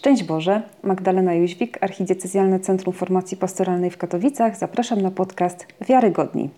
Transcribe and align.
Szczęść 0.00 0.24
Boże, 0.24 0.62
Magdalena 0.82 1.34
Jóźwik, 1.34 1.78
Archidiecezjalne 1.80 2.60
Centrum 2.60 2.94
Formacji 2.94 3.36
Pastoralnej 3.36 3.90
w 3.90 3.98
Katowicach. 3.98 4.56
Zapraszam 4.56 5.00
na 5.00 5.10
podcast 5.10 5.66
Wiarygodni. 5.88 6.50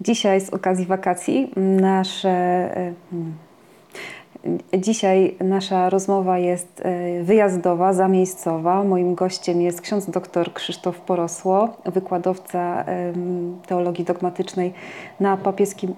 Dzisiaj 0.00 0.40
z 0.40 0.50
okazji 0.50 0.86
wakacji 0.86 1.50
nasze, 1.56 2.28
e, 2.28 2.92
hmm, 3.10 3.34
dzisiaj 4.78 5.36
nasza 5.40 5.90
rozmowa 5.90 6.38
jest 6.38 6.80
e, 6.80 7.22
wyjazdowa, 7.22 7.92
zamiejscowa. 7.92 8.84
Moim 8.84 9.14
gościem 9.14 9.62
jest 9.62 9.80
ksiądz 9.80 10.10
dr 10.10 10.52
Krzysztof 10.52 11.00
Porosło, 11.00 11.68
wykładowca 11.84 12.84
teologii 13.66 14.04
dogmatycznej 14.04 14.72
na 15.20 15.36
papieskim, 15.36 15.94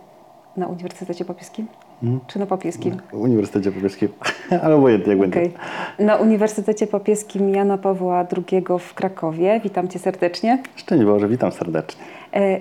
na 0.57 0.67
Uniwersytecie 0.67 1.25
Papieskim? 1.25 1.67
Hmm? 2.01 2.21
Czy 2.27 2.39
na 2.39 2.47
papieskim? 2.47 2.97
Na 3.13 3.19
Uniwersytecie 3.19 3.73
Papieskim, 3.73 4.09
ale 4.63 4.75
obojętnie 4.75 5.13
jak 5.13 5.29
okay. 5.29 5.31
będzie. 5.31 5.59
Na 5.99 6.17
Uniwersytecie 6.17 6.87
Papieskim 6.87 7.54
Jana 7.54 7.79
Pawła 7.79 8.27
II 8.37 8.64
w 8.79 8.95
Krakowie. 8.95 9.61
Witam 9.64 9.89
Cię 9.89 9.99
serdecznie. 9.99 10.63
Szczęść 10.77 11.04
Boże, 11.04 11.29
witam 11.29 11.53
serdecznie. 11.53 12.04
E, 12.35 12.61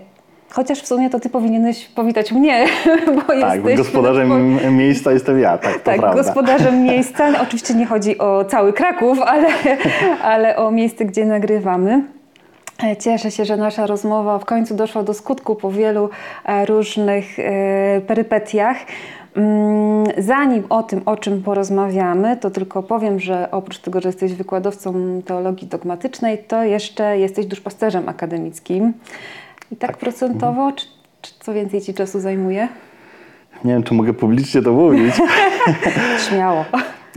chociaż 0.51 0.81
w 0.81 0.87
sumie 0.87 1.09
to 1.09 1.19
Ty 1.19 1.29
powinieneś 1.29 1.85
powitać 1.87 2.31
mnie, 2.31 2.65
bo 3.15 3.21
tak, 3.21 3.55
jesteś... 3.55 3.77
gospodarzem 3.77 4.29
po... 4.29 4.71
miejsca 4.71 5.11
jestem 5.11 5.39
ja, 5.39 5.57
tak, 5.57 5.73
to 5.73 5.79
Tak, 5.79 5.99
prawda. 5.99 6.23
gospodarzem 6.23 6.83
miejsca. 6.91 7.41
Oczywiście 7.41 7.73
nie 7.73 7.85
chodzi 7.85 8.17
o 8.17 8.45
cały 8.45 8.73
Kraków, 8.73 9.21
ale, 9.21 9.47
ale 10.23 10.55
o 10.55 10.71
miejsce, 10.71 11.05
gdzie 11.05 11.25
nagrywamy. 11.25 12.03
E, 12.83 12.97
cieszę 12.97 13.31
się, 13.31 13.45
że 13.45 13.57
nasza 13.57 13.87
rozmowa 13.87 14.39
w 14.39 14.45
końcu 14.45 14.75
doszła 14.75 15.03
do 15.03 15.13
skutku 15.13 15.55
po 15.55 15.71
wielu 15.71 16.09
e, 16.45 16.65
różnych 16.65 17.37
perypetiach. 18.07 18.77
Mm, 19.35 20.05
zanim 20.17 20.63
o 20.69 20.83
tym, 20.83 21.01
o 21.05 21.17
czym 21.17 21.43
porozmawiamy, 21.43 22.37
to 22.37 22.51
tylko 22.51 22.83
powiem, 22.83 23.19
że 23.19 23.51
oprócz 23.51 23.79
tego, 23.79 24.01
że 24.01 24.09
jesteś 24.09 24.33
wykładowcą 24.33 25.21
teologii 25.25 25.67
dogmatycznej, 25.67 26.37
to 26.37 26.63
jeszcze 26.63 27.17
jesteś 27.17 27.45
duszpasterzem 27.45 28.09
akademickim. 28.09 28.93
I 29.71 29.75
tak, 29.75 29.89
tak. 29.89 29.97
procentowo, 29.97 30.71
czy, 30.71 30.85
czy 31.21 31.33
co 31.39 31.53
więcej 31.53 31.81
Ci 31.81 31.93
czasu 31.93 32.19
zajmuje? 32.19 32.67
Nie 33.63 33.73
wiem, 33.73 33.83
czy 33.83 33.93
mogę 33.93 34.13
publicznie 34.13 34.61
to 34.61 34.73
mówić. 34.73 35.15
Śmiało. 36.29 36.65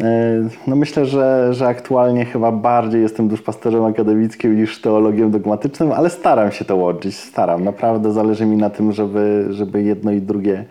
E, 0.00 0.48
no 0.66 0.76
myślę, 0.76 1.06
że, 1.06 1.54
że 1.54 1.66
aktualnie 1.66 2.24
chyba 2.24 2.52
bardziej 2.52 3.02
jestem 3.02 3.28
duszpasterzem 3.28 3.84
akademickim 3.84 4.56
niż 4.60 4.80
teologiem 4.80 5.30
dogmatycznym, 5.30 5.92
ale 5.92 6.10
staram 6.10 6.52
się 6.52 6.64
to 6.64 6.76
łączyć, 6.76 7.16
staram. 7.16 7.64
Naprawdę 7.64 8.12
zależy 8.12 8.46
mi 8.46 8.56
na 8.56 8.70
tym, 8.70 8.92
żeby, 8.92 9.46
żeby 9.50 9.82
jedno 9.82 10.12
i 10.12 10.20
drugie 10.20 10.64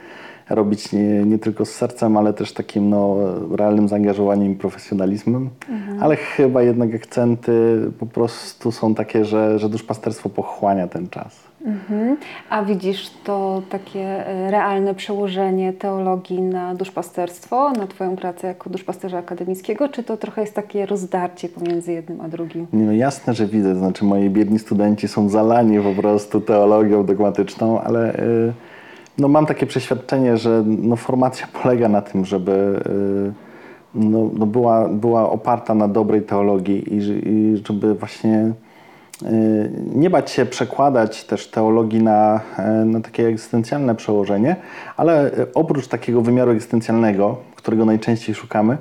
robić 0.49 0.91
nie, 0.91 1.01
nie 1.01 1.37
tylko 1.39 1.65
z 1.65 1.69
sercem, 1.69 2.17
ale 2.17 2.33
też 2.33 2.53
takim 2.53 2.89
no, 2.89 3.15
realnym 3.55 3.87
zaangażowaniem 3.87 4.51
i 4.51 4.55
profesjonalizmem. 4.55 5.49
Mhm. 5.69 6.03
Ale 6.03 6.15
chyba 6.15 6.63
jednak 6.63 6.95
akcenty 6.95 7.79
po 7.99 8.05
prostu 8.05 8.71
są 8.71 8.95
takie, 8.95 9.25
że, 9.25 9.59
że 9.59 9.69
duszpasterstwo 9.69 10.29
pochłania 10.29 10.87
ten 10.87 11.09
czas. 11.09 11.47
Mhm. 11.65 12.17
A 12.49 12.63
widzisz 12.63 13.11
to 13.23 13.61
takie 13.69 14.27
e, 14.27 14.51
realne 14.51 14.95
przełożenie 14.95 15.73
teologii 15.73 16.41
na 16.41 16.75
duszpasterstwo, 16.75 17.71
na 17.71 17.87
Twoją 17.87 18.15
pracę 18.15 18.47
jako 18.47 18.69
duszpasterza 18.69 19.17
akademickiego, 19.17 19.89
czy 19.89 20.03
to 20.03 20.17
trochę 20.17 20.41
jest 20.41 20.53
takie 20.53 20.85
rozdarcie 20.85 21.49
pomiędzy 21.49 21.91
jednym 21.91 22.21
a 22.21 22.27
drugim? 22.27 22.67
Nie, 22.73 22.85
no 22.85 22.91
jasne, 22.91 23.33
że 23.33 23.47
widzę. 23.47 23.73
To 23.73 23.79
znaczy 23.79 24.05
moi 24.05 24.29
biedni 24.29 24.59
studenci 24.59 25.07
są 25.07 25.29
zalani 25.29 25.79
po 25.79 26.01
prostu 26.01 26.41
teologią 26.41 27.05
dogmatyczną, 27.05 27.81
ale... 27.81 28.07
Yy 28.47 28.53
no 29.17 29.27
mam 29.27 29.45
takie 29.45 29.65
przeświadczenie, 29.65 30.37
że 30.37 30.63
no 30.65 30.95
formacja 30.95 31.47
polega 31.63 31.89
na 31.89 32.01
tym, 32.01 32.25
żeby 32.25 32.81
y, 32.85 33.47
no, 33.95 34.29
no 34.33 34.45
była, 34.45 34.89
była 34.89 35.29
oparta 35.29 35.75
na 35.75 35.87
dobrej 35.87 36.21
teologii 36.21 36.93
i, 36.93 36.97
i 37.29 37.61
żeby 37.67 37.95
właśnie 37.95 38.51
y, 39.23 39.71
nie 39.95 40.09
bać 40.09 40.31
się 40.31 40.45
przekładać 40.45 41.23
też 41.23 41.47
teologii 41.47 42.03
na, 42.03 42.41
e, 42.57 42.71
na 42.71 43.01
takie 43.01 43.27
egzystencjalne 43.27 43.95
przełożenie, 43.95 44.55
ale 44.97 45.31
oprócz 45.53 45.87
takiego 45.87 46.21
wymiaru 46.21 46.51
egzystencjalnego, 46.51 47.37
którego 47.55 47.85
najczęściej 47.85 48.35
szukamy, 48.35 48.77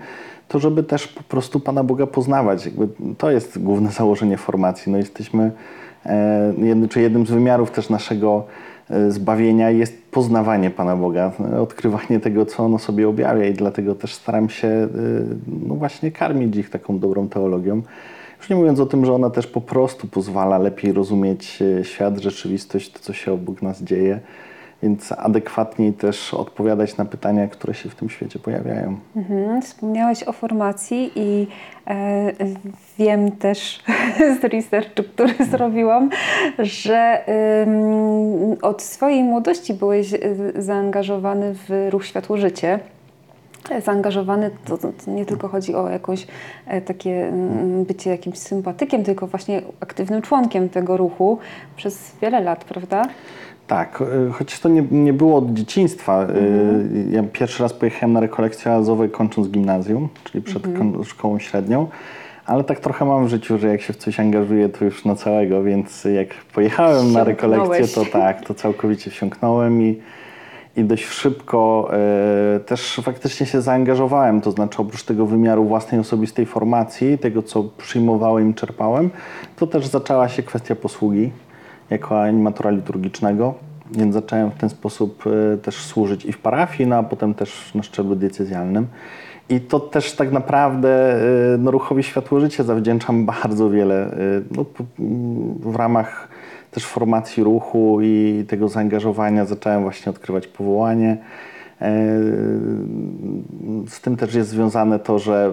to 0.48 0.58
żeby 0.58 0.82
też 0.82 1.08
po 1.08 1.22
prostu 1.22 1.60
Pana 1.60 1.84
Boga 1.84 2.06
poznawać. 2.06 2.66
Jakby 2.66 2.88
to 3.18 3.30
jest 3.30 3.62
główne 3.62 3.90
założenie 4.00 4.36
formacji. 4.36 4.92
No 4.92 4.98
jesteśmy, 4.98 5.52
e, 6.06 6.88
czy 6.90 7.00
jednym 7.00 7.26
z 7.26 7.30
wymiarów 7.30 7.70
też 7.70 7.90
naszego 7.90 8.44
zbawienia 9.08 9.70
jest 9.70 10.10
poznawanie 10.10 10.70
Pana 10.70 10.96
Boga, 10.96 11.32
odkrywanie 11.60 12.20
tego, 12.20 12.46
co 12.46 12.64
ono 12.64 12.78
sobie 12.78 13.08
objawia 13.08 13.44
i 13.44 13.52
dlatego 13.54 13.94
też 13.94 14.14
staram 14.14 14.48
się 14.48 14.68
e, 14.68 14.88
no 15.68 15.74
właśnie 15.74 16.12
karmić 16.12 16.56
ich 16.56 16.70
taką 16.70 16.98
dobrą 16.98 17.28
teologią. 17.28 17.82
Już 18.38 18.50
nie 18.50 18.56
mówiąc 18.56 18.80
o 18.80 18.86
tym, 18.86 19.04
że 19.04 19.12
ona 19.12 19.30
też 19.30 19.46
po 19.46 19.60
prostu 19.60 20.06
pozwala 20.06 20.58
lepiej 20.58 20.92
rozumieć 20.92 21.62
e, 21.62 21.84
świat, 21.84 22.18
rzeczywistość, 22.18 22.92
to 22.92 22.98
co 22.98 23.12
się 23.12 23.32
obok 23.32 23.62
nas 23.62 23.82
dzieje 23.82 24.20
więc 24.86 25.12
adekwatniej 25.12 25.92
też 25.92 26.34
odpowiadać 26.34 26.96
na 26.96 27.04
pytania, 27.04 27.48
które 27.48 27.74
się 27.74 27.88
w 27.88 27.94
tym 27.94 28.10
świecie 28.10 28.38
pojawiają. 28.38 28.98
Mhm. 29.16 29.62
Wspomniałeś 29.62 30.22
o 30.22 30.32
formacji 30.32 31.12
i 31.16 31.46
e, 31.86 32.32
wiem 32.98 33.32
też 33.32 33.82
z 34.40 34.44
researchu, 34.44 35.02
który 35.14 35.34
zrobiłam, 35.50 36.10
że 36.58 37.28
y, 38.56 38.62
od 38.62 38.82
swojej 38.82 39.24
młodości 39.24 39.74
byłeś 39.74 40.14
e, 40.14 40.18
zaangażowany 40.62 41.54
w 41.54 41.88
ruch 41.90 42.06
Światło-Życie 42.06 42.78
zaangażowany, 43.84 44.50
to, 44.64 44.78
to, 44.78 44.92
nie 45.06 45.26
tylko 45.26 45.48
chodzi 45.48 45.74
o 45.74 45.90
jakąś 45.90 46.26
e, 46.66 46.80
takie 46.80 47.32
bycie 47.86 48.10
jakimś 48.10 48.38
sympatykiem, 48.38 49.04
tylko 49.04 49.26
właśnie 49.26 49.62
aktywnym 49.80 50.22
członkiem 50.22 50.68
tego 50.68 50.96
ruchu 50.96 51.38
przez 51.76 52.12
wiele 52.22 52.40
lat, 52.40 52.64
prawda? 52.64 53.02
Tak, 53.66 54.02
e, 54.28 54.32
choć 54.32 54.60
to 54.60 54.68
nie, 54.68 54.82
nie 54.90 55.12
było 55.12 55.38
od 55.38 55.52
dzieciństwa. 55.52 56.22
E, 56.22 56.28
mhm. 56.28 57.12
Ja 57.12 57.22
pierwszy 57.32 57.62
raz 57.62 57.72
pojechałem 57.72 58.12
na 58.12 58.20
rekolekcje 58.20 58.72
oazowe 58.72 59.08
kończąc 59.08 59.48
gimnazjum, 59.48 60.08
czyli 60.24 60.44
przed 60.44 60.66
mhm. 60.66 61.04
szkołą 61.04 61.38
średnią. 61.38 61.88
Ale 62.46 62.64
tak 62.64 62.80
trochę 62.80 63.04
mam 63.04 63.26
w 63.26 63.28
życiu, 63.28 63.58
że 63.58 63.68
jak 63.68 63.80
się 63.80 63.92
w 63.92 63.96
coś 63.96 64.20
angażuję, 64.20 64.68
to 64.68 64.84
już 64.84 65.04
na 65.04 65.14
całego, 65.14 65.62
więc 65.62 66.04
jak 66.04 66.28
pojechałem 66.54 67.12
na 67.12 67.24
rekolekcję, 67.24 67.88
to 67.88 68.10
tak, 68.12 68.44
to 68.44 68.54
całkowicie 68.54 69.10
wsiąknąłem 69.10 69.82
i, 69.82 70.00
i 70.76 70.84
dość 70.84 71.04
szybko 71.04 71.90
e, 72.56 72.60
też 72.60 73.00
faktycznie 73.02 73.46
się 73.46 73.60
zaangażowałem. 73.60 74.40
To 74.40 74.50
znaczy, 74.50 74.82
oprócz 74.82 75.02
tego 75.02 75.26
wymiaru 75.26 75.64
własnej 75.64 76.00
osobistej 76.00 76.46
formacji, 76.46 77.18
tego 77.18 77.42
co 77.42 77.64
przyjmowałem 77.78 78.50
i 78.50 78.54
czerpałem, 78.54 79.10
to 79.56 79.66
też 79.66 79.86
zaczęła 79.86 80.28
się 80.28 80.42
kwestia 80.42 80.76
posługi 80.76 81.30
jako 81.90 82.22
animatora 82.22 82.70
liturgicznego, 82.70 83.54
więc 83.92 84.14
zacząłem 84.14 84.50
w 84.50 84.54
ten 84.54 84.68
sposób 84.68 85.24
e, 85.26 85.56
też 85.56 85.76
służyć 85.76 86.24
i 86.24 86.32
w 86.32 86.38
parafii, 86.38 86.88
no 86.88 86.96
a 86.96 87.02
potem 87.02 87.34
też 87.34 87.74
na 87.74 87.82
szczeblu 87.82 88.16
decyzjalnym. 88.16 88.86
I 89.48 89.60
to 89.60 89.80
też 89.80 90.12
tak 90.12 90.32
naprawdę 90.32 91.14
e, 91.54 91.58
no, 91.58 91.70
ruchowi 91.70 92.02
Światło 92.02 92.40
Życie 92.40 92.64
zawdzięczam 92.64 93.26
bardzo 93.42 93.70
wiele. 93.70 94.06
E, 94.06 94.16
no, 94.56 94.64
w 95.60 95.76
ramach 95.76 96.28
też 96.70 96.86
formacji 96.86 97.42
ruchu 97.42 97.98
i 98.02 98.44
tego 98.48 98.68
zaangażowania 98.68 99.44
zacząłem 99.44 99.82
właśnie 99.82 100.10
odkrywać 100.10 100.46
powołanie. 100.46 101.16
Z 103.88 104.00
tym 104.00 104.16
też 104.16 104.34
jest 104.34 104.50
związane 104.50 104.98
to, 104.98 105.18
że 105.18 105.52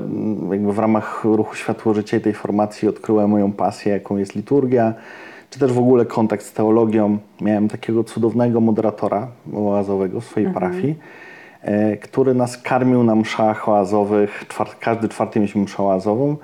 jakby 0.51 0.73
w 0.73 0.79
ramach 0.79 1.23
ruchu 1.23 1.55
Światło 1.55 1.93
Życie 1.93 2.17
i 2.17 2.21
tej 2.21 2.33
formacji 2.33 2.87
odkryłem 2.87 3.29
moją 3.29 3.51
pasję, 3.51 3.93
jaką 3.93 4.17
jest 4.17 4.35
liturgia 4.35 4.93
czy 5.53 5.59
też 5.59 5.73
w 5.73 5.79
ogóle 5.79 6.05
kontakt 6.05 6.45
z 6.45 6.53
teologią. 6.53 7.17
Miałem 7.41 7.67
takiego 7.67 8.03
cudownego 8.03 8.61
moderatora 8.61 9.27
oazowego 9.55 10.21
w 10.21 10.25
swojej 10.25 10.47
mhm. 10.47 10.53
parafii, 10.63 10.95
e, 11.61 11.97
który 11.97 12.33
nas 12.33 12.57
karmił 12.57 13.03
na 13.03 13.15
mszach 13.15 13.69
oazowych. 13.69 14.45
Czwart, 14.47 14.75
każdy 14.79 15.09
czwarty 15.09 15.39
mieliśmy 15.39 15.61
mszę 15.61 15.83
oazową. 15.83 16.37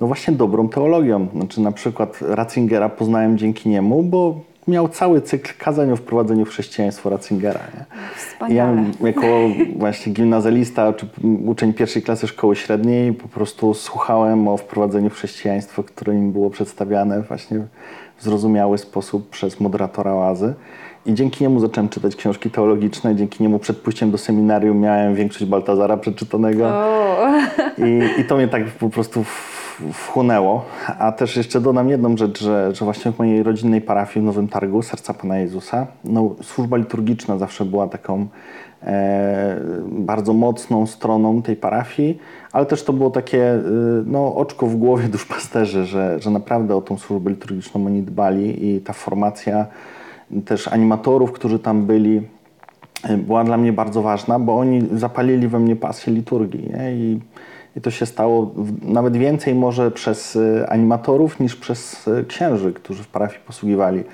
No 0.00 0.06
właśnie 0.06 0.34
dobrą 0.34 0.68
teologią. 0.68 1.26
Znaczy 1.34 1.60
na 1.60 1.72
przykład 1.72 2.18
Ratzingera 2.20 2.88
poznałem 2.88 3.38
dzięki 3.38 3.68
niemu, 3.68 4.02
bo 4.02 4.40
miał 4.68 4.88
cały 4.88 5.20
cykl 5.20 5.52
kazań 5.58 5.92
o 5.92 5.96
wprowadzeniu 5.96 6.44
w 6.44 6.48
chrześcijaństwo 6.48 7.10
Ratzingera. 7.10 7.60
Nie? 7.74 7.84
Wspaniale. 8.16 8.82
Ja 9.00 9.06
jako 9.06 9.26
właśnie 9.76 10.12
gimnazjalista 10.12 10.92
czy 10.92 11.06
uczeń 11.46 11.72
pierwszej 11.72 12.02
klasy 12.02 12.26
szkoły 12.26 12.56
średniej 12.56 13.12
po 13.12 13.28
prostu 13.28 13.74
słuchałem 13.74 14.48
o 14.48 14.56
wprowadzeniu 14.56 15.10
w 15.10 15.14
chrześcijaństwo, 15.14 15.82
które 15.82 16.14
im 16.14 16.32
było 16.32 16.50
przedstawiane 16.50 17.22
właśnie 17.22 17.60
zrozumiały 18.20 18.78
sposób 18.78 19.30
przez 19.30 19.60
moderatora 19.60 20.14
oazy. 20.14 20.54
I 21.06 21.14
dzięki 21.14 21.44
niemu 21.44 21.60
zacząłem 21.60 21.88
czytać 21.88 22.16
książki 22.16 22.50
teologiczne, 22.50 23.16
dzięki 23.16 23.42
niemu 23.42 23.58
przed 23.58 23.76
pójściem 23.76 24.10
do 24.10 24.18
seminarium 24.18 24.78
miałem 24.78 25.14
większość 25.14 25.44
Baltazara 25.44 25.96
przeczytanego. 25.96 26.72
I, 27.78 28.20
I 28.20 28.24
to 28.24 28.36
mnie 28.36 28.48
tak 28.48 28.64
po 28.64 28.90
prostu 28.90 29.24
wchłonęło. 29.92 30.64
A 30.98 31.12
też 31.12 31.36
jeszcze 31.36 31.60
dodam 31.60 31.88
jedną 31.88 32.16
rzecz, 32.16 32.42
że, 32.42 32.74
że 32.74 32.84
właśnie 32.84 33.12
w 33.12 33.18
mojej 33.18 33.42
rodzinnej 33.42 33.80
parafii 33.80 34.22
w 34.22 34.26
Nowym 34.26 34.48
Targu, 34.48 34.82
Serca 34.82 35.14
Pana 35.14 35.38
Jezusa, 35.38 35.86
no, 36.04 36.34
służba 36.42 36.76
liturgiczna 36.76 37.38
zawsze 37.38 37.64
była 37.64 37.88
taką 37.88 38.26
bardzo 39.88 40.32
mocną 40.32 40.86
stroną 40.86 41.42
tej 41.42 41.56
parafii, 41.56 42.18
ale 42.52 42.66
też 42.66 42.82
to 42.82 42.92
było 42.92 43.10
takie 43.10 43.60
no, 44.06 44.34
oczko 44.34 44.66
w 44.66 44.76
głowie 44.76 45.08
duszpasterzy, 45.08 45.84
że, 45.84 46.20
że 46.20 46.30
naprawdę 46.30 46.76
o 46.76 46.80
tą 46.80 46.98
służbę 46.98 47.30
liturgiczną 47.30 47.86
oni 47.86 48.02
dbali 48.02 48.66
i 48.74 48.80
ta 48.80 48.92
formacja 48.92 49.66
też 50.44 50.68
animatorów, 50.68 51.32
którzy 51.32 51.58
tam 51.58 51.86
byli, 51.86 52.22
była 53.18 53.44
dla 53.44 53.56
mnie 53.56 53.72
bardzo 53.72 54.02
ważna, 54.02 54.38
bo 54.38 54.58
oni 54.58 54.88
zapalili 54.92 55.48
we 55.48 55.58
mnie 55.58 55.76
pasję 55.76 56.12
liturgii. 56.12 56.70
Nie? 56.70 56.92
I, 56.92 57.20
I 57.76 57.80
to 57.80 57.90
się 57.90 58.06
stało 58.06 58.54
nawet 58.82 59.16
więcej 59.16 59.54
może 59.54 59.90
przez 59.90 60.36
e, 60.36 60.70
animatorów 60.70 61.40
niż 61.40 61.56
przez 61.56 62.08
e, 62.08 62.24
księży, 62.24 62.72
którzy 62.72 63.02
w 63.02 63.08
parafii 63.08 63.40
posługiwali. 63.46 64.04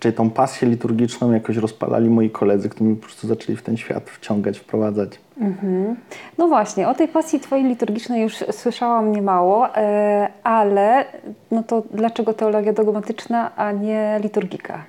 Czyli 0.00 0.14
tą 0.14 0.30
pasję 0.30 0.68
liturgiczną 0.68 1.32
jakoś 1.32 1.56
rozpalali 1.56 2.10
moi 2.10 2.30
koledzy, 2.30 2.68
którzy 2.68 2.94
po 2.94 3.02
prostu 3.02 3.26
zaczęli 3.26 3.56
w 3.56 3.62
ten 3.62 3.76
świat 3.76 4.10
wciągać, 4.10 4.58
wprowadzać. 4.58 5.10
Mhm. 5.40 5.96
No 6.38 6.48
właśnie, 6.48 6.88
o 6.88 6.94
tej 6.94 7.08
pasji 7.08 7.40
Twojej 7.40 7.64
liturgicznej 7.64 8.22
już 8.22 8.34
słyszałam 8.50 9.12
niemało, 9.12 9.76
e, 9.76 10.28
ale 10.44 11.04
no 11.50 11.62
to 11.62 11.82
dlaczego 11.94 12.34
teologia 12.34 12.72
dogmatyczna, 12.72 13.56
a 13.56 13.72
nie 13.72 14.20
liturgika? 14.22 14.84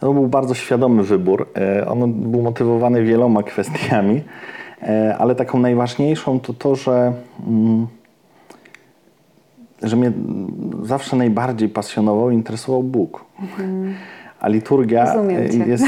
To 0.00 0.12
był 0.12 0.28
bardzo 0.28 0.54
świadomy 0.54 1.02
wybór. 1.02 1.48
E, 1.56 1.88
on 1.88 2.12
był 2.12 2.42
motywowany 2.42 3.04
wieloma 3.04 3.42
kwestiami, 3.42 4.22
e, 4.82 5.16
ale 5.18 5.34
taką 5.34 5.58
najważniejszą 5.58 6.40
to 6.40 6.52
to, 6.52 6.74
że, 6.74 7.12
mm, 7.46 7.86
że 9.82 9.96
mnie 9.96 10.12
zawsze 10.82 11.16
najbardziej 11.16 11.68
pasjonował 11.68 12.30
i 12.30 12.34
interesował 12.34 12.82
Bóg. 12.82 13.24
A 14.40 14.48
liturgia 14.48 15.14
jest, 15.66 15.84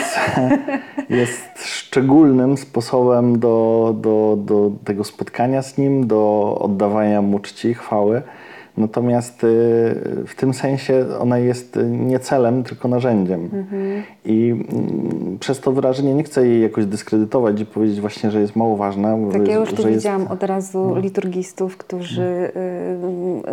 jest 1.09 1.65
szczególnym 1.65 2.57
sposobem 2.57 3.39
do, 3.39 3.95
do, 4.01 4.39
do 4.45 4.71
tego 4.85 5.05
spotkania 5.05 5.63
z 5.63 5.79
Nim, 5.79 6.07
do 6.07 6.55
oddawania 6.61 7.23
Mu 7.23 7.39
czci 7.39 7.69
i 7.69 7.75
chwały. 7.75 8.23
Natomiast 8.77 9.45
y, 9.45 9.47
w 10.27 10.35
tym 10.37 10.55
sensie 10.55 11.05
ona 11.21 11.39
jest 11.39 11.79
nie 11.89 12.19
celem, 12.19 12.65
tylko 12.65 12.89
narzędziem. 12.89 13.41
Mhm. 13.53 14.03
I 14.25 14.51
mm, 14.51 15.39
przez 15.41 15.61
to 15.61 15.73
wyrażenie 15.73 16.15
nie 16.15 16.23
chcę 16.23 16.47
jej 16.47 16.63
jakoś 16.63 16.87
dyskredytować 16.87 17.61
i 17.61 17.67
powiedzieć 17.67 18.01
właśnie, 18.01 18.31
że 18.31 18.41
jest 18.41 18.57
mało 18.57 18.77
ważna. 18.77 19.17
Tak, 19.33 19.49
ja 19.49 19.55
już 19.55 19.73
tu 19.73 19.89
widziałam 19.89 20.21
jest... 20.21 20.33
od 20.33 20.43
razu 20.43 20.91
no. 20.95 20.99
liturgistów, 20.99 21.77
którzy 21.77 22.53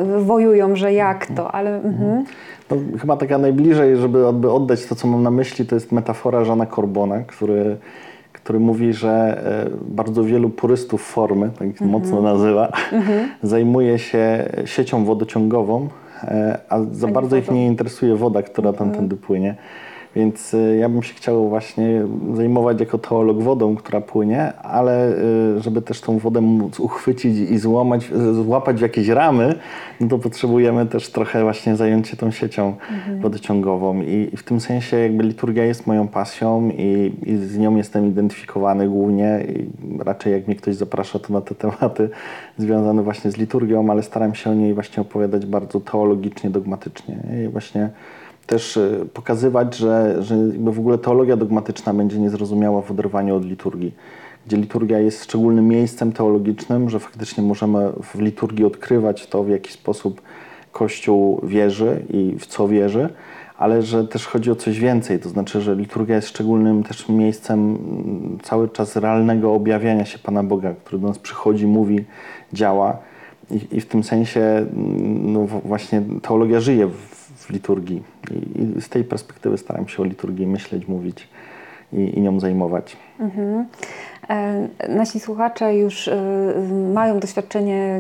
no. 0.08 0.22
wojują, 0.22 0.76
że 0.76 0.94
jak 0.94 1.26
to, 1.26 1.52
ale... 1.52 1.76
Mhm. 1.76 1.94
mhm. 1.94 2.26
No, 2.72 2.78
chyba 3.00 3.18
taka 3.18 3.38
najbliżej, 3.38 3.98
żeby 3.98 4.28
oddać 4.52 4.86
to, 4.86 4.96
co 4.96 5.08
mam 5.08 5.24
na 5.24 5.32
myśli, 5.32 5.66
to 5.66 5.76
jest 5.76 5.92
metafora 5.92 6.44
Żana 6.44 6.66
Corbona, 6.66 7.20
który 7.20 7.78
który 8.52 8.64
mówi, 8.64 8.94
że 8.94 9.44
e, 9.66 9.70
bardzo 9.82 10.24
wielu 10.24 10.50
purystów 10.50 11.02
formy, 11.02 11.50
tak 11.60 11.68
-hmm. 11.68 11.86
mocno 11.86 12.22
nazywa, 12.22 12.68
-hmm. 12.68 13.28
zajmuje 13.44 14.00
się 14.00 14.50
siecią 14.66 15.06
wodociągową, 15.06 15.88
e, 16.24 16.60
a 16.70 16.80
za 16.92 17.08
a 17.08 17.12
bardzo 17.12 17.38
ich 17.38 17.52
nie 17.52 17.68
interesuje 17.68 18.16
woda, 18.16 18.42
która 18.42 18.74
tamtędy 18.74 19.16
mm 19.16 19.24
-hmm. 19.24 19.28
płynie. 19.28 19.56
Więc 20.16 20.54
y, 20.54 20.78
ja 20.80 20.90
bym 20.90 21.04
się 21.04 21.14
chciał 21.14 21.50
właśnie 21.50 22.06
zajmować 22.34 22.80
jako 22.80 22.98
teolog 22.98 23.44
wodą, 23.44 23.76
która 23.76 24.02
płynie, 24.02 24.54
ale 24.54 25.18
y, 25.58 25.62
żeby 25.62 25.82
też 25.82 26.02
tą 26.02 26.18
wodę 26.18 26.42
móc 26.42 26.80
uchwycić 26.80 27.38
i 27.38 27.58
złamać, 27.58 28.12
złapać 28.34 28.78
w 28.78 28.82
jakieś 28.82 29.08
ramy, 29.08 29.56
no 30.00 30.08
to 30.08 30.20
potrzebujemy 30.20 30.86
też 30.86 31.10
trochę 31.10 31.44
właśnie 31.44 31.76
zająć 31.76 32.08
się 32.08 32.18
tą 32.18 32.32
siecią 32.32 32.68
mhm. 32.68 33.20
wodociągową. 33.22 34.02
I, 34.02 34.30
I, 34.34 34.38
w 34.38 34.44
tym 34.44 34.60
sensie 34.60 34.98
jakby 34.98 35.24
liturgia 35.24 35.66
jest 35.66 35.88
moją 35.88 36.08
pasją 36.08 36.70
i, 36.78 37.14
i 37.24 37.38
z 37.38 37.58
nią 37.58 37.76
jestem 37.76 38.08
identyfikowany 38.08 38.90
głównie. 38.90 39.46
I 39.50 39.68
raczej 40.04 40.34
jak 40.34 40.48
mnie 40.48 40.56
ktoś 40.56 40.76
zaprasza, 40.76 41.20
to 41.20 41.34
na 41.34 41.42
te 41.42 41.56
tematy 41.56 42.10
związane 42.58 43.04
właśnie 43.04 43.32
z 43.32 43.38
liturgią, 43.38 43.92
ale 43.92 44.04
staram 44.04 44.36
się 44.36 44.50
o 44.50 44.54
niej 44.54 44.74
właśnie 44.74 45.02
opowiadać 45.02 45.46
bardzo 45.46 45.80
teologicznie, 45.80 46.50
dogmatycznie. 46.50 47.18
I 47.46 47.48
właśnie 47.48 47.90
też 48.52 48.78
e, 48.78 49.06
pokazywać, 49.14 49.78
że, 49.78 50.24
że 50.24 50.36
w 50.58 50.80
ogóle 50.80 50.98
teologia 50.98 51.38
dogmatyczna 51.38 51.94
będzie 51.94 52.20
niezrozumiała 52.20 52.82
w 52.82 52.92
oderwaniu 52.92 53.36
od 53.36 53.46
liturgii, 53.46 53.94
gdzie 54.48 54.58
liturgia 54.58 55.00
jest 55.00 55.24
szczególnym 55.24 55.68
miejscem 55.68 56.12
teologicznym, 56.12 56.90
że 56.90 57.00
faktycznie 57.00 57.44
możemy 57.44 57.92
w 58.04 58.20
liturgii 58.20 58.66
odkrywać 58.66 59.28
to, 59.28 59.44
w 59.44 59.50
jaki 59.50 59.72
sposób 59.72 60.22
Kościół 60.72 61.42
wierzy 61.44 62.06
i 62.10 62.36
w 62.40 62.46
co 62.46 62.68
wierzy, 62.68 63.10
ale 63.58 63.82
że 63.82 64.08
też 64.08 64.28
chodzi 64.28 64.52
o 64.52 64.56
coś 64.56 64.80
więcej, 64.80 65.20
to 65.20 65.30
znaczy, 65.30 65.62
że 65.62 65.76
liturgia 65.76 66.16
jest 66.16 66.28
szczególnym 66.28 66.84
też 66.84 67.10
miejscem 67.10 67.60
mm, 67.60 68.38
cały 68.44 68.70
czas 68.70 68.96
realnego 68.96 69.54
objawiania 69.54 70.06
się 70.06 70.20
Pana 70.20 70.44
Boga, 70.44 70.74
który 70.74 71.02
do 71.02 71.08
nas 71.08 71.20
przychodzi, 71.20 71.68
mówi, 71.68 72.06
działa. 72.54 72.98
I, 73.52 73.78
i 73.78 73.82
w 73.82 73.86
tym 73.86 74.04
sensie 74.04 74.42
mm, 74.42 75.34
no, 75.34 75.48
właśnie 75.48 76.02
teologia 76.22 76.60
żyje 76.60 76.90
w, 77.46 77.50
liturgii. 77.50 78.04
I, 78.32 78.62
I, 78.62 78.82
z 78.82 78.90
tej 78.90 79.04
perspektywy 79.04 79.58
staram 79.58 79.88
się 79.88 80.02
o 80.02 80.06
liturgii 80.06 80.48
myśleć, 80.48 80.88
mówić 80.88 81.28
i, 81.94 82.18
i 82.18 82.22
nią 82.22 82.40
zajmować. 82.40 82.98
Mhm. 83.20 83.66
E, 84.30 84.68
nasi 84.90 85.20
słuchacze 85.20 85.76
już 85.76 86.08
e, 86.08 86.22
mają 86.94 87.20
doświadczenie 87.20 88.00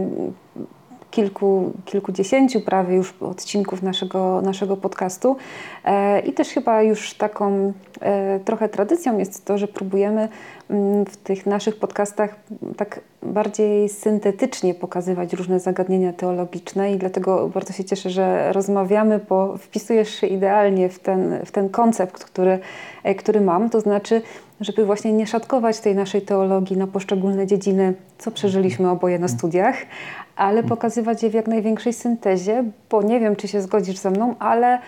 kilku, 1.11 1.71
kilkudziesięciu 1.85 2.61
prawie 2.61 2.95
już 2.95 3.13
odcinków 3.21 3.83
naszego, 3.83 4.41
naszego 4.41 4.77
podcastu. 4.77 5.35
E, 5.85 6.19
i 6.19 6.33
też 6.33 6.49
chyba 6.49 6.81
już 6.81 7.13
taką 7.13 7.73
e, 8.01 8.39
trochę 8.39 8.69
tradycją 8.69 9.17
jest 9.17 9.45
to, 9.45 9.57
że 9.57 9.67
próbujemy 9.67 10.29
mm, 10.69 11.05
w 11.05 11.17
tych 11.17 11.45
naszych 11.45 11.79
podcastach 11.79 12.35
tak 12.77 12.99
bardziej 13.23 13.89
syntetycznie 13.89 14.73
pokazywać 14.73 15.33
różne 15.33 15.59
zagadnienia 15.59 16.13
teologiczne 16.13 16.93
i 16.93 16.97
dlatego 16.97 17.49
bardzo 17.49 17.73
się 17.73 17.83
cieszę, 17.83 18.09
że 18.09 18.53
rozmawiamy, 18.53 19.19
bo 19.29 19.57
wpisujesz 19.57 20.09
się 20.09 20.27
idealnie 20.27 20.89
w 20.89 20.99
ten, 20.99 21.45
w 21.45 21.51
ten 21.51 21.69
koncept, 21.69 22.23
który, 22.23 22.59
e, 23.03 23.15
który 23.15 23.41
mam, 23.41 23.69
to 23.69 23.81
znaczy 23.81 24.21
żeby 24.61 24.85
właśnie 24.85 25.13
nie 25.13 25.27
szatkować 25.27 25.79
tej 25.79 25.95
naszej 25.95 26.21
teologii 26.21 26.77
na 26.77 26.87
poszczególne 26.87 27.47
dziedziny, 27.47 27.93
co 28.17 28.31
przeżyliśmy 28.31 28.89
oboje 28.89 29.19
na 29.19 29.27
studiach, 29.27 29.75
ale 30.35 30.63
pokazywać 30.63 31.23
je 31.23 31.29
w 31.29 31.33
jak 31.33 31.47
największej 31.47 31.93
syntezie, 31.93 32.63
bo 32.89 33.01
nie 33.01 33.19
wiem, 33.19 33.35
czy 33.35 33.47
się 33.47 33.61
zgodzisz 33.61 33.97
ze 33.97 34.11
mną, 34.11 34.35
ale 34.39 34.79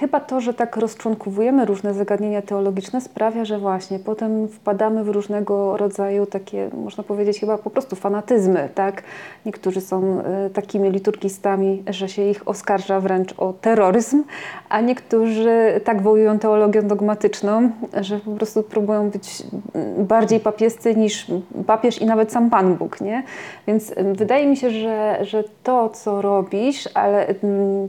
chyba 0.00 0.20
to, 0.20 0.40
że 0.40 0.54
tak 0.54 0.76
rozczłonkowujemy 0.76 1.64
różne 1.64 1.94
zagadnienia 1.94 2.42
teologiczne 2.42 3.00
sprawia, 3.00 3.44
że 3.44 3.58
właśnie 3.58 3.98
potem 3.98 4.48
wpadamy 4.48 5.04
w 5.04 5.08
różnego 5.08 5.76
rodzaju 5.76 6.26
takie, 6.26 6.70
można 6.84 7.04
powiedzieć 7.04 7.40
chyba 7.40 7.58
po 7.58 7.70
prostu 7.70 7.96
fanatyzmy, 7.96 8.68
tak? 8.74 9.02
Niektórzy 9.46 9.80
są 9.80 10.20
y, 10.46 10.50
takimi 10.50 10.90
liturgistami, 10.90 11.82
że 11.86 12.08
się 12.08 12.22
ich 12.22 12.48
oskarża 12.48 13.00
wręcz 13.00 13.34
o 13.38 13.52
terroryzm, 13.52 14.22
a 14.68 14.80
niektórzy 14.80 15.80
tak 15.84 16.02
wołują 16.02 16.38
teologią 16.38 16.82
dogmatyczną, 16.82 17.70
że 18.00 18.18
po 18.18 18.30
prostu 18.30 18.62
próbują 18.62 19.10
być 19.10 19.42
mm, 19.74 20.06
bardziej 20.06 20.40
papiescy 20.40 20.96
niż 20.96 21.26
papież 21.66 22.00
i 22.00 22.06
nawet 22.06 22.32
sam 22.32 22.50
Pan 22.50 22.74
Bóg, 22.74 23.00
nie? 23.00 23.22
Więc 23.66 23.94
wydaje 24.14 24.46
mi 24.46 24.56
się, 24.56 24.70
że, 24.70 25.18
że 25.22 25.44
to, 25.62 25.88
co 25.88 26.22
robisz, 26.22 26.88
ale 26.94 27.30
y, 27.30 27.34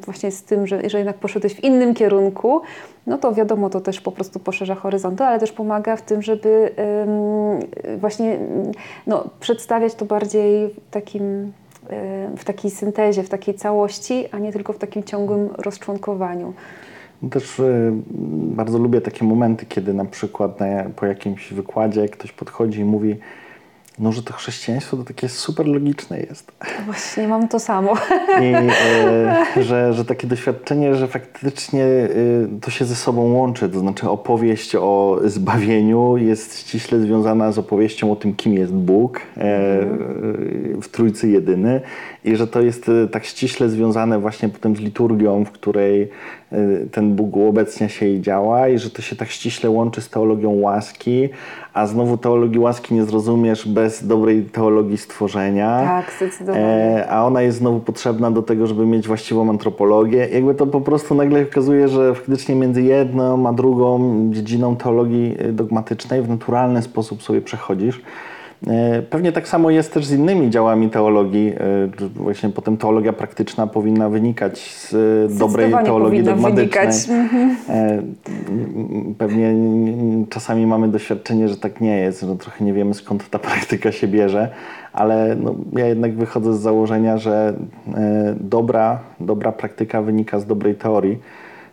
właśnie 0.06 0.32
z 0.32 0.44
tym, 0.44 0.68
że, 0.68 0.89
że 0.89 0.98
jednak 0.98 1.18
poszedłeś 1.18 1.50
w 1.53 1.63
innym 1.63 1.93
kierunku, 1.93 2.62
no 3.08 3.17
to 3.17 3.34
wiadomo, 3.34 3.70
to 3.70 3.81
też 3.81 4.01
po 4.01 4.12
prostu 4.12 4.39
poszerza 4.39 4.75
horyzonty, 4.75 5.24
ale 5.24 5.39
też 5.39 5.51
pomaga 5.51 5.96
w 5.96 6.01
tym, 6.01 6.22
żeby 6.22 6.72
właśnie 7.98 8.39
no, 9.08 9.24
przedstawiać 9.39 9.96
to 9.96 10.05
bardziej 10.05 10.70
w 10.70 10.89
takim 10.91 11.51
w 12.38 12.43
takiej 12.43 12.72
syntezie, 12.72 13.24
w 13.24 13.29
takiej 13.29 13.53
całości, 13.53 14.25
a 14.31 14.39
nie 14.39 14.51
tylko 14.51 14.74
w 14.74 14.77
takim 14.77 15.03
ciągłym 15.03 15.50
rozczłonkowaniu. 15.58 16.53
Też 17.31 17.60
y, 17.60 17.91
bardzo 18.55 18.77
lubię 18.77 19.01
takie 19.01 19.25
momenty, 19.25 19.65
kiedy 19.65 19.93
na 19.93 20.05
przykład 20.05 20.60
na, 20.60 20.65
po 20.96 21.05
jakimś 21.05 21.53
wykładzie 21.53 22.10
ktoś 22.10 22.31
podchodzi 22.31 22.79
i 22.79 22.86
mówi 22.86 23.15
no, 24.01 24.12
że 24.12 24.24
to 24.24 24.34
chrześcijaństwo 24.34 24.98
to 24.98 25.03
takie 25.03 25.29
super 25.29 25.67
logiczne 25.67 26.20
jest. 26.20 26.51
Właśnie, 26.86 27.27
mam 27.27 27.48
to 27.48 27.60
samo. 27.60 27.93
I 28.41 28.53
e, 28.53 29.46
że, 29.63 29.93
że 29.93 30.05
takie 30.05 30.27
doświadczenie, 30.27 30.96
że 30.96 31.08
faktycznie 31.08 31.84
e, 31.84 32.10
to 32.62 32.72
się 32.72 32.86
ze 32.86 32.96
sobą 32.96 33.34
łączy, 33.34 33.70
to 33.70 33.79
znaczy 33.79 34.10
opowieść 34.10 34.75
o 34.75 35.20
zbawieniu 35.24 36.17
jest 36.17 36.60
ściśle 36.60 37.00
związana 37.00 37.51
z 37.51 37.58
opowieścią 37.58 38.12
o 38.12 38.15
tym, 38.15 38.36
kim 38.36 38.53
jest 38.53 38.74
Bóg 38.74 39.17
e, 39.17 39.22
w 40.81 40.88
Trójcy 40.91 41.29
Jedyny 41.29 41.81
i 42.24 42.36
że 42.36 42.48
to 42.48 42.62
jest 42.62 42.90
e, 42.90 43.08
tak 43.08 43.25
ściśle 43.25 43.70
związane 43.70 44.20
właśnie 44.20 44.50
potem 44.50 44.75
z 44.75 44.80
liturgią, 44.80 45.46
w 45.46 45.51
której 45.51 46.10
e, 46.51 46.58
ten 46.92 47.16
Bóg 47.16 47.36
uobecnia 47.36 47.90
się 47.90 48.08
i 48.08 48.22
działa 48.22 48.68
i 48.68 48.78
że 48.78 48.90
to 48.90 49.01
się 49.01 49.16
tak 49.16 49.30
ściśle 49.30 49.70
łączy 49.70 50.01
z 50.01 50.10
teologią 50.10 50.51
łaski, 50.51 51.30
a 51.74 51.88
znowu 51.88 52.18
teologii 52.18 52.60
łaski 52.60 52.94
nie 52.94 53.06
zrozumiesz 53.06 53.68
bez 53.68 53.92
bez 53.92 54.08
dobrej 54.08 54.44
teologii 54.44 54.98
stworzenia. 54.98 55.82
Tak, 55.86 56.13
zdecydowanie. 56.18 57.08
a 57.10 57.25
ona 57.25 57.42
jest 57.42 57.58
znowu 57.58 57.80
potrzebna 57.80 58.32
do 58.32 58.42
tego, 58.42 58.68
żeby 58.68 58.86
mieć 58.86 59.08
właściwą 59.08 59.50
antropologię. 59.50 60.28
Jakby 60.34 60.56
to 60.56 60.68
po 60.68 60.82
prostu 60.82 61.16
nagle 61.16 61.42
okazuje, 61.42 61.88
że 61.88 62.16
faktycznie 62.16 62.56
między 62.56 62.82
jedną 62.82 63.48
a 63.48 63.54
drugą 63.54 64.00
dziedziną 64.32 64.75
teologii 64.75 65.38
dogmatycznej 65.54 66.22
w 66.22 66.30
naturalny 66.30 66.82
sposób 66.82 67.24
sobie 67.24 67.42
przechodzisz. 67.42 68.01
E, 68.68 69.01
pewnie 69.01 69.32
tak 69.32 69.48
samo 69.48 69.70
jest 69.70 69.94
też 69.94 70.06
z 70.06 70.12
innymi 70.12 70.50
działami 70.50 70.89
teologii. 70.89 71.53
E, 72.01 72.10
właśnie 72.15 72.50
potem 72.50 72.77
teologia 72.77 73.13
praktyczna 73.13 73.68
powinna 73.68 74.10
wynikać 74.10 74.60
z 74.60 74.94
e, 74.94 75.38
dobrej 75.39 75.72
teologii 75.72 76.24
dogmatycznej. 76.24 77.20
Mhm. 77.20 77.56
Pewnie 79.18 79.53
czasami 80.30 80.68
mamy 80.68 80.88
doświadczenie, 80.88 81.48
że 81.48 81.58
tak 81.58 81.82
nie 81.82 81.98
jest, 81.98 82.22
że 82.22 82.36
trochę 82.36 82.65
nie 82.65 82.74
wiemy 82.74 82.94
skąd 82.94 83.30
ta 83.30 83.39
praktyka 83.39 83.91
się 83.91 84.08
bierze, 84.08 84.50
ale 84.94 85.36
no, 85.36 85.56
ja 85.74 85.86
jednak 85.86 86.13
wychodzę 86.13 86.53
z 86.53 86.60
założenia, 86.60 87.18
że 87.18 87.53
dobra, 88.39 89.00
dobra 89.20 89.51
praktyka 89.51 90.01
wynika 90.01 90.39
z 90.39 90.46
dobrej 90.46 90.75
teorii. 90.75 91.18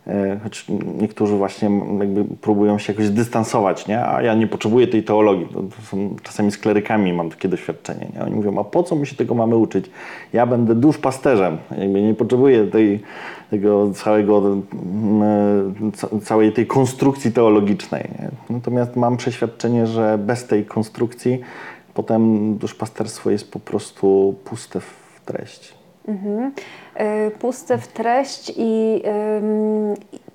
E, 0.09 0.39
choć 0.43 0.67
niektórzy 1.01 1.37
właśnie 1.37 1.71
jakby 2.01 2.25
próbują 2.25 2.79
się 2.79 2.93
jakoś 2.93 3.11
dystansować, 3.11 3.87
nie? 3.87 4.07
a 4.07 4.23
ja 4.23 4.35
nie 4.35 4.47
potrzebuję 4.47 4.87
tej 4.87 5.03
teologii. 5.03 5.47
To, 5.47 5.63
są, 5.91 6.17
czasami 6.23 6.51
z 6.51 6.59
klerykami 6.59 7.13
mam 7.13 7.31
takie 7.31 7.49
doświadczenie. 7.49 8.07
Nie? 8.15 8.25
Oni 8.25 8.35
mówią, 8.35 8.59
a 8.59 8.65
po 8.65 8.83
co 8.83 8.97
my 8.97 9.07
się 9.07 9.17
tego 9.17 9.35
mamy 9.35 9.57
uczyć? 9.57 9.91
Ja 10.33 10.47
będę 10.47 10.75
duszpasterzem, 10.75 11.59
jakby 11.79 12.03
nie 12.03 12.15
potrzebuję 12.15 12.67
tej, 12.67 13.01
tego 13.51 13.91
całego, 13.93 14.57
całej 16.23 16.53
tej 16.53 16.67
konstrukcji 16.67 17.33
teologicznej. 17.33 18.03
Nie? 18.19 18.31
Natomiast 18.51 18.97
mam 18.97 19.17
przeświadczenie, 19.17 19.87
że 19.87 20.19
bez 20.19 20.47
tej 20.47 20.65
konstrukcji 20.65 21.41
potem 21.95 22.55
duszpasterstwo 22.57 23.31
jest 23.31 23.53
po 23.53 23.61
prostu 23.61 24.35
puste 24.45 24.81
w 24.81 25.21
treści. 25.25 25.78
Mhm. 26.09 26.53
E, 26.95 27.31
puste 27.31 27.79
w 27.79 27.89
treść 27.89 28.53
i, 28.57 29.03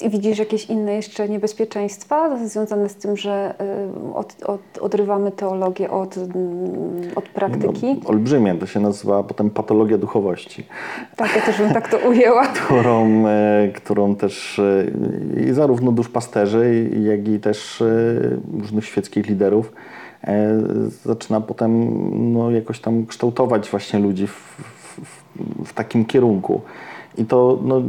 i, 0.02 0.10
widzisz 0.10 0.40
jakieś 0.40 0.66
inne 0.66 0.94
jeszcze 0.94 1.30
niebezpieczeństwa 1.30 2.46
związane 2.46 2.90
z 2.90 2.96
tym, 2.96 3.18
że 3.18 3.56
e, 3.60 4.14
od, 4.16 4.36
od, 4.44 4.62
odrywamy 4.82 5.32
teologię 5.32 5.92
od, 5.92 6.16
od 7.16 7.30
praktyki? 7.30 7.96
No, 8.04 8.10
olbrzymie, 8.10 8.56
to 8.56 8.66
się 8.66 8.80
nazywa 8.80 9.24
potem 9.24 9.50
patologia 9.50 9.98
duchowości. 9.98 10.66
Tak, 11.16 11.36
ja 11.36 11.42
też 11.42 11.58
bym 11.58 11.74
tak 11.74 11.90
to 11.90 11.98
ujęła. 11.98 12.48
którą, 12.66 13.28
e, 13.28 13.70
którą 13.76 14.16
też 14.16 14.62
i 15.48 15.54
zarówno 15.54 15.92
duszpasterzy, 15.92 16.90
jak 17.04 17.28
i 17.28 17.40
też 17.40 17.84
różnych 18.60 18.86
świeckich 18.86 19.28
liderów 19.28 19.74
zaczyna 21.06 21.42
potem 21.42 21.90
no, 22.34 22.52
jakoś 22.52 22.80
tam 22.80 23.06
kształtować 23.06 23.70
właśnie 23.70 24.00
ludzi 24.00 24.28
w, 24.28 24.58
w 25.66 25.74
takim 25.74 26.06
kierunku. 26.06 26.62
I 27.18 27.26
to 27.26 27.60
no, 27.64 27.82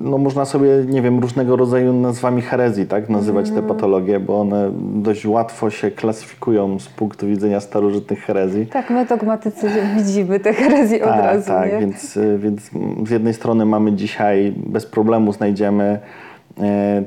no 0.00 0.18
można 0.18 0.44
sobie, 0.44 0.68
nie 0.88 1.02
wiem, 1.02 1.18
różnego 1.18 1.56
rodzaju 1.56 1.92
nazwami 1.92 2.42
herezji 2.42 2.86
tak, 2.86 3.08
nazywać 3.08 3.46
te 3.46 3.58
mhm. 3.58 3.68
patologie, 3.68 4.20
bo 4.20 4.40
one 4.40 4.70
dość 4.94 5.26
łatwo 5.26 5.70
się 5.70 5.90
klasyfikują 5.90 6.78
z 6.78 6.88
punktu 6.88 7.26
widzenia 7.26 7.60
starożytnych 7.60 8.24
herezji. 8.24 8.66
Tak, 8.66 8.90
my 8.90 9.06
dogmatycy 9.06 9.68
widzimy 9.96 10.40
te 10.40 10.52
herezje 10.52 10.98
tak, 10.98 11.08
od 11.08 11.24
razu. 11.24 11.46
Tak, 11.46 11.80
Więc, 11.80 12.18
więc 12.38 12.70
z 13.08 13.10
jednej 13.10 13.34
strony 13.34 13.66
mamy 13.66 13.92
dzisiaj, 13.92 14.54
bez 14.56 14.86
problemu 14.86 15.32
znajdziemy 15.32 15.98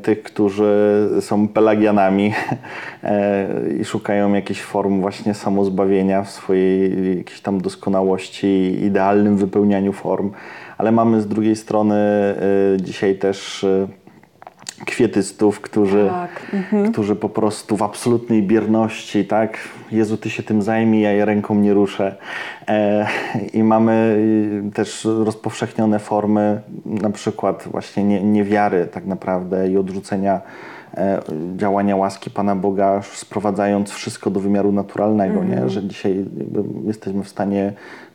tych, 0.01 0.23
którzy 0.23 1.09
są 1.19 1.47
pelagianami 1.47 2.33
e, 3.03 3.47
i 3.81 3.85
szukają 3.85 4.33
jakichś 4.33 4.61
form 4.61 5.01
właśnie 5.01 5.33
samozbawienia 5.33 6.23
w 6.23 6.29
swojej 6.29 7.17
jakiejś 7.17 7.41
tam 7.41 7.61
doskonałości, 7.61 8.77
idealnym 8.83 9.37
wypełnianiu 9.37 9.93
form. 9.93 10.31
Ale 10.77 10.91
mamy 10.91 11.21
z 11.21 11.27
drugiej 11.27 11.55
strony 11.55 11.95
y, 12.75 12.81
dzisiaj 12.81 13.15
też 13.15 13.65
kwietystów, 14.85 15.61
którzy, 15.61 16.09
tak. 16.09 16.53
mhm. 16.53 16.91
którzy 16.91 17.15
po 17.15 17.29
prostu 17.29 17.77
w 17.77 17.83
absolutnej 17.83 18.43
bierności, 18.43 19.25
tak, 19.25 19.57
Jezu, 19.91 20.17
Ty 20.17 20.29
się 20.29 20.43
tym 20.43 20.61
zajmij, 20.61 21.01
ja 21.01 21.11
je 21.11 21.25
ręką 21.25 21.55
nie 21.55 21.73
ruszę. 21.73 22.15
E, 22.67 23.07
I 23.53 23.63
mamy 23.63 24.15
y, 24.67 24.71
też 24.73 25.05
rozpowszechnione 25.05 25.99
formy 25.99 26.61
na 26.85 27.09
przykład 27.09 27.67
właśnie 27.71 28.03
nie, 28.03 28.23
niewiary 28.23 28.85
tak 28.85 29.05
naprawdę 29.05 29.69
i 29.69 29.77
odrzucenia 29.77 30.41
e, 30.97 31.21
działania 31.57 31.95
łaski 31.95 32.29
Pana 32.29 32.55
Boga, 32.55 33.01
sprowadzając 33.13 33.91
wszystko 33.91 34.29
do 34.29 34.39
wymiaru 34.39 34.71
naturalnego, 34.71 35.43
nie? 35.43 35.53
Mhm. 35.53 35.69
że 35.69 35.83
dzisiaj 35.83 36.25
jesteśmy 36.85 37.23
w 37.23 37.29
stanie 37.29 37.73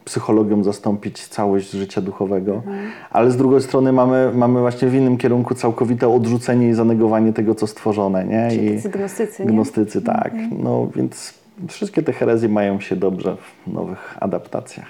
psychologią 0.09 0.65
zastąpić 0.65 1.27
całość 1.27 1.71
życia 1.71 2.01
duchowego, 2.01 2.55
mhm. 2.55 2.79
ale 3.11 3.31
z 3.31 3.37
drugiej 3.37 3.61
strony 3.61 3.93
mamy, 3.93 4.31
mamy 4.35 4.61
właśnie 4.61 4.89
w 4.89 4.95
innym 4.95 5.17
kierunku 5.17 5.55
całkowite 5.55 6.09
odrzucenie 6.09 6.69
i 6.69 6.75
zanegowanie 6.75 7.33
tego, 7.33 7.55
co 7.55 7.67
stworzone. 7.67 8.25
Nie? 8.25 8.57
I 8.57 8.89
gnostycy, 8.91 9.43
nie? 9.45 9.49
Gnostycy, 9.49 10.03
tak. 10.03 10.33
Mhm. 10.33 10.63
No 10.63 10.89
więc 10.97 11.35
wszystkie 11.69 12.03
te 12.03 12.13
herezje 12.13 12.49
mają 12.49 12.81
się 12.81 12.97
dobrze 12.97 13.37
w 13.37 13.73
nowych 13.73 14.17
adaptacjach. 14.21 14.87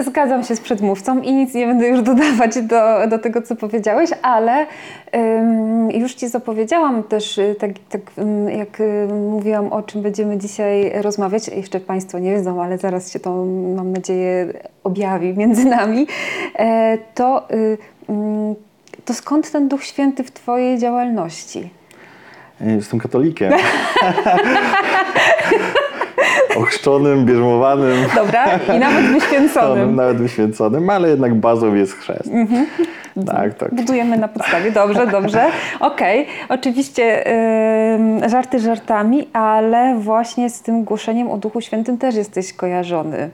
Zgadzam 0.00 0.44
się 0.44 0.56
z 0.56 0.60
przedmówcą 0.60 1.20
i 1.20 1.32
nic 1.32 1.54
nie 1.54 1.66
będę 1.66 1.88
już 1.88 2.02
dodawać 2.12 2.62
do, 2.62 3.08
do 3.08 3.18
tego, 3.18 3.42
co 3.42 3.56
powiedziałeś, 3.56 4.10
ale 4.22 4.66
ym, 5.16 5.90
już 5.90 6.14
Ci 6.14 6.28
zapowiedziałam 6.28 7.02
też, 7.02 7.38
y, 7.38 7.56
tak, 7.58 7.70
tak 7.88 8.00
jak 8.58 8.80
y, 8.80 9.08
mówiłam, 9.30 9.72
o 9.72 9.82
czym 9.82 10.02
będziemy 10.02 10.38
dzisiaj 10.38 11.02
rozmawiać. 11.02 11.48
Jeszcze 11.48 11.80
Państwo 11.80 12.18
nie 12.18 12.30
wiedzą, 12.30 12.62
ale 12.62 12.78
zaraz 12.78 13.12
się 13.12 13.20
to, 13.20 13.44
mam 13.76 13.92
nadzieję, 13.92 14.52
objawi 14.84 15.34
między 15.34 15.64
nami. 15.64 16.06
E, 16.58 16.98
to, 17.14 17.48
y, 17.50 17.78
to 19.04 19.14
skąd 19.14 19.50
ten 19.50 19.68
Duch 19.68 19.84
Święty 19.84 20.24
w 20.24 20.30
Twojej 20.30 20.78
działalności? 20.78 21.70
Jestem 22.60 23.00
katolikiem. 23.00 23.52
ochrzczonym, 26.56 27.26
bierzmowanym. 27.26 27.96
Dobra, 28.14 28.58
i 28.76 28.78
nawet 28.78 29.04
wyświęconym. 29.04 29.94
nawet 30.02 30.16
wyświęconym, 30.16 30.90
ale 30.90 31.08
jednak 31.08 31.34
bazą 31.34 31.74
jest 31.74 31.92
chrzest. 31.92 32.30
Mhm. 32.32 32.66
Tak, 33.26 33.54
tak. 33.54 33.74
Budujemy 33.74 34.18
na 34.18 34.28
podstawie, 34.28 34.72
dobrze, 34.72 35.06
dobrze. 35.06 35.46
Okej, 35.80 36.22
okay. 36.22 36.58
oczywiście 36.58 37.24
yy, 38.20 38.28
żarty 38.28 38.58
żartami, 38.58 39.28
ale 39.32 39.94
właśnie 39.98 40.50
z 40.50 40.62
tym 40.62 40.84
głoszeniem 40.84 41.30
o 41.30 41.38
Duchu 41.38 41.60
Świętym 41.60 41.98
też 41.98 42.14
jesteś 42.14 42.52
kojarzony. 42.52 43.30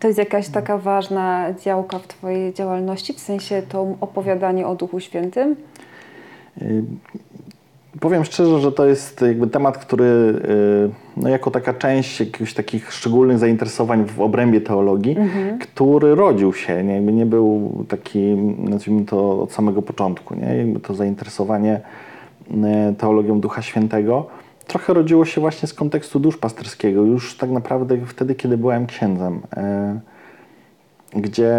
To 0.00 0.06
jest 0.06 0.18
jakaś 0.18 0.48
taka 0.48 0.78
ważna 0.78 1.46
działka 1.64 1.98
w 1.98 2.06
Twojej 2.06 2.54
działalności, 2.54 3.12
w 3.12 3.20
sensie 3.20 3.62
to 3.68 3.86
opowiadanie 4.00 4.66
o 4.66 4.74
Duchu 4.74 5.00
Świętym? 5.00 5.56
Powiem 8.00 8.24
szczerze, 8.24 8.60
że 8.60 8.72
to 8.72 8.86
jest 8.86 9.22
jakby 9.22 9.46
temat, 9.46 9.78
który 9.78 10.04
y, 10.04 10.90
no 11.16 11.28
jako 11.28 11.50
taka 11.50 11.74
część 11.74 12.20
jakichś 12.20 12.54
takich 12.54 12.92
szczególnych 12.92 13.38
zainteresowań 13.38 14.04
w 14.04 14.20
obrębie 14.20 14.60
teologii, 14.60 15.16
mhm. 15.18 15.58
który 15.58 16.14
rodził 16.14 16.52
się, 16.52 16.84
nie, 16.84 16.94
jakby 16.94 17.12
nie 17.12 17.26
był 17.26 17.84
taki, 17.88 18.20
nazwijmy 18.58 19.04
to 19.04 19.42
od 19.42 19.52
samego 19.52 19.82
początku, 19.82 20.34
nie? 20.34 20.56
Jakby 20.56 20.80
to 20.80 20.94
zainteresowanie 20.94 21.80
y, 22.50 22.94
teologią 22.94 23.40
Ducha 23.40 23.62
Świętego 23.62 24.26
trochę 24.66 24.94
rodziło 24.94 25.24
się 25.24 25.40
właśnie 25.40 25.68
z 25.68 25.74
kontekstu 25.74 26.20
duszpasterskiego, 26.20 27.02
już 27.02 27.36
tak 27.36 27.50
naprawdę 27.50 28.06
wtedy, 28.06 28.34
kiedy 28.34 28.58
byłem 28.58 28.86
księdzem. 28.86 29.40
Y, 31.16 31.20
gdzie 31.20 31.52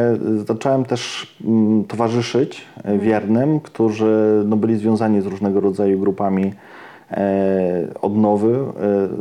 zacząłem 0.46 0.86
też 0.86 1.36
mm, 1.46 1.84
towarzyszyć 1.84 2.62
e, 2.62 2.78
mhm. 2.78 3.00
wiernym, 3.00 3.60
którzy 3.60 4.44
no, 4.46 4.56
byli 4.56 4.76
związani 4.76 5.22
z 5.22 5.26
różnego 5.26 5.60
rodzaju 5.60 6.00
grupami 6.00 6.54
e, 7.12 7.88
odnowy, 8.02 8.58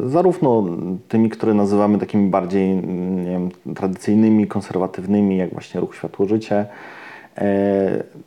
e, 0.04 0.10
zarówno 0.10 0.64
tymi, 1.08 1.30
które 1.30 1.54
nazywamy 1.54 1.98
takimi 1.98 2.30
bardziej 2.30 2.74
nie 3.24 3.30
wiem, 3.30 3.48
tradycyjnymi, 3.74 4.46
konserwatywnymi, 4.46 5.36
jak 5.36 5.50
właśnie 5.50 5.80
Ruch 5.80 5.96
Światło 5.96 6.26
Życie, 6.26 6.66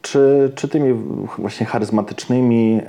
czy, 0.02 0.52
czy 0.56 0.68
tymi 0.68 0.94
właśnie 1.38 1.66
charyzmatycznymi, 1.66 2.82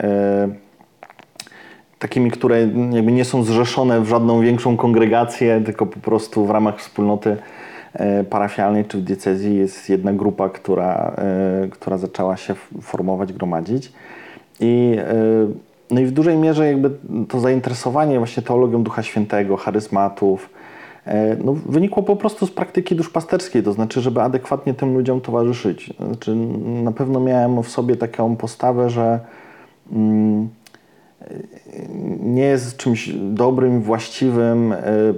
takimi, 1.98 2.30
które 2.30 2.60
jakby 2.92 3.12
nie 3.12 3.24
są 3.24 3.42
zrzeszone 3.42 4.00
w 4.00 4.08
żadną 4.08 4.40
większą 4.40 4.76
kongregację, 4.76 5.60
tylko 5.64 5.86
po 5.86 6.00
prostu 6.00 6.46
w 6.46 6.50
ramach 6.50 6.78
wspólnoty 6.78 7.30
E, 7.30 7.67
parafialnej 8.30 8.84
czy 8.84 8.98
w 8.98 9.02
diecezji 9.02 9.56
jest 9.56 9.88
jedna 9.88 10.12
grupa, 10.12 10.48
która, 10.48 11.14
e, 11.18 11.68
która 11.68 11.98
zaczęła 11.98 12.36
się 12.36 12.54
formować, 12.82 13.32
gromadzić. 13.32 13.92
I, 14.60 14.96
e, 14.98 15.14
no 15.90 16.00
i 16.00 16.06
w 16.06 16.10
dużej 16.10 16.36
mierze 16.36 16.66
jakby 16.66 16.90
to 17.28 17.40
zainteresowanie 17.40 18.18
właśnie 18.18 18.42
teologią 18.42 18.82
Ducha 18.82 19.02
Świętego, 19.02 19.56
charyzmatów, 19.56 20.50
no, 21.44 21.52
wynikło 21.52 22.02
po 22.02 22.16
prostu 22.16 22.46
z 22.46 22.50
praktyki 22.50 22.96
duszpasterskiej, 22.96 23.62
to 23.62 23.72
znaczy, 23.72 24.00
żeby 24.00 24.22
adekwatnie 24.22 24.74
tym 24.74 24.94
ludziom 24.94 25.20
towarzyszyć. 25.20 25.94
Znaczy, 26.06 26.34
na 26.82 26.92
pewno 26.92 27.20
miałem 27.20 27.62
w 27.62 27.68
sobie 27.68 27.96
taką 27.96 28.36
postawę, 28.36 28.90
że 28.90 29.20
mm, 29.92 30.48
nie 32.20 32.42
jest 32.42 32.76
czymś 32.76 33.10
dobrym, 33.14 33.82
właściwym 33.82 34.74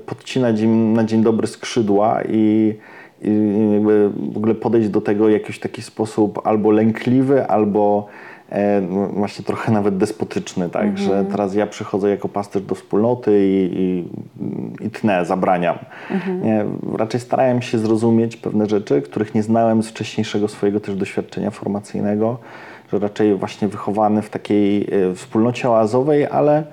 podcinać 0.07 0.61
im 0.61 0.93
na 0.93 1.05
dzień 1.05 1.23
dobry 1.23 1.47
skrzydła 1.47 2.21
i, 2.29 2.75
i 3.23 3.31
jakby 3.73 4.11
w 4.33 4.37
ogóle 4.37 4.55
podejść 4.55 4.89
do 4.89 5.01
tego 5.01 5.27
w 5.27 5.31
jakiś 5.31 5.59
taki 5.59 5.83
sposób 5.83 6.47
albo 6.47 6.71
lękliwy, 6.71 7.47
albo 7.47 8.09
E, 8.51 8.81
no, 8.81 9.07
właśnie 9.07 9.45
trochę 9.45 9.73
nawet 9.73 9.97
despotyczny, 9.97 10.71
tak, 10.71 10.85
mhm. 10.85 11.09
że 11.09 11.25
teraz 11.31 11.55
ja 11.55 11.67
przychodzę 11.67 12.11
jako 12.11 12.29
pasterz 12.29 12.63
do 12.63 12.75
wspólnoty 12.75 13.47
i, 13.47 13.79
i, 13.79 14.09
i 14.87 14.91
tnę, 14.91 15.25
zabraniam. 15.25 15.79
Mhm. 16.11 16.43
Nie, 16.43 16.65
raczej 16.99 17.21
starałem 17.21 17.63
się 17.63 17.79
zrozumieć 17.79 18.37
pewne 18.37 18.67
rzeczy, 18.67 19.03
których 19.03 19.35
nie 19.35 19.43
znałem 19.43 19.83
z 19.83 19.89
wcześniejszego 19.89 20.49
swojego 20.49 20.81
też 20.81 20.95
doświadczenia 20.95 21.51
formacyjnego, 21.51 22.39
raczej 22.93 23.35
właśnie 23.35 23.69
wychowany 23.69 24.23
w 24.23 24.31
takiej 24.31 24.89
e, 25.11 25.15
wspólnocie 25.15 25.71
oazowej, 25.71 26.27
ale 26.27 26.65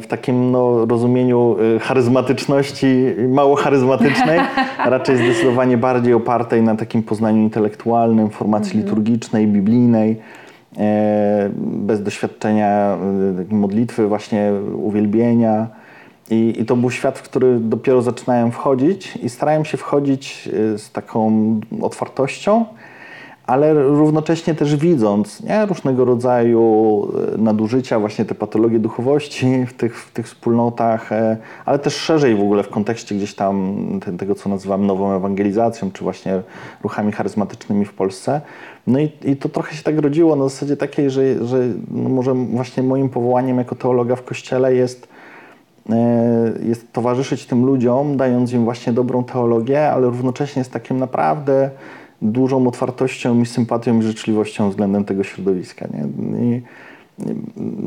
w 0.00 0.06
takim 0.06 0.50
no, 0.50 0.86
rozumieniu 0.86 1.56
e, 1.76 1.78
charyzmatyczności, 1.78 2.86
mało 3.28 3.56
charyzmatycznej, 3.56 4.40
raczej 4.84 5.16
zdecydowanie 5.16 5.76
bardziej 5.76 6.14
opartej 6.14 6.62
na 6.62 6.76
takim 6.76 7.02
poznaniu 7.02 7.42
intelektualnym, 7.42 8.30
formacji 8.30 8.72
mhm. 8.72 8.84
liturgicznej, 8.84 9.46
biblijnej. 9.46 10.16
E, 10.78 11.50
bez 11.56 12.02
doświadczenia 12.02 12.98
e, 13.50 13.54
modlitwy, 13.54 14.06
właśnie 14.06 14.52
uwielbienia. 14.74 15.66
I, 16.30 16.54
I, 16.58 16.64
to 16.64 16.76
był 16.76 16.90
świat, 16.90 17.18
w 17.18 17.22
który 17.22 17.60
dopiero 17.60 18.02
zaczynałem 18.02 18.52
wchodzić 18.52 19.16
i 19.16 19.28
starałem 19.28 19.64
się 19.64 19.76
wchodzić 19.76 20.48
e, 20.74 20.78
z 20.78 20.92
taką 20.92 21.30
otwartością, 21.82 22.64
ale 23.48 23.74
równocześnie 23.74 24.54
też 24.54 24.76
widząc 24.76 25.42
nie, 25.42 25.66
różnego 25.66 26.04
rodzaju 26.04 27.08
nadużycia, 27.38 27.98
właśnie 27.98 28.24
te 28.24 28.34
patologie 28.34 28.78
duchowości 28.78 29.66
w 29.66 29.72
tych, 29.72 29.98
w 30.00 30.12
tych 30.12 30.26
wspólnotach, 30.26 31.10
ale 31.64 31.78
też 31.78 31.94
szerzej 31.96 32.36
w 32.36 32.40
ogóle 32.40 32.62
w 32.62 32.68
kontekście 32.68 33.14
gdzieś 33.14 33.34
tam 33.34 33.76
tego, 34.18 34.34
co 34.34 34.48
nazywam 34.48 34.86
nową 34.86 35.12
ewangelizacją, 35.12 35.90
czy 35.90 36.04
właśnie 36.04 36.42
ruchami 36.82 37.12
charyzmatycznymi 37.12 37.84
w 37.84 37.94
Polsce. 37.94 38.40
No 38.86 38.98
i, 38.98 39.12
i 39.24 39.36
to 39.36 39.48
trochę 39.48 39.76
się 39.76 39.82
tak 39.82 39.98
rodziło 39.98 40.36
na 40.36 40.44
zasadzie 40.44 40.76
takiej, 40.76 41.10
że, 41.10 41.46
że 41.46 41.58
no 41.90 42.08
może 42.08 42.34
właśnie 42.34 42.82
moim 42.82 43.08
powołaniem 43.08 43.58
jako 43.58 43.74
teologa 43.74 44.16
w 44.16 44.24
Kościele 44.24 44.74
jest, 44.74 45.08
e, 45.90 46.52
jest 46.62 46.92
towarzyszyć 46.92 47.46
tym 47.46 47.66
ludziom, 47.66 48.16
dając 48.16 48.52
im 48.52 48.64
właśnie 48.64 48.92
dobrą 48.92 49.24
teologię, 49.24 49.90
ale 49.90 50.06
równocześnie 50.06 50.64
z 50.64 50.68
takim 50.68 50.98
naprawdę 50.98 51.70
dużą 52.22 52.66
otwartością 52.68 53.40
i 53.40 53.46
sympatią 53.46 53.98
i 53.98 54.02
życzliwością 54.02 54.70
względem 54.70 55.04
tego 55.04 55.24
środowiska. 55.24 55.86
Nie? 55.86 56.04
I, 56.46 56.62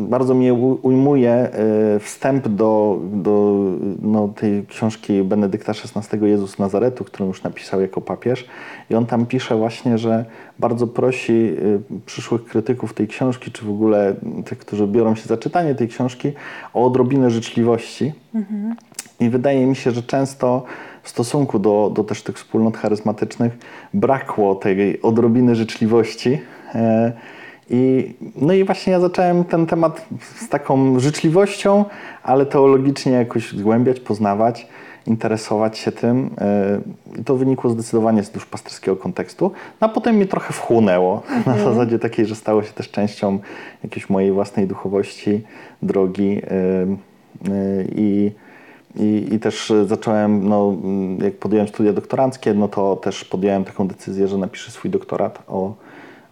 bardzo 0.09 0.33
mnie 0.33 0.53
ujmuje 0.81 1.31
e, 1.31 1.99
wstęp 1.99 2.47
do, 2.47 2.99
do 3.13 3.63
no, 4.01 4.27
tej 4.27 4.65
książki 4.65 5.23
Benedykta 5.23 5.71
XVI 5.71 6.27
Jezus 6.27 6.59
Nazaretu, 6.59 7.03
którą 7.03 7.27
już 7.27 7.43
napisał 7.43 7.81
jako 7.81 8.01
papież. 8.01 8.45
I 8.89 8.95
on 8.95 9.05
tam 9.05 9.25
pisze 9.25 9.55
właśnie, 9.55 9.97
że 9.97 10.25
bardzo 10.59 10.87
prosi 10.87 11.33
e, 11.33 11.99
przyszłych 12.05 12.45
krytyków 12.45 12.93
tej 12.93 13.07
książki, 13.07 13.51
czy 13.51 13.65
w 13.65 13.69
ogóle 13.69 14.15
tych, 14.45 14.57
którzy 14.57 14.87
biorą 14.87 15.15
się 15.15 15.27
za 15.27 15.37
czytanie 15.37 15.75
tej 15.75 15.87
książki, 15.87 16.31
o 16.73 16.85
odrobinę 16.85 17.29
życzliwości. 17.29 18.13
Mhm. 18.35 18.75
I 19.19 19.29
wydaje 19.29 19.65
mi 19.65 19.75
się, 19.75 19.91
że 19.91 20.03
często 20.03 20.63
w 21.03 21.09
stosunku 21.09 21.59
do, 21.59 21.91
do 21.95 22.03
też 22.03 22.23
tych 22.23 22.35
wspólnot 22.35 22.77
charyzmatycznych 22.77 23.57
brakło 23.93 24.55
tej 24.55 25.01
odrobiny 25.01 25.55
życzliwości. 25.55 26.41
E, 26.75 27.11
i, 27.69 28.13
no 28.35 28.53
i 28.53 28.63
właśnie 28.63 28.93
ja 28.93 28.99
zacząłem 28.99 29.43
ten 29.43 29.65
temat 29.65 30.07
z 30.35 30.49
taką 30.49 30.99
życzliwością, 30.99 31.85
ale 32.23 32.45
teologicznie 32.45 33.11
jakoś 33.11 33.51
zgłębiać, 33.51 33.99
poznawać, 33.99 34.67
interesować 35.07 35.77
się 35.77 35.91
tym. 35.91 36.29
E, 36.41 36.81
I 37.19 37.23
to 37.23 37.35
wynikło 37.35 37.69
zdecydowanie 37.69 38.23
z 38.23 38.29
duszpasterskiego 38.29 38.97
kontekstu. 38.97 39.51
No 39.81 39.87
a 39.87 39.89
potem 39.89 40.15
mnie 40.15 40.25
trochę 40.25 40.53
wchłonęło 40.53 41.23
mhm. 41.29 41.57
na 41.57 41.63
zasadzie 41.63 41.99
takiej, 41.99 42.25
że 42.25 42.35
stało 42.35 42.63
się 42.63 42.73
też 42.73 42.91
częścią 42.91 43.39
jakiejś 43.83 44.09
mojej 44.09 44.31
własnej 44.31 44.67
duchowości, 44.67 45.41
drogi. 45.81 46.41
E, 46.43 46.85
I, 47.95 48.31
i, 48.95 49.27
I, 49.31 49.39
też 49.39 49.73
zacząłem, 49.85 50.49
no, 50.49 50.75
jak 51.23 51.37
podjąłem 51.37 51.67
studia 51.67 51.93
doktoranckie, 51.93 52.53
no 52.53 52.67
to 52.67 52.95
też 52.95 53.25
podjąłem 53.25 53.65
taką 53.65 53.87
decyzję, 53.87 54.27
że 54.27 54.37
napiszę 54.37 54.71
swój 54.71 54.91
doktorat 54.91 55.43
o 55.47 55.73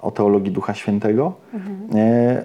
o 0.02 0.12
teologii 0.12 0.52
Ducha 0.52 0.74
Świętego. 0.74 1.34
Mhm. 1.54 1.88
E, 1.96 2.44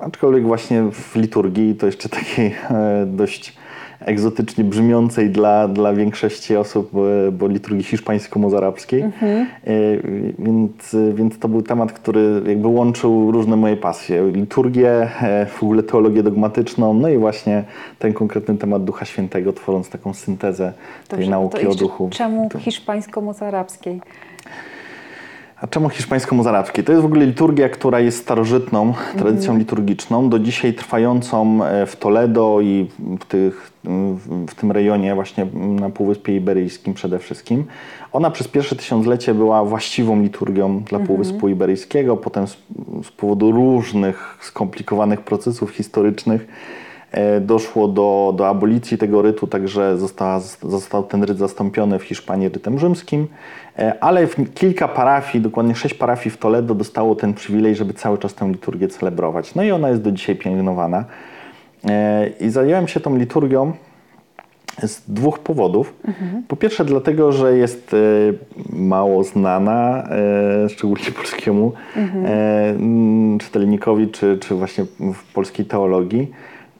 aczkolwiek 0.00 0.46
właśnie 0.46 0.82
w 0.92 1.16
liturgii 1.16 1.74
to 1.74 1.86
jeszcze 1.86 2.08
takiej 2.18 2.46
e, 2.70 3.06
dość 3.06 3.56
egzotycznie 4.04 4.64
brzmiącej 4.64 5.30
dla, 5.30 5.68
dla 5.68 5.92
większości 5.92 6.56
osób, 6.56 6.90
bo 7.32 7.48
liturgii 7.48 7.84
hiszpańsko-mozarabskiej. 7.84 9.02
Mhm. 9.02 9.46
E, 9.64 9.70
więc, 10.38 10.96
więc 11.14 11.38
to 11.38 11.48
był 11.48 11.62
temat, 11.62 11.92
który 11.92 12.42
jakby 12.46 12.68
łączył 12.68 13.30
różne 13.30 13.56
moje 13.56 13.76
pasje. 13.76 14.30
Liturgię, 14.32 15.08
e, 15.22 15.46
w 15.46 15.62
ogóle 15.62 15.82
teologię 15.82 16.22
dogmatyczną, 16.22 16.94
no 16.94 17.08
i 17.08 17.18
właśnie 17.18 17.64
ten 17.98 18.12
konkretny 18.12 18.56
temat 18.56 18.84
Ducha 18.84 19.04
Świętego, 19.04 19.52
tworząc 19.52 19.88
taką 19.88 20.14
syntezę 20.14 20.72
Dobrze, 21.08 21.24
tej 21.24 21.30
nauki 21.30 21.66
o 21.66 21.74
duchu. 21.74 22.08
Czemu 22.12 22.48
hiszpańsko-mozarabskiej? 22.58 24.00
A 25.62 25.66
czemu 25.66 25.88
hiszpańsko-mozarabskiej? 25.88 26.84
To 26.84 26.92
jest 26.92 27.02
w 27.02 27.06
ogóle 27.06 27.26
liturgia, 27.26 27.68
która 27.68 28.00
jest 28.00 28.18
starożytną 28.18 28.94
tradycją 29.18 29.50
mm. 29.50 29.58
liturgiczną, 29.58 30.28
do 30.28 30.38
dzisiaj 30.38 30.74
trwającą 30.74 31.64
e, 31.64 31.86
w 31.86 31.96
Toledo 31.96 32.60
i 32.60 32.88
w, 33.20 33.24
tych, 33.24 33.72
w 34.48 34.54
tym 34.54 34.72
rejonie 34.72 35.14
właśnie 35.14 35.46
na 35.54 35.90
Półwyspie 35.90 36.36
Iberyjskim 36.36 36.94
przede 36.94 37.18
wszystkim. 37.18 37.64
Ona 38.12 38.30
przez 38.30 38.48
pierwsze 38.48 38.76
tysiąclecie 38.76 39.34
była 39.34 39.64
właściwą 39.64 40.22
liturgią 40.22 40.80
dla 40.80 40.98
mm 40.98 41.04
-hmm. 41.04 41.08
Półwyspu 41.08 41.48
Iberyjskiego, 41.48 42.16
potem 42.16 42.46
z, 42.46 42.56
z 43.02 43.10
powodu 43.10 43.52
różnych 43.52 44.38
skomplikowanych 44.40 45.20
procesów 45.20 45.70
historycznych 45.70 46.46
doszło 47.40 47.88
do, 47.88 48.34
do 48.36 48.48
abolicji 48.48 48.98
tego 48.98 49.22
rytu, 49.22 49.46
także 49.46 49.98
została, 49.98 50.40
został 50.62 51.04
ten 51.04 51.24
ryt 51.24 51.38
zastąpiony 51.38 51.98
w 51.98 52.02
Hiszpanii 52.02 52.48
rytem 52.48 52.78
rzymskim, 52.78 53.26
e, 53.78 54.04
ale 54.04 54.26
kilka 54.54 54.88
parafii, 54.88 55.44
dokładnie 55.44 55.74
sześć 55.74 55.94
parafii 55.94 56.30
w 56.30 56.36
Toledo 56.36 56.74
dostało 56.74 57.14
ten 57.14 57.34
przywilej, 57.34 57.74
żeby 57.74 57.94
cały 57.94 58.18
czas 58.18 58.34
tę 58.34 58.48
liturgię 58.48 58.88
celebrować. 58.88 59.54
No 59.54 59.62
i 59.62 59.70
ona 59.70 59.88
jest 59.88 60.02
do 60.02 60.12
dzisiaj 60.12 60.36
pielęgnowana. 60.36 61.04
E, 61.88 62.28
I 62.40 62.50
zająłem 62.50 62.88
się 62.88 63.00
tą 63.00 63.16
liturgią 63.16 63.72
z 64.82 65.02
dwóch 65.08 65.38
powodów. 65.38 65.94
Mhm. 66.04 66.42
Po 66.48 66.56
pierwsze 66.56 66.84
dlatego, 66.84 67.32
że 67.32 67.56
jest 67.56 67.96
mało 68.70 69.24
znana, 69.24 70.08
szczególnie 70.68 71.04
polskiemu 71.16 71.72
mhm. 71.96 73.38
czytelnikowi, 73.38 74.08
czy, 74.08 74.38
czy 74.38 74.54
właśnie 74.54 74.84
w 75.00 75.32
polskiej 75.32 75.66
teologii. 75.66 76.32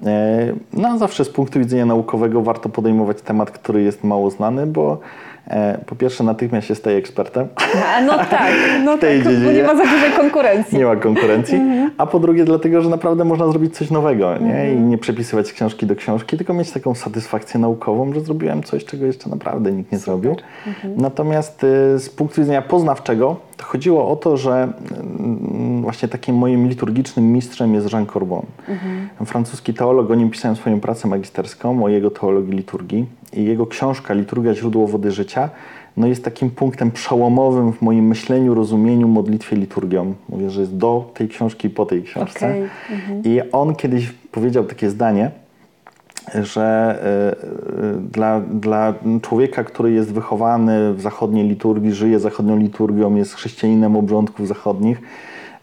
E, 0.06 0.52
no, 0.72 0.98
zawsze 0.98 1.24
z 1.24 1.28
punktu 1.28 1.58
widzenia 1.58 1.86
naukowego 1.86 2.42
warto 2.42 2.68
podejmować 2.68 3.22
temat, 3.22 3.50
który 3.50 3.82
jest 3.82 4.04
mało 4.04 4.30
znany, 4.30 4.66
bo 4.66 5.00
e, 5.46 5.78
po 5.86 5.96
pierwsze 5.96 6.24
natychmiast 6.24 6.66
się 6.66 6.74
staje 6.74 6.96
ekspertem. 6.96 7.48
A, 7.96 8.00
no 8.00 8.18
tak, 8.36 8.52
no 8.84 8.98
tak, 8.98 9.10
bo 9.44 9.52
nie 9.52 9.62
ma 9.62 9.76
za 9.76 9.84
dużej 9.84 10.12
konkurencji. 10.16 10.78
Nie 10.78 10.84
ma 10.84 10.96
konkurencji. 10.96 11.54
Mhm. 11.54 11.90
A 11.98 12.06
po 12.06 12.20
drugie 12.20 12.44
dlatego, 12.44 12.82
że 12.82 12.90
naprawdę 12.90 13.24
można 13.24 13.48
zrobić 13.48 13.76
coś 13.76 13.90
nowego 13.90 14.38
nie? 14.38 14.48
i 14.48 14.70
mhm. 14.70 14.88
nie 14.88 14.98
przepisywać 14.98 15.52
książki 15.52 15.86
do 15.86 15.96
książki, 15.96 16.36
tylko 16.36 16.54
mieć 16.54 16.70
taką 16.70 16.94
satysfakcję 16.94 17.60
naukową, 17.60 18.12
że 18.12 18.20
zrobiłem 18.20 18.62
coś, 18.62 18.84
czego 18.84 19.06
jeszcze 19.06 19.30
naprawdę 19.30 19.72
nikt 19.72 19.92
nie 19.92 19.98
zrobił. 19.98 20.36
Mhm. 20.66 20.94
Natomiast 20.96 21.64
y, 21.64 21.98
z 21.98 22.10
punktu 22.10 22.40
widzenia 22.40 22.62
poznawczego 22.62 23.36
chodziło 23.62 24.08
o 24.08 24.16
to, 24.16 24.36
że 24.36 24.72
mm, 24.90 25.82
właśnie 25.82 26.08
takim 26.08 26.36
moim 26.36 26.68
liturgicznym 26.68 27.32
mistrzem 27.32 27.74
jest 27.74 27.92
Jean 27.92 28.06
Corbon. 28.06 28.42
Mhm. 28.68 29.26
Francuski 29.26 29.74
teolog, 29.74 30.10
o 30.10 30.14
nim 30.14 30.30
pisałem 30.30 30.56
swoją 30.56 30.80
pracę 30.80 31.08
magisterską 31.08 31.84
o 31.84 31.88
jego 31.88 32.10
teologii 32.10 32.52
liturgii 32.52 33.06
i 33.32 33.44
jego 33.44 33.66
książka 33.66 34.14
Liturgia 34.14 34.54
źródło 34.54 34.86
wody 34.86 35.10
życia 35.10 35.50
no 35.96 36.06
jest 36.06 36.24
takim 36.24 36.50
punktem 36.50 36.90
przełomowym 36.90 37.72
w 37.72 37.82
moim 37.82 38.06
myśleniu, 38.06 38.54
rozumieniu, 38.54 39.08
modlitwie, 39.08 39.56
liturgią. 39.56 40.14
Mówię, 40.28 40.50
że 40.50 40.60
jest 40.60 40.76
do 40.76 41.10
tej 41.14 41.28
książki 41.28 41.68
i 41.68 41.70
po 41.70 41.86
tej 41.86 42.02
książce. 42.02 42.46
Okay. 42.46 42.68
Mhm. 42.90 43.22
I 43.24 43.40
on 43.52 43.74
kiedyś 43.74 44.12
powiedział 44.32 44.64
takie 44.64 44.90
zdanie, 44.90 45.30
że 46.42 46.98
y, 47.78 47.84
y, 47.84 48.00
dla, 48.00 48.40
dla 48.40 48.94
człowieka, 49.22 49.64
który 49.64 49.92
jest 49.92 50.12
wychowany 50.12 50.94
w 50.94 51.00
zachodniej 51.00 51.48
liturgii, 51.48 51.92
żyje 51.92 52.20
zachodnią 52.20 52.56
liturgią, 52.56 53.14
jest 53.14 53.34
chrześcijaninem 53.34 53.96
obrządków 53.96 54.48
zachodnich, 54.48 55.02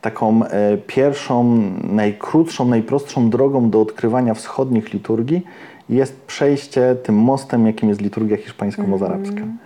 taką 0.02 0.44
e, 0.44 0.78
pierwszą, 0.78 1.62
najkrótszą, 1.84 2.68
najprostszą 2.68 3.30
drogą 3.30 3.70
do 3.70 3.82
odkrywania 3.82 4.34
wschodnich 4.34 4.94
liturgii 4.94 5.44
jest 5.90 6.22
przejście 6.22 6.96
tym 7.04 7.16
mostem, 7.16 7.68
jakim 7.68 7.90
jest 7.90 8.02
liturgia 8.02 8.38
hiszpańsko-mozarabska. 8.38 9.42
Mm. 9.42 9.58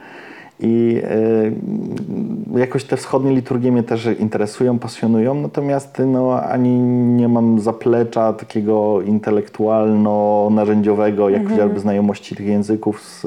I 0.64 1.02
y, 2.56 2.60
jakoś 2.60 2.84
te 2.84 2.98
wschodnie 2.98 3.32
liturgie 3.32 3.72
mnie 3.72 3.84
też 3.84 4.10
interesują, 4.20 4.80
pasjonują, 4.80 5.36
natomiast 5.36 6.02
no, 6.08 6.42
ani 6.42 6.80
nie 7.18 7.28
mam 7.28 7.60
zaplecza 7.60 8.34
takiego 8.34 9.02
intelektualno-narzędziowego, 9.02 11.30
jak 11.30 11.42
Mhm. 11.42 11.60
chociażby 11.60 11.80
znajomości 11.80 12.36
tych 12.36 12.46
języków 12.46 13.24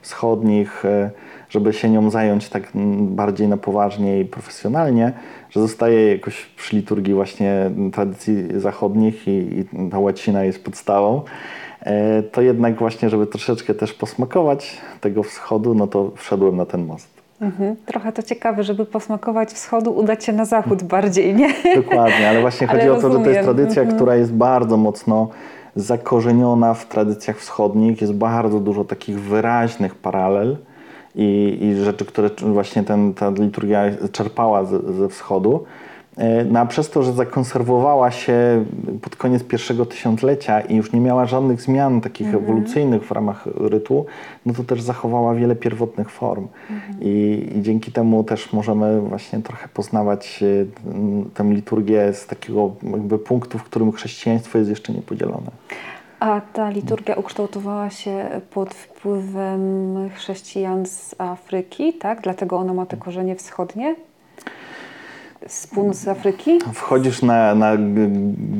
wschodnich, 0.00 0.84
y, 0.84 1.10
żeby 1.48 1.72
się 1.72 1.90
nią 1.90 2.10
zająć 2.10 2.48
tak 2.48 2.68
bardziej 3.00 3.48
na 3.48 3.56
poważnie 3.56 4.20
i 4.20 4.24
profesjonalnie, 4.24 5.12
że 5.50 5.60
zostaję 5.60 6.12
jakoś 6.12 6.46
przy 6.56 6.76
liturgii 6.76 7.14
właśnie 7.14 7.70
tradycji 7.92 8.34
zachodnich 8.56 9.28
i, 9.28 9.30
i 9.30 9.64
ta 9.90 9.98
łacina 9.98 10.44
jest 10.44 10.64
podstawą. 10.64 11.22
E, 11.86 12.22
to 12.22 12.42
jednak 12.42 12.78
właśnie, 12.78 13.10
żeby 13.10 13.26
troszeczkę 13.26 13.74
też 13.74 13.92
posmakować 13.92 14.76
tego 15.00 15.22
wschodu, 15.22 15.74
no 15.74 15.86
to 15.86 16.10
wszedłem 16.16 16.56
na 16.56 16.66
ten 16.66 16.86
most. 16.86 17.08
Mhm. 17.40 17.76
Trochę 17.86 18.12
to 18.12 18.22
ciekawe, 18.22 18.62
żeby 18.64 18.86
posmakować 18.86 19.52
wschodu, 19.52 19.92
udać 19.92 20.24
się 20.24 20.32
na 20.32 20.44
zachód 20.44 20.82
bardziej, 20.94 21.34
nie? 21.34 21.48
Dokładnie, 21.76 22.28
ale 22.28 22.40
właśnie 22.40 22.68
Ale 22.70 22.78
chodzi 22.78 22.90
o 22.90 23.00
to, 23.00 23.12
że 23.12 23.24
to 23.24 23.30
jest 23.30 23.42
tradycja, 23.42 23.82
Mhm. 23.82 23.96
która 23.96 24.16
jest 24.16 24.32
bardzo 24.32 24.76
mocno 24.76 25.28
zakorzeniona 25.76 26.74
w 26.74 26.86
tradycjach 26.88 27.38
wschodnich. 27.38 28.00
Jest 28.00 28.14
bardzo 28.14 28.60
dużo 28.60 28.84
takich 28.84 29.20
wyraźnych 29.20 29.94
paralel 29.94 30.56
i, 31.14 31.58
i 31.60 31.84
rzeczy, 31.84 32.04
które 32.04 32.30
właśnie 32.42 32.82
ten, 32.82 33.14
ta 33.14 33.30
liturgia 33.30 33.82
czerpała 34.12 34.64
ze, 34.64 34.92
ze 34.92 35.08
wschodu. 35.08 35.64
E, 36.16 36.44
No 36.44 36.60
a 36.60 36.66
przez 36.66 36.90
to, 36.90 37.02
że 37.02 37.12
zakonserwowała 37.12 38.10
się 38.10 38.64
pod 39.02 39.16
koniec 39.16 39.42
pierwszego 39.44 39.86
tysiąclecia 39.86 40.60
i 40.60 40.76
już 40.76 40.92
nie 40.92 41.00
miała 41.00 41.26
żadnych 41.26 41.60
zmian 41.62 42.00
takich 42.00 42.34
ewolucyjnych 42.34 43.04
w 43.04 43.10
ramach 43.10 43.46
rytu, 43.46 44.06
no 44.46 44.54
to 44.54 44.64
też 44.64 44.82
zachowała 44.82 45.34
wiele 45.34 45.56
pierwotnych 45.56 46.10
form. 46.10 46.48
I, 47.00 47.46
I 47.56 47.62
dzięki 47.62 47.92
temu 47.92 48.24
też 48.24 48.52
możemy 48.52 49.00
właśnie 49.00 49.38
trochę 49.42 49.68
poznawać 49.68 50.42
e, 50.42 50.46
tę 51.34 51.44
liturgię 51.44 52.12
z 52.12 52.26
takiego 52.26 52.70
jakby 52.82 53.18
punktu, 53.18 53.58
w 53.58 53.62
którym 53.64 53.92
chrześcijaństwo 53.92 54.58
jest 54.58 54.70
jeszcze 54.70 54.92
niepodzielone. 54.92 55.50
A 56.20 56.40
ta 56.52 56.70
liturgia 56.70 57.14
ukształtowała 57.14 57.90
się 57.90 58.26
pod 58.50 58.74
wpływem 58.74 59.94
chrześcijan 60.14 60.86
z 60.86 61.14
Afryki, 61.18 61.92
tak? 61.92 62.20
Dlatego 62.20 62.56
ona 62.56 62.74
ma 62.74 62.86
te 62.86 62.96
korzenie 62.96 63.36
wschodnie? 63.36 63.94
Z 65.48 65.66
północy 65.66 66.10
Afryki? 66.10 66.58
Wchodzisz 66.72 67.22
na, 67.22 67.54
na 67.54 67.72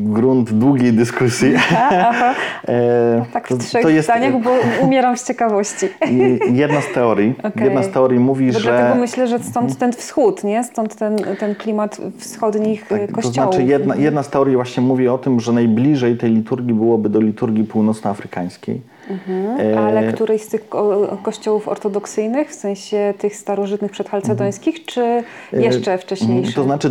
grunt 0.05 0.53
długiej 0.53 0.93
dyskusji. 0.93 1.55
Aha. 1.91 2.35
E, 2.69 3.25
Tak 3.33 3.49
to- 3.49 3.57
w 3.57 3.59
trzech 3.59 3.83
to 3.83 3.89
jest 3.89 4.07
zdaniach, 4.09 4.43
bo 4.43 4.51
umieram 4.83 5.17
z 5.17 5.25
ciekawości. 5.25 5.87
jedna 6.53 6.81
z 6.81 6.93
teorii. 6.95 7.35
Okej. 7.43 7.65
Jedna 7.65 7.83
z 7.83 7.89
teorii 7.91 8.19
mówi, 8.21 8.47
Bo 8.53 8.59
że... 8.59 8.71
dlatego 8.73 9.01
myślę, 9.01 9.27
że 9.29 9.39
stąd 9.39 9.79
ten 9.79 9.93
wschód, 9.93 10.45
nie? 10.45 10.65
Stąd 10.65 10.97
ten, 10.97 11.17
ten 11.39 11.55
klimat 11.55 11.99
wschodnich 12.19 12.87
Tak, 12.89 13.07
to 13.07 13.13
kościołów. 13.15 13.35
znaczy 13.55 13.63
jedna, 13.63 13.97
jedna 13.97 14.23
z 14.23 14.29
teorii 14.31 14.57
właśnie 14.57 14.83
mówi 14.83 15.09
o 15.09 15.19
tym, 15.19 15.41
że 15.41 15.53
najbliżej 15.53 16.17
tej 16.17 16.31
liturgii 16.31 16.75
byłoby 16.75 17.09
do 17.09 17.21
liturgii 17.21 17.65
północnoafrykańskiej. 17.65 18.81
E, 19.59 19.79
Ale 19.81 20.13
któryś 20.13 20.43
z 20.43 20.49
tych 20.49 20.69
ko- 20.69 21.19
kościołów 21.23 21.69
ortodoksyjnych, 21.69 22.49
w 22.51 22.55
sensie 22.55 23.15
tych 23.19 23.37
starożytnych 23.37 23.91
przedchalcedońskich, 23.91 24.85
czy 24.85 25.23
jeszcze 25.53 25.99
wcześniejszych? 25.99 26.55
To 26.55 26.63
znaczy 26.65 26.91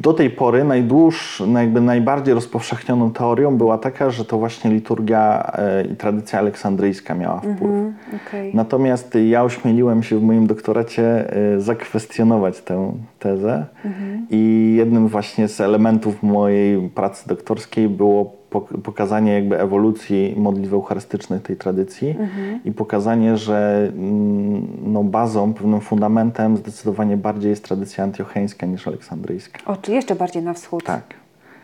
do 0.00 0.12
tej 0.12 0.30
pory 0.30 0.64
najdłuż, 0.64 1.42
no 1.46 1.60
jakby 1.60 1.80
najbardziej 1.80 2.34
rozpowszechnioną 2.34 3.10
teorią 3.12 3.56
była 3.56 3.78
taka, 3.78 4.10
że 4.10 4.24
to 4.24 4.38
właśnie 4.38 4.70
liturgia 4.70 5.52
e, 5.54 5.84
i 5.84 5.96
tradycja 5.96 6.38
aleksandryjska 6.38 7.14
miała 7.14 7.38
wpływ. 7.40 7.60
Mhm, 7.62 7.94
okej. 8.28 8.54
Natomiast 8.54 9.14
ja 9.28 9.44
ośmieliłem 9.44 10.02
się 10.02 10.18
w 10.18 10.22
moim 10.22 10.46
doktoracie 10.46 11.32
e, 11.56 11.60
zakwestionować 11.60 12.60
tę 12.60 12.92
tezę 13.18 13.66
Mhm. 13.84 14.26
i 14.30 14.74
jednym 14.78 15.08
właśnie 15.08 15.48
z 15.48 15.60
elementów 15.60 16.22
mojej 16.22 16.88
pracy 16.88 17.28
doktorskiej 17.28 17.88
było 17.88 18.39
pokazanie 18.82 19.32
jakby 19.32 19.60
ewolucji 19.60 20.34
modlitw 20.36 20.72
eucharystycznych 20.72 21.42
tej 21.42 21.56
tradycji 21.56 22.10
Mhm. 22.10 22.60
i 22.64 22.72
pokazanie, 22.72 23.36
że 23.36 23.88
mm, 23.96 24.66
no, 24.86 25.04
bazą, 25.04 25.54
pewnym 25.54 25.80
fundamentem 25.80 26.56
zdecydowanie 26.56 27.16
bardziej 27.16 27.50
jest 27.50 27.64
tradycja 27.64 28.04
antiocheńska 28.04 28.66
niż 28.66 28.88
aleksandryjska. 28.88 29.58
O, 29.66 29.76
czy 29.76 29.92
jeszcze 29.92 30.14
bardziej 30.14 30.42
na 30.42 30.54
wschód? 30.54 30.84
Tak. 30.84 31.02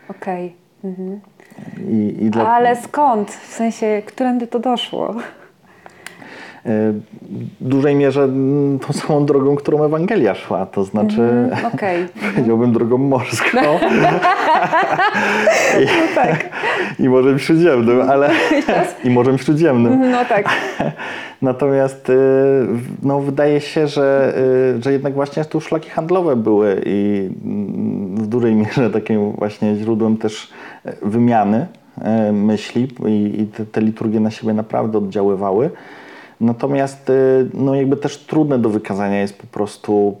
Okej. 0.09 0.53
Mhm. 0.83 1.19
I, 1.89 2.15
i 2.23 2.29
dla... 2.29 2.47
Ale 2.53 2.75
skąd? 2.75 3.31
W 3.31 3.53
sensie, 3.53 4.01
którędy 4.05 4.47
to 4.47 4.59
doszło? 4.59 5.15
W 6.67 7.67
dużej 7.69 7.95
mierze 7.95 8.23
mm, 8.23 8.79
tą 8.79 8.93
samą 8.93 9.25
drogą, 9.25 9.55
którą 9.55 9.83
Ewangelia 9.83 10.35
szła, 10.35 10.65
to 10.65 10.83
znaczy 10.83 11.21
Mhm, 11.21 11.65
Okej. 11.73 12.05
powiedziałbym 12.35 12.73
drogą 12.73 12.97
morską 12.97 13.57
I, 15.81 15.85
No 15.85 16.15
tak. 16.15 16.49
i 16.99 17.09
Morzem 17.09 17.39
Śródziemnym, 17.39 18.01
ale 18.09 18.29
i 19.03 19.09
Morzem 19.09 19.37
Śródziemnym. 19.37 20.11
No 20.11 20.25
tak. 20.25 20.49
Natomiast 21.41 22.09
y, 22.09 22.13
no, 23.03 23.19
wydaje 23.19 23.61
się, 23.61 23.87
że, 23.87 24.33
y, 24.77 24.83
że 24.83 24.91
jednak 24.91 25.13
właśnie 25.13 25.45
tu 25.45 25.61
szlaki 25.61 25.89
handlowe 25.89 26.35
były 26.35 26.81
i 26.85 27.29
mm, 27.45 28.15
w 28.15 28.27
dużej 28.27 28.55
mierze 28.55 28.89
takim 28.89 29.31
właśnie 29.31 29.75
źródłem 29.75 30.17
też 30.17 30.49
e, 30.85 30.93
wymiany 31.01 31.67
e, 32.01 32.31
myśli 32.31 32.87
i, 33.07 33.41
i 33.41 33.45
te, 33.47 33.65
te 33.65 33.81
liturgie 33.81 34.19
na 34.19 34.31
siebie 34.31 34.53
naprawdę 34.53 34.97
oddziaływały. 34.97 35.69
Natomiast 36.41 37.09
y, 37.09 37.49
no 37.53 37.75
jakby 37.75 37.97
też 37.97 38.17
trudne 38.17 38.59
do 38.59 38.69
wykazania 38.69 39.19
jest 39.21 39.37
po 39.37 39.47
prostu 39.47 40.17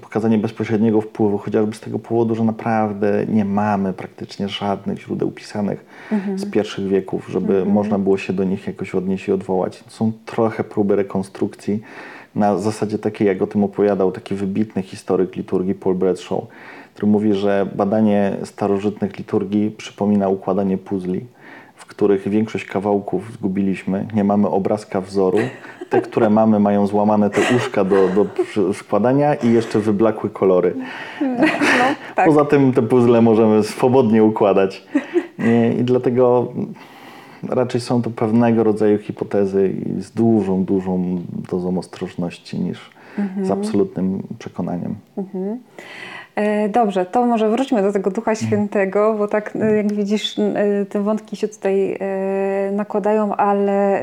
pokazanie 0.00 0.38
bezpośredniego 0.38 1.00
wpływu, 1.00 1.38
chociażby 1.38 1.74
z 1.74 1.80
tego 1.80 1.98
powodu, 1.98 2.34
że 2.34 2.44
naprawdę 2.44 3.26
nie 3.28 3.44
mamy 3.44 3.92
praktycznie 3.92 4.48
żadnych 4.48 5.00
źródeł 5.00 5.30
pisanych 5.30 5.84
z 6.36 6.50
pierwszych 6.50 6.88
wieków, 6.88 7.28
żeby 7.28 7.64
można 7.64 7.98
było 7.98 8.18
się 8.18 8.32
do 8.32 8.44
nich 8.44 8.66
jakoś 8.66 8.94
odnieść 8.94 9.28
i 9.28 9.32
odwołać. 9.32 9.84
Są 9.88 10.12
trochę 10.26 10.64
próby 10.64 10.96
rekonstrukcji 10.96 11.82
na 12.34 12.58
zasadzie 12.58 12.98
takiej, 12.98 13.28
jak 13.28 13.42
o 13.42 13.46
tym 13.46 13.64
opowiadał 13.64 14.12
taki 14.12 14.34
wybitny 14.34 14.82
historyk 14.82 15.36
liturgii 15.36 15.74
Paul 15.74 15.94
Bradshaw, 15.94 16.40
który 16.94 17.06
mówi, 17.12 17.34
że 17.34 17.66
badanie 17.76 18.36
starożytnych 18.44 19.18
liturgii 19.18 19.70
przypomina 19.70 20.28
układanie 20.28 20.78
puzli 20.78 21.24
których 21.88 22.28
większość 22.28 22.64
kawałków 22.64 23.32
zgubiliśmy, 23.32 24.06
nie 24.14 24.24
mamy 24.24 24.48
obrazka 24.48 25.00
wzoru. 25.00 25.38
Te, 25.90 26.00
które 26.00 26.30
mamy, 26.30 26.60
mają 26.60 26.86
złamane 26.86 27.30
te 27.30 27.40
uszka 27.56 27.84
do, 27.84 28.08
do 28.08 28.26
składania 28.74 29.34
i 29.34 29.52
jeszcze 29.52 29.78
wyblakłe 29.78 30.30
kolory. 30.30 30.74
No, 31.20 31.44
tak. 32.14 32.26
Poza 32.26 32.44
tym 32.44 32.72
te 32.72 32.82
puzzle 32.82 33.22
możemy 33.22 33.62
swobodnie 33.62 34.24
układać. 34.24 34.86
I, 35.38 35.80
I 35.80 35.84
dlatego 35.84 36.52
raczej 37.48 37.80
są 37.80 38.02
to 38.02 38.10
pewnego 38.10 38.64
rodzaju 38.64 38.98
hipotezy 38.98 39.74
i 39.86 40.02
z 40.02 40.10
dużą, 40.10 40.64
dużą 40.64 41.22
dozą 41.50 41.78
ostrożności 41.78 42.58
niż 42.60 42.90
z 43.42 43.50
absolutnym 43.50 44.22
przekonaniem. 44.38 44.94
E, 45.18 45.56
Dobrze, 46.68 47.06
to 47.06 47.26
może 47.26 47.48
wróćmy 47.50 47.82
do 47.82 47.92
tego 47.92 48.10
Ducha 48.10 48.30
Mhm. 48.30 48.46
Świętego, 48.48 49.14
bo 49.18 49.28
tak 49.28 49.52
e, 49.60 49.76
jak 49.76 49.92
widzisz, 49.92 50.38
e, 50.38 50.86
te 50.86 51.02
wątki 51.02 51.36
się 51.36 51.48
tutaj 51.48 51.92
e, 52.00 52.70
nakładają, 52.72 53.36
ale 53.36 54.00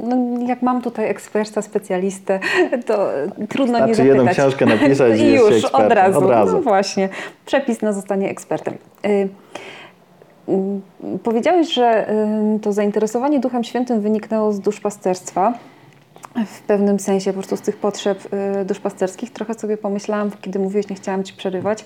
no, 0.00 0.16
jak 0.46 0.62
mam 0.62 0.82
tutaj 0.82 1.10
eksperta, 1.10 1.62
specjalistę, 1.62 2.40
to 2.86 3.08
trudno 3.48 3.78
nie 3.78 3.86
Wystarczy 3.86 3.94
zapytać. 3.94 4.06
jedną 4.06 4.32
książkę 4.32 4.66
napisać 4.66 5.18
i 5.20 5.32
jest 5.32 5.44
już, 5.46 5.54
ekspertem. 5.64 5.86
od 5.86 5.92
razu. 5.92 6.18
Od 6.18 6.30
razu. 6.30 6.52
No 6.52 6.62
właśnie, 6.62 7.08
przepis 7.46 7.82
na 7.82 7.92
zostanie 7.92 8.30
ekspertem. 8.30 8.74
E, 9.04 9.08
Powiedziałeś, 11.22 11.72
że 11.74 12.06
to 12.62 12.72
zainteresowanie 12.72 13.40
Duchem 13.40 13.64
Świętym 13.64 14.00
wyniknęło 14.00 14.52
z 14.52 14.60
duszpasterstwa. 14.60 15.52
W 16.46 16.62
pewnym 16.62 16.98
sensie 16.98 17.30
po 17.30 17.34
prostu 17.38 17.56
z 17.56 17.60
tych 17.60 17.76
potrzeb 17.76 18.28
y, 18.60 18.64
duszpasterskich. 18.64 19.32
Trochę 19.32 19.54
sobie 19.54 19.76
pomyślałam, 19.76 20.30
kiedy 20.40 20.58
mówiłeś, 20.58 20.88
nie 20.88 20.96
chciałam 20.96 21.24
Ci 21.24 21.34
przerywać, 21.34 21.84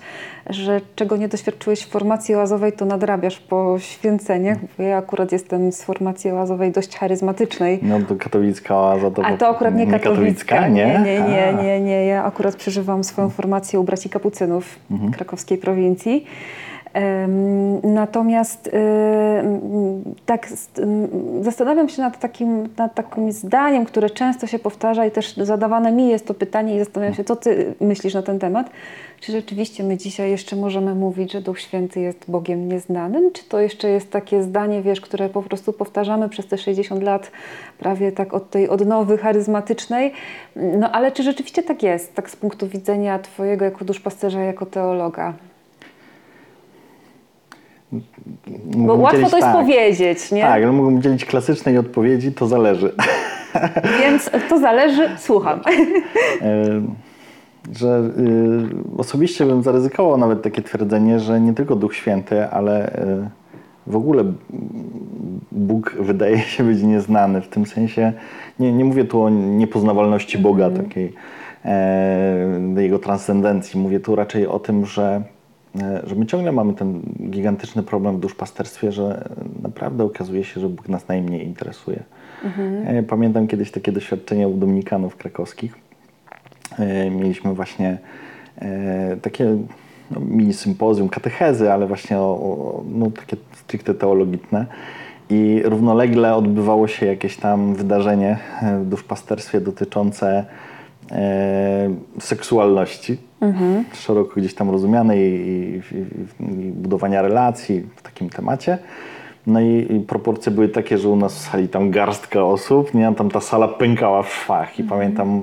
że 0.50 0.80
czego 0.96 1.16
nie 1.16 1.28
doświadczyłeś 1.28 1.80
w 1.82 1.88
formacji 1.88 2.34
oazowej, 2.34 2.72
to 2.72 2.84
nadrabiasz 2.84 3.38
po 3.38 3.76
święceniach. 3.78 4.58
Bo 4.78 4.82
ja 4.84 4.96
akurat 4.96 5.32
jestem 5.32 5.72
z 5.72 5.82
formacji 5.82 6.30
oazowej 6.30 6.72
dość 6.72 6.96
charyzmatycznej. 6.96 7.78
No 7.82 7.98
to 8.08 8.14
katolicka 8.16 8.76
oaza 8.76 9.10
to 9.10 9.24
A 9.24 9.36
to 9.36 9.48
akurat 9.48 9.74
nie 9.74 9.86
katolicka. 9.86 10.68
nie? 10.68 10.86
Nie, 10.86 11.02
nie, 11.04 11.28
nie, 11.28 11.62
nie, 11.62 11.80
nie. 11.80 12.04
Ja 12.06 12.24
akurat 12.24 12.56
przeżywam 12.56 13.04
swoją 13.04 13.30
formację 13.30 13.80
u 13.80 13.84
braci 13.84 14.08
kapucynów 14.08 14.78
Mhm. 14.90 15.12
krakowskiej 15.12 15.58
prowincji. 15.58 16.24
Natomiast 17.82 18.70
tak 20.26 20.48
zastanawiam 21.40 21.88
się 21.88 22.02
nad 22.02 22.18
takim, 22.18 22.68
nad 22.78 22.94
takim 22.94 23.32
zdaniem, 23.32 23.84
które 23.84 24.10
często 24.10 24.46
się 24.46 24.58
powtarza 24.58 25.06
i 25.06 25.10
też 25.10 25.36
zadawane 25.36 25.92
mi 25.92 26.08
jest 26.08 26.26
to 26.26 26.34
pytanie 26.34 26.76
i 26.76 26.78
zastanawiam 26.78 27.14
się, 27.14 27.24
co 27.24 27.36
ty 27.36 27.74
myślisz 27.80 28.14
na 28.14 28.22
ten 28.22 28.38
temat. 28.38 28.70
Czy 29.20 29.32
rzeczywiście 29.32 29.84
my 29.84 29.96
dzisiaj 29.96 30.30
jeszcze 30.30 30.56
możemy 30.56 30.94
mówić, 30.94 31.32
że 31.32 31.40
Duch 31.40 31.60
Święty 31.60 32.00
jest 32.00 32.24
Bogiem 32.28 32.68
nieznanym? 32.68 33.32
Czy 33.32 33.44
to 33.44 33.60
jeszcze 33.60 33.88
jest 33.88 34.10
takie 34.10 34.42
zdanie, 34.42 34.82
wiesz, 34.82 35.00
które 35.00 35.28
po 35.28 35.42
prostu 35.42 35.72
powtarzamy 35.72 36.28
przez 36.28 36.46
te 36.46 36.58
60 36.58 37.02
lat, 37.02 37.30
prawie 37.78 38.12
tak 38.12 38.34
od 38.34 38.50
tej 38.50 38.68
odnowy 38.68 39.18
charyzmatycznej? 39.18 40.12
No 40.56 40.92
ale 40.92 41.12
czy 41.12 41.22
rzeczywiście 41.22 41.62
tak 41.62 41.82
jest, 41.82 42.14
tak 42.14 42.30
z 42.30 42.36
punktu 42.36 42.68
widzenia 42.68 43.18
Twojego 43.18 43.64
jako 43.64 43.84
duszpasterza, 43.84 44.40
jako 44.40 44.66
teologa? 44.66 45.34
Bo 48.66 48.94
łatwo 48.94 49.30
to 49.30 49.36
jest 49.36 49.40
tak. 49.40 49.56
powiedzieć, 49.56 50.32
nie? 50.32 50.42
Tak, 50.42 50.62
ale 50.62 50.72
mógłbym 50.72 51.02
dzielić 51.02 51.24
klasycznej 51.24 51.78
odpowiedzi, 51.78 52.32
to 52.32 52.46
zależy. 52.46 52.92
Więc 54.00 54.30
to 54.48 54.58
zależy, 54.58 55.08
słucham. 55.18 55.60
E, 56.42 56.82
że 57.76 58.10
y, 58.98 58.98
osobiście 58.98 59.46
bym 59.46 59.62
zaryzykował 59.62 60.18
nawet 60.18 60.42
takie 60.42 60.62
twierdzenie, 60.62 61.20
że 61.20 61.40
nie 61.40 61.54
tylko 61.54 61.76
Duch 61.76 61.94
Święty, 61.94 62.48
ale 62.48 62.92
y, 62.92 63.28
w 63.86 63.96
ogóle 63.96 64.24
Bóg 65.52 65.96
wydaje 66.00 66.38
się 66.38 66.64
być 66.64 66.82
nieznany. 66.82 67.40
W 67.40 67.48
tym 67.48 67.66
sensie, 67.66 68.12
nie, 68.60 68.72
nie 68.72 68.84
mówię 68.84 69.04
tu 69.04 69.22
o 69.22 69.30
niepoznawalności 69.30 70.38
Boga, 70.38 70.66
mm. 70.66 70.84
takiej 70.84 71.12
e, 71.64 72.82
jego 72.82 72.98
transcendencji. 72.98 73.80
Mówię 73.80 74.00
tu 74.00 74.16
raczej 74.16 74.46
o 74.46 74.58
tym, 74.58 74.86
że, 74.86 75.22
że 76.04 76.14
my 76.14 76.26
ciągle 76.26 76.52
mamy 76.52 76.74
ten 76.74 77.00
gigantyczny 77.30 77.82
problem 77.82 78.16
w 78.16 78.20
duszpasterstwie, 78.20 78.92
że 78.92 79.28
naprawdę 79.62 80.04
okazuje 80.04 80.44
się, 80.44 80.60
że 80.60 80.68
Bóg 80.68 80.88
nas 80.88 81.08
najmniej 81.08 81.46
interesuje. 81.46 82.02
Mm 82.44 82.54
-hmm. 82.56 83.02
Pamiętam 83.02 83.46
kiedyś 83.46 83.70
takie 83.70 83.92
doświadczenie 83.92 84.48
u 84.48 84.56
dominikanów 84.56 85.16
krakowskich 85.16 85.88
E, 86.78 87.10
mieliśmy 87.10 87.54
właśnie 87.54 87.98
e, 88.58 89.16
takie 89.22 89.56
no, 90.10 90.20
mini 90.20 90.54
sympozjum, 90.54 91.08
katechezy, 91.08 91.72
ale 91.72 91.86
właśnie 91.86 92.18
o, 92.18 92.22
o, 92.22 92.84
no, 92.88 93.10
takie 93.10 93.36
stricte 93.52 93.94
teologiczne. 93.94 94.66
I 95.30 95.62
równolegle 95.64 96.34
odbywało 96.34 96.88
się 96.88 97.06
jakieś 97.06 97.36
tam 97.36 97.74
wydarzenie 97.74 98.38
w 98.82 98.86
duszpasterstwie 98.86 99.60
dotyczące 99.60 100.44
e, 101.12 101.90
seksualności, 102.20 103.18
mhm. 103.40 103.84
szeroko 103.92 104.32
gdzieś 104.36 104.54
tam 104.54 104.70
rozumianej 104.70 105.18
i, 105.18 105.82
i, 105.94 105.98
i, 106.40 106.72
budowania 106.72 107.22
relacji 107.22 107.86
w 107.96 108.02
takim 108.02 108.30
temacie. 108.30 108.78
No 109.46 109.60
i, 109.60 110.04
proporcje 110.08 110.52
były 110.52 110.68
takie, 110.68 110.98
że 110.98 111.08
u 111.08 111.16
nas 111.16 111.34
w 111.34 111.38
sali 111.38 111.68
tam 111.68 111.90
garstka 111.90 112.44
osób, 112.44 112.94
nie? 112.94 113.14
Tam 113.14 113.30
ta 113.30 113.40
sala 113.40 113.68
pękała 113.68 114.22
w 114.22 114.32
szwach 114.34 114.78
i 114.78 114.82
mhm. 114.82 115.00
pamiętam 115.00 115.42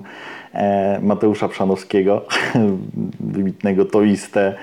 Mateusza 1.01 1.47
Przanowskiego, 1.47 2.25
wybitnego 3.19 3.85
toistę, 3.85 4.53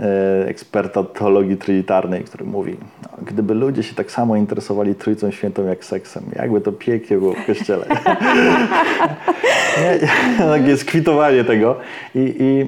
e, 0.00 0.48
eksperta 0.48 1.04
teologii 1.04 1.56
trylitarnej, 1.56 2.24
który 2.24 2.44
mówi, 2.44 2.76
no, 3.02 3.08
gdyby 3.26 3.54
ludzie 3.54 3.82
się 3.82 3.94
tak 3.94 4.10
samo 4.10 4.36
interesowali 4.36 4.94
Trójcą 4.94 5.30
Świętą 5.30 5.64
jak 5.64 5.84
seksem, 5.84 6.24
jakby 6.36 6.60
to 6.60 6.72
pięknie 6.72 7.18
było 7.18 7.32
w 7.32 7.46
Kościele. 7.46 7.86
Takie 10.38 10.76
skwitowanie 10.76 11.44
tego. 11.44 11.76
I, 12.14 12.34
i, 12.38 12.66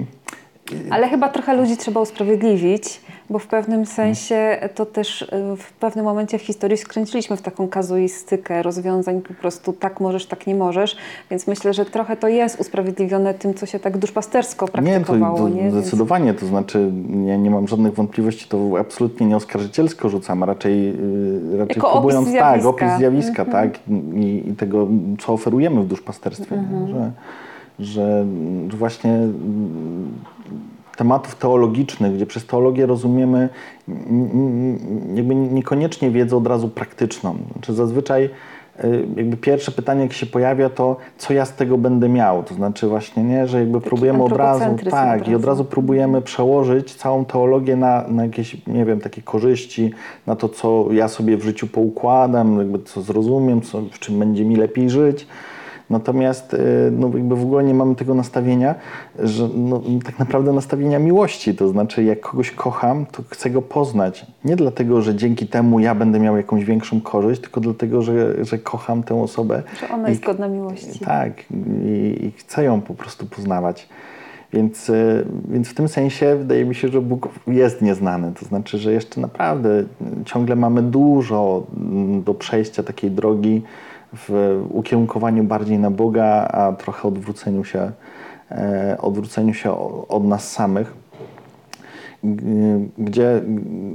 Ale 0.91 1.09
chyba 1.09 1.29
trochę 1.29 1.57
ludzi 1.57 1.77
trzeba 1.77 2.01
usprawiedliwić, 2.01 3.01
bo 3.31 3.39
w 3.39 3.47
pewnym 3.47 3.87
sensie 3.87 4.59
to 4.75 4.87
też 4.87 5.23
y, 5.23 5.27
w 5.57 5.73
pewnym 5.73 6.05
momencie 6.05 6.39
w 6.39 6.43
historii 6.43 6.77
skręciliśmy 6.77 7.37
w 7.37 7.43
taką 7.43 7.69
kazuistykę 7.69 8.63
rozwiązań, 8.63 9.21
po 9.21 9.35
prostu 9.35 9.73
tak 9.73 10.01
możesz, 10.01 10.27
tak 10.27 10.47
nie 10.47 10.55
możesz, 10.55 10.97
więc 11.31 11.47
myślę, 11.47 11.75
że 11.75 11.85
trochę 11.85 12.17
to 12.17 12.29
jest 12.29 12.61
usprawiedliwione 12.61 13.35
tym, 13.35 13.55
co 13.55 13.67
się 13.67 13.79
tak 13.79 13.99
duszpastersko 13.99 14.69
praktykowało. 14.69 15.49
Nie, 15.49 15.71
to, 15.71 15.77
to 15.77 15.83
zdecydowanie, 15.83 16.27
więc... 16.27 16.41
to 16.41 16.47
znaczy 16.47 16.91
nie, 17.09 17.39
nie 17.39 17.51
mam 17.51 17.69
żadnych 17.69 17.95
wątpliwości, 17.95 18.49
to 18.49 18.71
absolutnie 18.81 19.27
nie 19.27 19.37
oskarżycielsko 19.37 20.09
rzucam, 20.09 20.45
raczej, 20.45 20.89
y, 20.89 21.59
raczej 21.59 21.77
jako 21.77 21.93
próbując, 21.93 22.29
opis 22.29 22.41
tak, 22.41 22.65
opis 22.65 22.89
zjawiska, 22.99 23.43
mm 23.43 23.49
-hmm. 23.49 23.53
tak, 23.53 23.79
i, 24.15 24.49
i, 24.49 24.57
tego, 24.57 24.89
co 25.19 25.33
oferujemy 25.33 25.83
w 25.83 25.87
duszpasterstwie, 25.87 26.55
mm 26.55 26.87
-hmm. 26.87 26.89
że, 26.89 27.11
że 27.79 28.25
właśnie 28.77 29.19
tematów 30.97 31.35
teologicznych, 31.35 32.15
gdzie 32.15 32.27
przez 32.27 32.47
teologię 32.47 32.87
rozumiemy 32.87 33.49
jakby 35.15 35.35
niekoniecznie 35.35 36.11
wiedzę 36.11 36.37
od 36.37 36.47
razu 36.47 36.69
praktyczną. 36.69 37.37
Znaczy 37.53 37.73
zazwyczaj 37.73 38.25
y, 38.85 39.07
jakby 39.17 39.37
pierwsze 39.37 39.73
pytanie, 39.73 40.03
jak 40.03 40.13
się 40.13 40.27
pojawia, 40.27 40.71
to 40.71 40.97
co 41.19 41.35
ja 41.35 41.45
z 41.45 41.55
tego 41.55 41.79
będę 41.79 42.09
miał? 42.09 42.43
To 42.43 42.55
znaczy 42.55 42.89
właśnie, 42.89 43.23
nie, 43.23 43.47
że 43.49 43.61
jakby 43.61 43.79
Taki 43.79 43.89
próbujemy 43.89 44.23
od 44.23 44.33
razu, 44.33 44.65
tak, 44.91 45.29
i 45.29 45.35
od 45.35 45.45
razu 45.45 45.65
próbujemy 45.65 46.23
przełożyć 46.23 46.95
całą 46.95 47.25
teologię 47.25 47.77
na, 47.77 48.05
na 48.09 48.23
jakieś, 48.23 48.67
nie 48.67 48.85
wiem, 48.85 49.01
takie 49.01 49.23
korzyści, 49.23 49.91
na 50.27 50.37
to, 50.37 50.49
co 50.49 50.89
ja 50.93 51.09
sobie 51.09 51.37
w 51.37 51.45
życiu 51.45 51.67
poukładam, 51.67 52.59
jakby 52.59 52.79
co 52.79 53.03
zrozumiem, 53.03 53.61
co, 53.61 53.83
w 53.83 53.99
czym 53.99 54.19
będzie 54.19 54.45
mi 54.45 54.57
lepiej 54.57 54.91
żyć. 54.91 55.27
Natomiast 55.91 56.55
y, 56.55 56.59
no, 56.93 57.11
jakby 57.15 57.37
w 57.37 57.43
ogóle 57.43 57.65
nie 57.65 57.75
mamy 57.75 57.95
tego 57.95 58.15
nastawienia, 58.15 58.75
że 59.19 59.49
no, 59.55 59.83
tak 60.05 60.19
naprawdę 60.19 60.53
nastawienia 60.53 60.99
miłości. 60.99 61.55
To 61.55 61.69
znaczy, 61.69 62.05
jak 62.05 62.21
kogoś 62.21 62.51
kocham, 62.51 63.07
to 63.07 63.23
chcę 63.31 63.51
go 63.51 63.63
poznać. 63.63 64.27
Nie 64.45 64.57
dlatego, 64.57 65.03
że 65.03 65.15
dzięki 65.15 65.47
temu 65.47 65.81
ja 65.81 65.95
będę 65.95 66.21
miał 66.21 66.37
jakąś 66.37 66.65
większą 66.65 67.01
korzyść, 67.01 67.41
tylko 67.41 67.61
dlatego, 67.61 68.03
że, 68.03 68.45
że 68.45 68.59
kocham 68.59 69.03
tę 69.03 69.23
osobę. 69.23 69.63
Że 69.81 69.89
ona 69.89 70.09
jest 70.09 70.25
godna 70.25 70.49
miłości. 70.49 70.99
Tak, 70.99 71.33
i, 71.85 72.25
i 72.27 72.33
chcę 72.37 72.65
ją 72.65 72.81
po 72.81 72.95
prostu 72.95 73.27
poznawać. 73.27 73.89
Więc, 74.53 74.89
y, 74.89 75.27
więc 75.49 75.69
w 75.69 75.75
tym 75.75 75.89
sensie 75.89 76.37
wydaje 76.37 76.65
mi 76.65 76.75
się, 76.75 76.89
że 76.89 77.01
Bóg 77.01 77.29
jest 77.47 77.83
nieznany. 77.83 78.33
To 78.41 78.47
znaczy, 78.47 78.79
że 78.79 78.93
jeszcze 78.93 79.21
naprawdę 79.21 79.85
ciągle 80.25 80.57
mamy 80.57 80.83
dużo 80.83 81.67
mm, 81.77 82.23
do 82.23 82.35
przejścia 82.35 82.83
takiej 82.83 83.11
drogi 83.11 83.63
w 84.15 84.61
ukierunkowaniu 84.71 85.45
bardziej 85.45 85.79
na 85.79 85.91
Boga, 85.91 86.49
a 86.49 86.73
trochę 86.73 87.09
odwróceniu 87.09 87.65
się, 87.65 87.91
e, 88.51 88.97
odwróceniu 89.01 89.55
się 89.55 89.73
od 90.09 90.25
nas 90.25 90.53
samych. 90.53 91.05
Gdzie 92.99 93.43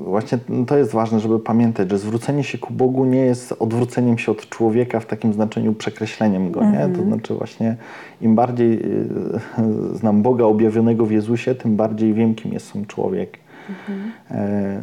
właśnie 0.05 0.37
to 0.67 0.77
jest 0.77 0.91
ważne, 0.91 1.19
żeby 1.19 1.39
pamiętać, 1.39 1.89
że 1.89 1.97
zwrócenie 1.97 2.43
się 2.43 2.57
ku 2.57 2.73
Bogu 2.73 3.05
nie 3.05 3.19
jest 3.19 3.55
odwróceniem 3.59 4.17
się 4.17 4.31
od 4.31 4.49
człowieka 4.49 4.99
w 4.99 5.05
takim 5.05 5.33
znaczeniu 5.33 5.73
przekreśleniem 5.73 6.51
go. 6.51 6.63
Nie? 6.63 6.77
To 6.77 6.85
mhm. 6.85 7.07
znaczy, 7.07 7.33
właśnie 7.33 7.75
im 8.21 8.35
bardziej 8.35 8.73
e, 8.73 9.95
znam 9.95 10.21
Boga 10.21 10.45
objawionego 10.45 11.05
w 11.05 11.11
Jezusie, 11.11 11.55
tym 11.55 11.75
bardziej 11.75 12.13
wiem, 12.13 12.35
kim 12.35 12.53
jest 12.53 12.71
sam 12.71 12.85
człowiek. 12.85 13.37
Mhm. 13.69 14.11
E, 14.31 14.81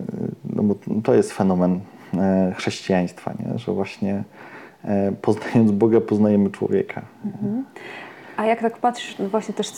no 0.51 0.62
bo 0.62 0.75
to 1.03 1.14
jest 1.14 1.33
fenomen 1.33 1.81
chrześcijaństwa, 2.57 3.33
nie? 3.40 3.59
że 3.59 3.72
właśnie 3.72 4.22
poznając 5.22 5.70
Boga, 5.70 6.01
poznajemy 6.01 6.51
człowieka. 6.51 7.03
Mhm. 7.25 7.64
A 8.37 8.46
jak 8.46 8.61
tak 8.61 8.79
patrzysz, 8.79 9.18
no 9.18 9.29
właśnie 9.29 9.55
też, 9.55 9.70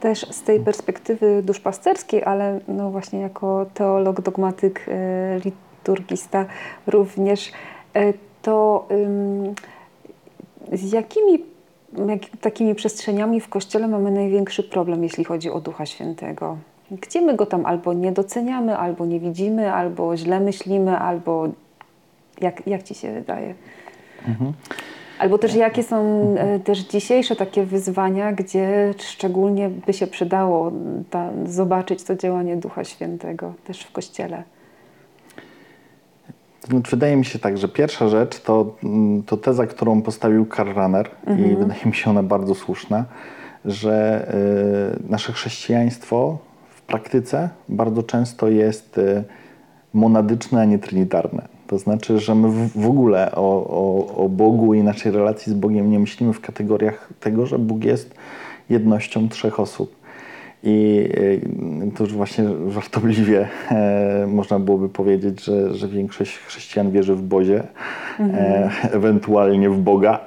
też, 0.00 0.26
z 0.30 0.42
tej 0.42 0.60
perspektywy 0.60 1.42
duszpasterskiej, 1.42 2.24
ale 2.24 2.60
no 2.68 2.90
właśnie 2.90 3.20
jako 3.20 3.66
teolog, 3.74 4.20
dogmatyk, 4.20 4.86
e, 4.88 5.40
liturgista 5.44 6.46
również, 6.86 7.52
e, 7.94 8.12
to 8.42 8.88
z 10.72 10.92
jakimi 10.92 11.44
jak, 12.08 12.20
takimi 12.40 12.74
przestrzeniami 12.74 13.40
w 13.40 13.48
Kościele 13.48 13.88
mamy 13.88 14.10
największy 14.10 14.62
problem, 14.62 15.02
jeśli 15.02 15.24
chodzi 15.24 15.50
o 15.50 15.60
Ducha 15.60 15.86
Świętego? 15.86 16.56
Gdzie 16.90 17.20
my 17.20 17.36
go 17.36 17.46
tam 17.46 17.66
albo 17.66 17.92
nie 17.92 18.12
doceniamy, 18.12 18.76
albo 18.76 19.06
nie 19.06 19.20
widzimy, 19.20 19.72
albo 19.72 20.16
źle 20.16 20.40
myślimy, 20.40 20.98
albo 20.98 21.48
jak, 22.40 22.66
jak 22.66 22.82
Ci 22.82 22.94
się 22.94 23.12
wydaje? 23.12 23.54
Mhm. 24.26 24.52
Albo 25.18 25.38
też 25.38 25.54
jakie 25.54 25.82
są 25.82 26.34
e, 26.38 26.58
też 26.58 26.78
dzisiejsze 26.78 27.36
takie 27.36 27.64
wyzwania, 27.64 28.32
gdzie 28.32 28.94
szczególnie 28.98 29.68
by 29.68 29.92
się 29.92 30.06
przydało 30.06 30.72
ta, 31.10 31.30
zobaczyć 31.46 32.04
to 32.04 32.16
działanie 32.16 32.56
Ducha 32.56 32.84
Świętego 32.84 33.54
też 33.64 33.82
w 33.82 33.92
Kościele? 33.92 34.42
Znaczy, 36.68 36.90
wydaje 36.90 37.16
mi 37.16 37.24
się 37.24 37.38
tak, 37.38 37.58
że 37.58 37.68
pierwsza 37.68 38.08
rzecz 38.08 38.40
to, 38.40 38.76
mm, 38.84 39.22
to 39.22 39.36
teza, 39.36 39.66
którą 39.66 40.02
postawił 40.02 40.46
Karl 40.46 40.72
Rahner 40.72 41.10
mhm. 41.26 41.52
i 41.52 41.56
wydaje 41.56 41.80
mi 41.86 41.94
się 41.94 42.10
ona 42.10 42.22
bardzo 42.22 42.54
słuszna, 42.54 43.04
że 43.64 44.26
y, 45.04 45.10
nasze 45.10 45.32
chrześcijaństwo 45.32 46.38
w 46.70 46.82
praktyce 46.82 47.48
bardzo 47.68 48.02
często 48.02 48.48
jest 48.48 48.98
y, 48.98 49.24
monadyczne, 49.94 50.60
a 50.60 50.64
nie 50.64 50.78
trinitarne. 50.78 51.57
To 51.68 51.78
znaczy, 51.78 52.18
że 52.18 52.34
my 52.34 52.68
w 52.74 52.86
ogóle 52.86 53.32
o, 53.32 53.66
o, 53.66 54.24
o 54.24 54.28
Bogu 54.28 54.74
i 54.74 54.82
naszej 54.82 55.12
relacji 55.12 55.52
z 55.52 55.54
Bogiem 55.54 55.90
nie 55.90 55.98
myślimy 55.98 56.32
w 56.32 56.40
kategoriach 56.40 57.08
tego, 57.20 57.46
że 57.46 57.58
Bóg 57.58 57.84
jest 57.84 58.14
jednością 58.70 59.28
trzech 59.28 59.60
osób. 59.60 59.96
I 60.62 61.08
e, 61.86 61.96
to 61.96 62.04
już 62.04 62.14
właśnie 62.14 62.44
żartobliwie 62.68 63.48
e, 63.70 64.26
można 64.26 64.58
byłoby 64.58 64.88
powiedzieć, 64.88 65.44
że, 65.44 65.74
że 65.74 65.88
większość 65.88 66.38
chrześcijan 66.38 66.90
wierzy 66.90 67.14
w 67.14 67.22
Bozie, 67.22 67.62
mhm. 68.18 68.44
e, 68.44 68.70
ewentualnie 68.92 69.70
w 69.70 69.78
Boga. 69.78 70.20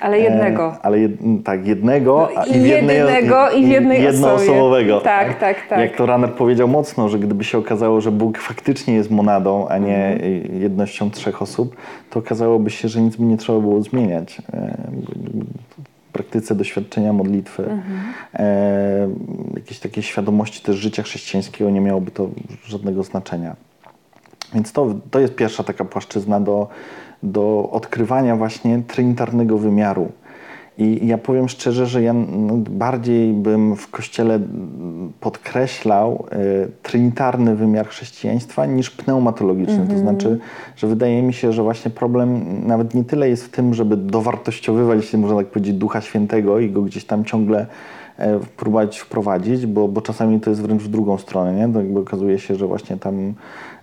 Ale 0.00 0.20
jednego. 0.20 0.72
E, 0.72 0.78
ale 0.82 0.98
jed, 0.98 1.12
tak, 1.44 1.66
jednego 1.66 2.28
no, 2.34 2.44
i, 2.44 2.56
i, 2.56 2.60
w 2.60 2.66
jednej, 2.66 2.96
jednego 2.96 3.50
i 3.50 3.66
w 3.66 3.68
jednej 3.68 4.02
jednoosobowego. 4.02 5.00
Tak, 5.00 5.28
tak, 5.28 5.40
tak, 5.40 5.68
tak. 5.68 5.78
Jak 5.78 5.96
to 5.96 6.06
Runner 6.06 6.32
powiedział 6.32 6.68
mocno, 6.68 7.08
że 7.08 7.18
gdyby 7.18 7.44
się 7.44 7.58
okazało, 7.58 8.00
że 8.00 8.10
Bóg 8.10 8.38
faktycznie 8.38 8.94
jest 8.94 9.10
monadą, 9.10 9.68
a 9.68 9.78
nie 9.78 10.06
mhm. 10.06 10.62
jednością 10.62 11.10
trzech 11.10 11.42
osób, 11.42 11.76
to 12.10 12.18
okazałoby 12.18 12.70
się, 12.70 12.88
że 12.88 13.00
nic 13.00 13.16
by 13.16 13.24
nie 13.24 13.36
trzeba 13.36 13.60
było 13.60 13.82
zmieniać. 13.82 14.38
E, 14.52 14.76
w 16.08 16.12
praktyce 16.12 16.54
doświadczenia 16.54 17.12
modlitwy, 17.12 17.62
mhm. 17.62 18.00
e, 18.34 19.08
jakieś 19.54 19.78
takie 19.78 20.02
świadomości 20.02 20.62
też 20.62 20.76
życia 20.76 21.02
chrześcijańskiego 21.02 21.70
nie 21.70 21.80
miałoby 21.80 22.10
to 22.10 22.28
żadnego 22.64 23.02
znaczenia. 23.02 23.56
Więc 24.54 24.72
to, 24.72 24.94
to 25.10 25.20
jest 25.20 25.34
pierwsza 25.34 25.64
taka 25.64 25.84
płaszczyzna 25.84 26.40
do, 26.40 26.68
do 27.22 27.68
odkrywania 27.72 28.36
właśnie 28.36 28.82
trinitarnego 28.86 29.58
wymiaru. 29.58 30.08
I 30.78 31.06
ja 31.06 31.18
powiem 31.18 31.48
szczerze, 31.48 31.86
że 31.86 32.02
ja 32.02 32.14
bardziej 32.70 33.32
bym 33.32 33.76
w 33.76 33.90
kościele 33.90 34.40
podkreślał 35.20 36.26
y, 36.32 36.68
trinitarny 36.82 37.56
wymiar 37.56 37.88
chrześcijaństwa 37.88 38.66
niż 38.66 38.90
pneumatologiczny. 38.90 39.74
Mm 39.74 39.86
-hmm. 39.86 39.90
To 39.90 39.96
mhm. 39.96 40.18
znaczy, 40.20 40.38
że 40.76 40.86
wydaje 40.86 41.22
mi 41.22 41.34
się, 41.34 41.52
że 41.52 41.62
właśnie 41.62 41.90
problem 41.90 42.42
nawet 42.66 42.94
nie 42.94 43.04
tyle 43.04 43.28
jest 43.28 43.44
w 43.44 43.48
tym, 43.50 43.74
żeby 43.74 43.96
dowartościowywać, 43.96 44.96
jeśli 44.96 45.18
można 45.18 45.36
tak 45.36 45.46
powiedzieć, 45.46 45.74
Ducha 45.74 46.00
Świętego 46.00 46.58
i 46.58 46.70
go 46.70 46.82
gdzieś 46.82 47.04
tam 47.04 47.24
ciągle 47.24 47.66
e, 48.18 48.40
próbować 48.56 48.98
wprowadzić, 48.98 49.66
bo, 49.66 49.88
bo 49.88 50.00
czasami 50.02 50.40
to 50.40 50.50
jest 50.50 50.62
wręcz 50.62 50.82
w 50.82 50.88
drugą 50.88 51.18
stronę. 51.18 51.54
Nie? 51.54 51.72
To 51.72 51.80
jakby 51.80 52.00
okazuje 52.00 52.38
się, 52.38 52.54
że 52.54 52.66
właśnie 52.66 52.96
tam 52.96 53.34
E, 53.34 53.75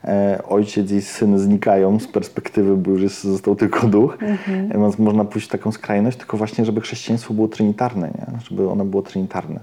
ojciec 0.49 0.91
i 0.91 1.01
syn 1.01 1.39
znikają 1.39 1.99
z 1.99 2.07
perspektywy, 2.07 2.77
bo 2.77 2.91
już 2.91 3.01
jest, 3.01 3.23
został 3.23 3.55
tylko 3.55 3.87
duch, 3.87 4.17
mhm. 4.21 4.71
E, 4.71 4.79
więc 4.79 4.99
można 4.99 5.25
pójść 5.25 5.47
w 5.47 5.51
taką 5.51 5.71
skrajność, 5.71 6.17
tylko 6.17 6.37
właśnie, 6.37 6.65
żeby 6.65 6.81
chrześcijaństwo 6.81 7.33
było 7.33 7.47
trinitarne, 7.47 8.07
nie? 8.07 8.39
żeby 8.39 8.69
ono 8.69 8.85
było 8.85 9.01
trinitarne. 9.01 9.59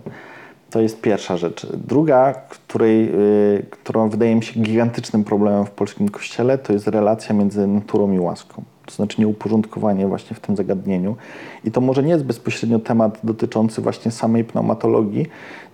To 0.70 0.80
jest 0.80 1.00
pierwsza 1.00 1.36
rzecz. 1.36 1.66
Druga, 1.86 2.34
której, 2.48 3.10
y, 3.14 3.66
która 3.70 4.06
wydaje 4.06 4.36
mi 4.36 4.42
się 4.42 4.60
gigantycznym 4.60 5.24
problemem 5.24 5.66
w 5.66 5.70
polskim 5.70 6.08
kościele, 6.08 6.58
to 6.58 6.72
jest 6.72 6.86
relacja 6.86 7.34
między 7.34 7.66
naturą 7.66 8.12
i 8.12 8.18
łaską. 8.18 8.62
To 8.86 8.94
znaczy 8.94 9.20
nieuporządkowanie 9.20 10.06
właśnie 10.06 10.36
w 10.36 10.40
tym 10.40 10.56
zagadnieniu. 10.56 11.16
I 11.64 11.70
to 11.70 11.80
może 11.80 12.02
nie 12.02 12.10
jest 12.10 12.24
bezpośrednio 12.24 12.78
temat 12.78 13.18
dotyczący 13.24 13.82
właśnie 13.82 14.10
samej 14.10 14.44
pneumatologii, 14.44 15.26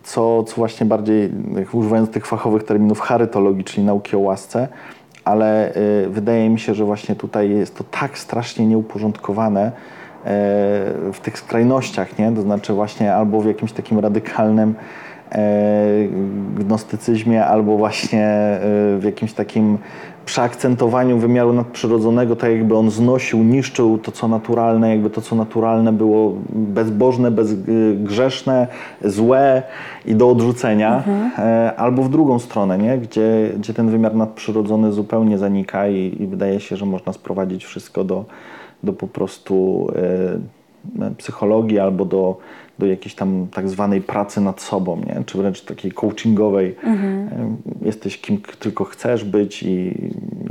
co, 0.07 0.45
co 0.45 0.57
właśnie 0.57 0.87
bardziej, 0.87 1.31
używając 1.73 2.11
tych 2.11 2.27
fachowych 2.27 2.63
terminów, 2.65 3.01
charytologii, 3.01 3.65
czyli 3.65 3.87
nauki 3.87 4.17
o 4.17 4.19
łasce, 4.19 4.69
ale 5.25 5.77
y, 5.77 6.09
wydaje 6.09 6.51
mi 6.51 6.61
się, 6.61 6.75
że 6.75 6.85
właśnie 6.85 7.15
tutaj 7.15 7.51
jest 7.51 7.79
to 7.79 7.85
tak 7.85 8.19
strasznie 8.19 8.67
nieuporządkowane, 8.67 9.73
E, 10.27 11.13
w 11.13 11.21
tych 11.23 11.39
skrajnościach, 11.39 12.19
nie? 12.19 12.33
to 12.33 12.43
znaczy 12.43 12.73
właśnie 12.73 13.15
albo 13.15 13.41
w 13.41 13.47
jakimś 13.47 13.73
takim 13.73 13.99
radykalnym 13.99 14.75
e, 15.33 15.39
gnostycyzmie, 16.55 17.47
albo 17.47 17.77
właśnie 17.77 18.25
e, 18.25 18.59
w 18.99 19.03
jakimś 19.05 19.33
takim 19.33 19.79
przeakcentowaniu 20.27 21.19
wymiaru 21.19 21.53
nadprzyrodzonego, 21.53 22.37
tak 22.37 22.51
jakby 22.51 22.77
on 22.77 22.91
znosił, 22.91 23.45
niszczył 23.45 23.99
to, 23.99 24.13
co 24.13 24.29
naturalne, 24.29 24.91
jakby 24.91 25.11
to, 25.11 25.21
co 25.21 25.37
naturalne 25.37 25.93
było 25.93 26.35
bezbożne, 26.53 27.31
bezgrzeszne, 27.31 28.67
złe 29.05 29.63
i 30.07 30.15
do 30.15 30.31
odrzucenia, 30.31 30.97
mhm. 30.97 31.31
albo 31.77 32.03
w 32.03 32.11
drugą 32.11 32.39
stronę, 32.39 32.79
nie? 32.79 32.99
Gdzie, 32.99 33.51
gdzie 33.57 33.75
ten 33.75 33.91
wymiar 33.91 34.15
nadprzyrodzony 34.15 34.93
zupełnie 34.93 35.39
zanika 35.39 35.89
i, 35.89 36.17
i 36.21 36.27
wydaje 36.27 36.61
się, 36.61 36.77
że 36.77 36.87
można 36.87 37.13
sprowadzić 37.13 37.65
wszystko 37.65 38.05
do, 38.05 38.25
do 38.83 38.93
po 38.93 39.07
prostu 39.07 39.87
e, 41.01 41.15
psychologii 41.15 41.79
albo 41.79 42.05
do, 42.05 42.39
do 42.79 42.87
jakiejś 42.87 43.15
tam 43.15 43.47
tak 43.53 43.69
zwanej 43.69 44.01
pracy 44.01 44.41
nad 44.41 44.61
sobą, 44.61 44.97
nie? 44.97 45.25
czy 45.27 45.39
wręcz 45.39 45.61
takiej 45.61 45.93
coachingowej. 45.93 46.77
Mhm. 46.83 47.57
Jesteś 47.83 48.21
kim 48.21 48.39
tylko 48.59 48.85
chcesz 48.85 49.25
być 49.25 49.63
i, 49.63 49.67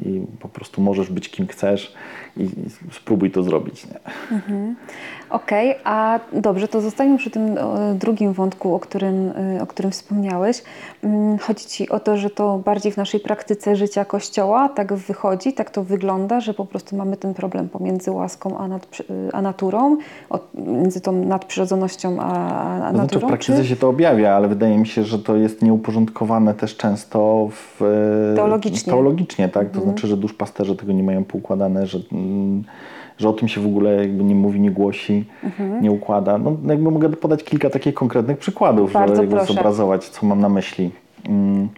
i, 0.05 0.21
po 0.39 0.49
prostu 0.49 0.81
możesz 0.81 1.09
być 1.09 1.29
kim 1.29 1.47
chcesz 1.47 1.93
i, 2.37 2.49
spróbuj 2.91 3.31
to 3.31 3.43
zrobić. 3.43 3.87
Nie? 3.87 3.99
Mhm. 4.31 4.75
Okej, 5.29 5.71
okay, 5.71 5.81
a 5.83 6.19
dobrze, 6.33 6.67
to 6.67 6.81
zostańmy 6.81 7.17
przy 7.17 7.29
tym 7.29 7.55
drugim 7.95 8.33
wątku, 8.33 8.75
o 8.75 8.79
którym, 8.79 9.29
y, 9.57 9.61
o 9.61 9.67
którym 9.67 9.91
wspomniałeś. 9.91 10.63
Mm, 11.03 11.37
chodzi 11.37 11.65
Ci 11.65 11.89
o 11.89 11.99
to, 11.99 12.17
że 12.17 12.29
to 12.29 12.57
bardziej 12.65 12.91
w 12.91 12.97
naszej 12.97 13.19
praktyce 13.19 13.75
życia 13.75 14.05
Kościoła 14.05 14.69
tak 14.69 14.93
wychodzi, 14.93 15.53
tak 15.53 15.69
to 15.69 15.83
wygląda, 15.83 16.39
że 16.39 16.53
po 16.53 16.65
prostu 16.65 16.95
mamy 16.95 17.17
ten 17.17 17.33
problem 17.33 17.69
pomiędzy 17.69 18.11
łaską 18.11 18.57
a, 18.57 18.67
nad, 18.67 18.87
a 19.33 19.41
naturą, 19.41 19.97
między 20.53 21.01
tą 21.01 21.25
nadprzyrodzonością 21.25 22.17
a, 22.19 22.25
a 22.87 22.91
naturą? 22.91 23.07
Znaczy 23.07 23.19
w 23.19 23.27
praktyce 23.27 23.61
czy? 23.61 23.67
się 23.67 23.75
to 23.75 23.89
objawia, 23.89 24.35
ale 24.35 24.47
wydaje 24.47 24.77
mi 24.77 24.87
się, 24.87 25.03
że 25.03 25.19
to 25.19 25.35
jest 25.35 25.61
nieuporządkowane 25.61 26.53
też 26.53 26.77
często 26.77 27.49
w, 27.51 27.79
teologicznie. 28.35 28.93
teologicznie 28.93 29.49
tak? 29.49 29.63
Mhm. 29.63 29.79
To 29.79 29.91
znaczy, 29.91 30.07
że 30.07 30.17
duszpasterze 30.17 30.75
tego 30.75 30.93
nie 30.93 31.03
mają 31.03 31.23
poukładane, 31.23 31.87
że... 31.87 31.99
Że 33.17 33.29
o 33.29 33.33
tym 33.33 33.47
się 33.47 33.61
w 33.61 33.65
ogóle 33.65 33.95
jakby 33.95 34.23
nie 34.23 34.35
mówi, 34.35 34.59
nie 34.59 34.71
głosi, 34.71 35.25
mhm. 35.43 35.81
nie 35.81 35.91
układa. 35.91 36.37
No, 36.37 36.57
jakby 36.67 36.91
mogę 36.91 37.09
podać 37.09 37.43
kilka 37.43 37.69
takich 37.69 37.93
konkretnych 37.93 38.37
przykładów, 38.37 38.93
Bardzo 38.93 39.15
żeby 39.15 39.35
jakby 39.35 39.53
zobrazować, 39.53 40.09
co 40.09 40.25
mam 40.25 40.39
na 40.39 40.49
myśli. 40.49 40.91
Mm. 41.29 41.69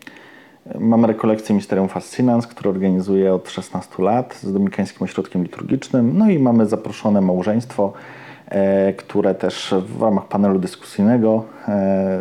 Mamy 0.79 1.07
rekolekcję 1.07 1.55
Misterium 1.55 1.87
Fascinans, 1.87 2.47
które 2.47 2.69
organizuje 2.69 3.33
od 3.33 3.49
16 3.49 4.03
lat 4.03 4.35
z 4.35 4.53
Dominikańskim 4.53 5.03
Ośrodkiem 5.03 5.43
Liturgicznym. 5.43 6.17
No 6.17 6.29
i 6.29 6.39
mamy 6.39 6.65
zaproszone 6.65 7.21
małżeństwo, 7.21 7.93
e, 8.49 8.93
które 8.93 9.35
też 9.35 9.75
w 9.87 10.01
ramach 10.01 10.27
panelu 10.27 10.59
dyskusyjnego 10.59 11.43
e, 11.67 12.19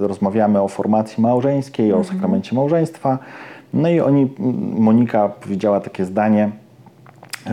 rozmawiamy 0.00 0.62
o 0.62 0.68
formacji 0.68 1.22
małżeńskiej, 1.22 1.86
mhm. 1.86 2.00
o 2.00 2.04
sakramencie 2.04 2.56
małżeństwa. 2.56 3.18
No 3.74 3.88
i 3.88 4.00
oni, 4.00 4.30
Monika 4.78 5.28
powiedziała 5.28 5.80
takie 5.80 6.04
zdanie, 6.04 6.50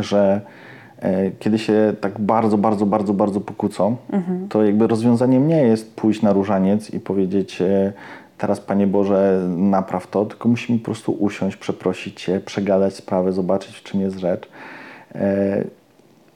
że 0.01 0.41
E, 1.03 1.31
kiedy 1.39 1.59
się 1.59 1.93
tak 2.01 2.19
bardzo, 2.19 2.57
bardzo, 2.57 2.85
bardzo, 2.85 3.13
bardzo 3.13 3.41
pokłócą, 3.41 3.95
mhm. 4.11 4.47
to 4.47 4.63
jakby 4.63 4.87
rozwiązaniem 4.87 5.47
nie 5.47 5.63
jest 5.63 5.95
pójść 5.95 6.21
na 6.21 6.33
różaniec 6.33 6.93
i 6.93 6.99
powiedzieć 6.99 7.61
e, 7.61 7.93
teraz 8.37 8.59
Panie 8.59 8.87
Boże 8.87 9.41
napraw 9.57 10.07
to, 10.07 10.25
tylko 10.25 10.49
musimy 10.49 10.79
po 10.79 10.85
prostu 10.85 11.11
usiąść, 11.11 11.57
przeprosić 11.57 12.21
Cię, 12.21 12.39
przegadać 12.39 12.95
sprawę, 12.95 13.31
zobaczyć 13.31 13.77
w 13.77 13.83
czym 13.83 14.01
jest 14.01 14.19
rzecz. 14.19 14.49
E, 15.15 15.63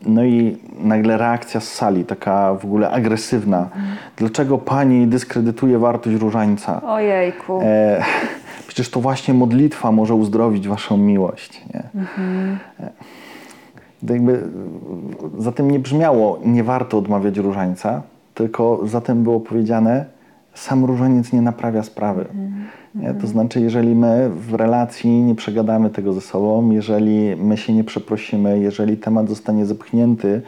no 0.02 0.24
i 0.24 0.58
nagle 0.80 1.18
reakcja 1.18 1.60
z 1.60 1.74
sali, 1.74 2.06
taka 2.06 2.54
w 2.54 2.66
ogóle 2.66 2.90
agresywna. 2.90 3.60
Mhm. 3.60 3.86
Dlaczego 4.18 4.58
Pani 4.58 5.08
dyskredytuje 5.08 5.80
wartość 5.80 6.16
różańca? 6.16 6.82
Ojejku. 6.82 7.60
E, 7.64 8.04
przecież 8.68 8.90
to 8.90 9.00
właśnie 9.00 9.34
modlitwa 9.34 9.92
może 9.92 10.16
uzdrowić 10.16 10.68
Waszą 10.68 10.98
miłość. 10.98 11.64
Nie? 11.74 11.84
Mhm. 11.96 12.58
Jakby 14.04 14.44
za 15.38 15.52
tym 15.52 15.72
nie 15.72 15.80
brzmiało, 15.80 16.40
nie 16.46 16.64
warto 16.64 16.98
odmawiać 16.98 17.38
różańca, 17.38 18.02
tylko 18.34 18.80
za 18.88 19.02
tym 19.02 19.24
było 19.24 19.40
powiedziane, 19.40 20.06
sam 20.54 20.86
różaniec 20.86 21.34
nie 21.34 21.42
naprawia 21.42 21.84
sprawy. 21.84 22.26
Mm. 22.34 23.20
To 23.22 23.28
znaczy, 23.28 23.62
jeżeli 23.62 23.96
my 23.96 24.30
w 24.30 24.54
relacji 24.54 25.22
nie 25.22 25.36
przegadamy 25.36 25.90
tego 25.90 26.14
ze 26.14 26.22
sobą, 26.22 26.72
jeżeli 26.72 27.36
my 27.36 27.58
się 27.58 27.74
nie 27.74 27.84
przeprosimy, 27.84 28.60
jeżeli 28.60 28.98
temat 28.98 29.30
zostanie 29.30 29.66
zepchnięty 29.66 30.42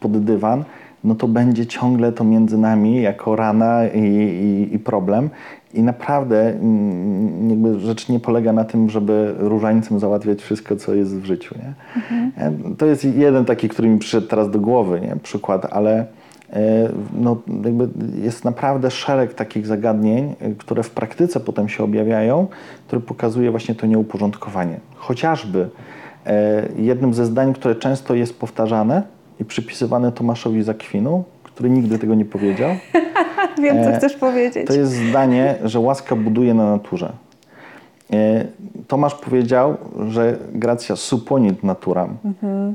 pod 0.00 0.24
dywan, 0.24 0.64
no 1.04 1.14
to 1.14 1.28
będzie 1.28 1.66
ciągle 1.66 2.12
to 2.12 2.24
między 2.24 2.58
nami 2.58 3.02
jako 3.02 3.36
rana 3.36 3.86
i, 3.86 4.00
i, 4.00 4.74
i 4.74 4.78
problem. 4.78 5.30
I 5.74 5.82
naprawdę 5.82 6.54
mm, 6.54 7.50
jakby 7.50 7.80
rzecz 7.80 8.08
nie 8.08 8.20
polega 8.20 8.52
na 8.52 8.64
tym, 8.64 8.90
żeby 8.90 9.34
różańcem 9.38 10.00
załatwiać 10.00 10.42
wszystko, 10.42 10.76
co 10.76 10.94
jest 10.94 11.16
w 11.16 11.24
życiu. 11.24 11.54
Nie? 11.58 11.72
Mhm. 11.96 12.32
E, 12.72 12.76
to 12.76 12.86
jest 12.86 13.04
jeden 13.04 13.44
taki, 13.44 13.68
który 13.68 13.88
mi 13.88 13.98
przyszedł 13.98 14.26
teraz 14.26 14.50
do 14.50 14.60
głowy, 14.60 15.00
nie? 15.00 15.16
przykład, 15.22 15.66
ale 15.72 16.06
e, 16.52 16.88
no, 17.18 17.36
jakby 17.64 17.88
jest 18.22 18.44
naprawdę 18.44 18.90
szereg 18.90 19.34
takich 19.34 19.66
zagadnień, 19.66 20.34
e, 20.40 20.50
które 20.50 20.82
w 20.82 20.90
praktyce 20.90 21.40
potem 21.40 21.68
się 21.68 21.84
objawiają, 21.84 22.46
które 22.86 23.00
pokazuje 23.00 23.50
właśnie 23.50 23.74
to 23.74 23.86
nieuporządkowanie. 23.86 24.80
Chociażby 24.94 25.68
jednym 26.76 27.14
ze 27.14 27.26
zdań, 27.26 27.54
które 27.54 27.74
często 27.74 28.14
jest 28.14 28.38
powtarzane 28.40 29.02
i 29.42 29.44
przypisywane 29.44 30.12
Tomaszowi 30.12 30.62
Zakwinu, 30.62 31.24
który 31.42 31.70
nigdy 31.70 31.98
tego 31.98 32.14
nie 32.14 32.24
powiedział. 32.24 32.70
Wiem, 33.62 33.84
co 33.84 33.90
e, 33.90 33.98
chcesz 33.98 34.16
powiedzieć. 34.16 34.66
To 34.66 34.72
jest 34.72 34.92
zdanie, 34.92 35.54
że 35.64 35.80
łaska 35.80 36.16
buduje 36.16 36.54
na 36.54 36.70
naturze. 36.70 37.12
E, 38.12 38.44
Tomasz 38.88 39.14
powiedział, 39.14 39.76
że 40.08 40.38
gracja 40.52 40.96
supponit 40.96 41.64
naturam, 41.64 42.16
mhm. 42.24 42.74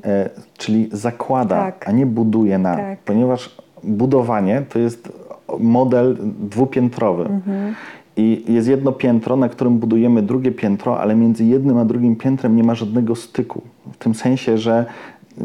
czyli 0.58 0.90
zakłada, 0.92 1.56
tak. 1.56 1.90
a 1.90 1.92
nie 1.92 2.06
buduje 2.06 2.58
na, 2.58 2.76
tak. 2.76 3.00
ponieważ 3.00 3.56
budowanie 3.84 4.64
to 4.70 4.80
jest 4.80 5.12
model 5.60 6.18
dwupiętrowy. 6.40 7.26
Mhm. 7.26 7.76
I 8.18 8.44
jest 8.48 8.68
jedno 8.68 8.92
piętro, 8.92 9.36
na 9.36 9.50
którym 9.50 9.78
budujemy 9.78 10.22
drugie 10.22 10.52
piętro, 10.52 11.00
ale 11.00 11.16
między 11.16 11.46
jednym 11.46 11.78
a 11.78 11.86
drugim 11.86 12.16
piętrem 12.16 12.56
nie 12.56 12.64
ma 12.64 12.76
żadnego 12.76 13.16
styku. 13.16 13.62
W 13.92 13.98
tym 13.98 14.16
sensie, 14.16 14.58
że 14.58 14.86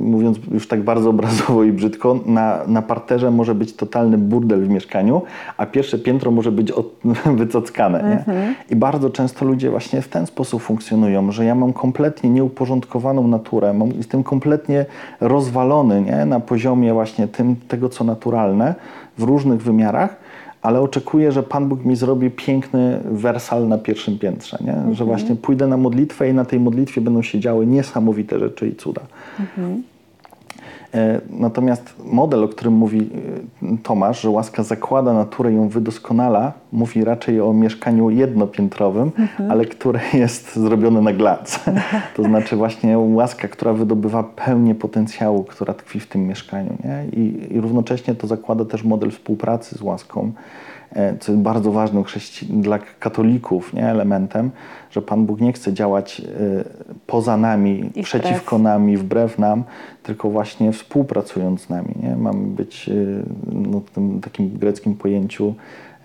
mówiąc 0.01 0.39
już 0.53 0.69
tak 0.69 0.83
bardzo 0.83 1.11
obrazowo 1.11 1.65
i 1.65 1.73
brzydko, 1.73 2.21
na, 2.27 2.59
na 2.67 2.83
parterze 2.83 3.31
może 3.31 3.55
być 3.55 3.77
totalny 3.77 4.19
burdel 4.19 4.65
w 4.65 4.69
mieszkaniu, 4.69 5.23
a 5.57 5.67
pierwsze 5.67 5.99
piętro 5.99 6.31
może 6.31 6.53
być 6.53 6.71
od, 6.71 6.87
wycockane. 7.41 8.25
Nie? 8.27 8.55
I 8.71 8.77
bardzo 8.77 9.11
często 9.11 9.45
ludzie 9.45 9.71
właśnie 9.71 10.03
w 10.03 10.09
ten 10.09 10.27
sposób 10.27 10.63
funkcjonują, 10.63 11.33
że 11.33 11.45
ja 11.45 11.55
mam 11.55 11.73
kompletnie 11.73 12.31
nieuporządkowaną 12.31 13.29
naturę, 13.29 13.75
mam, 13.75 13.89
jestem 13.93 14.23
kompletnie 14.23 14.87
rozwalony 15.21 16.03
nie? 16.03 16.25
na 16.25 16.41
poziomie 16.41 16.93
właśnie 16.93 17.29
tym, 17.29 17.57
tego, 17.69 17.89
co 17.89 18.05
naturalne 18.05 18.75
w 19.19 19.23
różnych 19.23 19.63
wymiarach, 19.63 20.22
ale 20.63 20.81
oczekuję, 20.81 21.33
że 21.33 21.43
Pan 21.43 21.69
Bóg 21.69 21.85
mi 21.85 21.97
zrobi 21.97 22.31
piękny 22.31 23.01
wersal 23.05 23.69
na 23.69 23.79
pierwszym 23.79 24.19
piętrze, 24.19 24.59
nie? 24.61 24.95
że 24.95 25.05
właśnie 25.05 25.37
pójdę 25.37 25.67
na 25.67 25.77
modlitwę 25.77 26.29
i 26.29 26.35
na 26.35 26.45
tej 26.45 26.61
modlitwie 26.61 27.01
będą 27.01 27.23
się 27.23 27.41
działy 27.41 27.67
niesamowite 27.67 28.39
rzeczy 28.39 28.69
i 28.69 28.75
cuda. 28.75 29.03
E, 29.41 29.92
Natomiast 31.31 31.95
model, 32.05 32.45
o 32.45 32.49
którym 32.49 32.75
mówi 32.75 33.11
e, 33.63 33.77
Tomasz, 33.83 34.21
że 34.21 34.31
łaska 34.31 34.63
zakłada 34.63 35.13
naturę 35.13 35.53
i 35.53 35.57
ją 35.57 35.69
wydoskonala, 35.69 36.53
mówi 36.73 37.05
raczej 37.05 37.41
o 37.41 37.53
mieszkaniu 37.53 38.11
jednopiętrowym, 38.11 39.13
ale 39.51 39.65
które 39.65 40.01
jest 40.13 40.57
zrobione 40.57 41.01
na 41.01 41.13
glac. 41.13 41.61
to 42.17 42.23
znaczy 42.23 42.57
właśnie 42.57 42.99
łaska, 42.99 43.49
która 43.49 43.73
wydobywa 43.73 44.23
pełnię 44.23 44.75
potencjału, 44.75 45.45
która 45.45 45.75
tkwi 45.75 46.01
w 46.01 46.07
tym 46.07 46.27
mieszkaniu. 46.27 46.77
Nie? 46.85 47.21
I, 47.21 47.55
I 47.55 47.61
równocześnie 47.61 48.15
to 48.15 48.27
zakłada 48.27 48.65
też 48.65 48.85
model 48.85 49.11
współpracy 49.11 49.79
z 49.79 49.83
łaską, 49.83 50.21
e, 50.27 50.72
co 51.21 51.33
jest 51.33 51.45
bardzo 51.45 51.73
ważnym 51.73 52.05
dla 52.51 52.79
katolików 52.79 53.75
nie? 53.75 53.91
elementem, 53.91 54.51
że 54.91 55.03
Pan 55.03 55.27
Bóg 55.27 55.41
nie 55.41 55.53
chce 55.53 55.73
działać 55.73 56.21
e, 56.21 56.25
poza 57.07 57.37
nami, 57.37 57.81
I 57.81 57.83
wbrew. 57.89 58.05
przeciwko 58.05 58.59
nami, 58.59 58.97
wbrew 58.97 59.39
nam, 59.39 59.65
tylko 60.03 60.31
właśnie 60.31 60.73
współpracując 60.73 61.61
z 61.61 61.71
nami. 61.71 61.95
Nie? 62.03 62.17
Mamy 62.17 62.47
być 62.47 62.89
y, 62.89 63.23
no, 63.53 63.81
w 63.81 63.91
tym 63.91 64.21
takim 64.21 64.51
greckim 64.59 64.95
pojęciu 64.95 65.55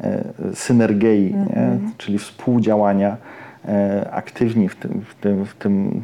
e, 0.01 0.23
synergei, 0.53 1.33
nie? 1.33 1.79
czyli 1.97 2.17
współdziałania, 2.17 3.09
e, 3.09 3.36
aktywni 4.11 4.69
w, 4.69 4.75
tym, 4.75 5.05
w, 5.09 5.15
tym, 5.15 5.45
w, 5.45 5.53
tym, 5.55 6.03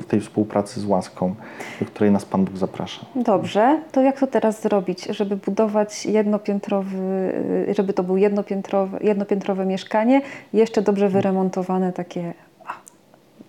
w 0.00 0.04
tej 0.06 0.20
współpracy 0.20 0.80
z 0.80 0.84
łaską, 0.84 1.34
do 1.80 1.86
której 1.86 2.12
nas 2.12 2.24
Pan 2.24 2.44
Bóg 2.44 2.56
zaprasza. 2.56 3.06
Dobrze, 3.16 3.80
to 3.92 4.02
jak 4.02 4.20
to 4.20 4.26
teraz 4.26 4.62
zrobić, 4.62 5.04
żeby 5.04 5.36
budować 5.36 6.06
jednopiętrowy, 6.06 7.32
żeby 7.76 7.92
to 7.92 8.02
było 8.02 8.18
jednopiętrowe, 8.18 8.98
jednopiętrowe 9.02 9.66
mieszkanie, 9.66 10.22
jeszcze 10.52 10.82
dobrze 10.82 11.08
wyremontowane, 11.08 11.92
takie, 11.92 12.34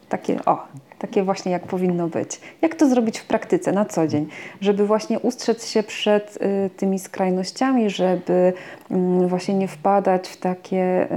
takie, 0.10 0.46
o, 0.46 0.68
takie 1.00 1.24
właśnie 1.24 1.52
jak 1.52 1.64
powinno 1.64 2.08
być. 2.08 2.40
Jak 2.62 2.76
to 2.76 2.90
zrobić 2.90 3.20
w 3.20 3.26
praktyce, 3.26 3.72
na 3.72 3.86
co 3.86 4.08
dzień, 4.08 4.28
żeby 4.62 4.88
właśnie 4.88 5.20
ustrzec 5.20 5.68
się 5.68 5.84
przed 5.84 6.38
y, 6.38 6.70
tymi 6.78 7.00
skrajnościami, 7.00 7.90
żeby 7.90 8.54
mm, 8.92 9.28
właśnie 9.28 9.54
nie 9.54 9.68
wpadać 9.68 10.28
w 10.30 10.38
takie, 10.38 11.08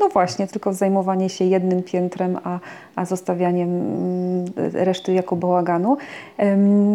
no 0.00 0.08
właśnie, 0.08 0.46
tylko 0.46 0.72
zajmowanie 0.72 1.28
się 1.28 1.44
jednym 1.44 1.82
piętrem, 1.82 2.38
a, 2.44 2.58
a 2.96 3.04
zostawianiem 3.04 3.68
mm, 3.68 4.44
reszty 4.72 5.12
jako 5.12 5.36
bałaganu. 5.36 5.96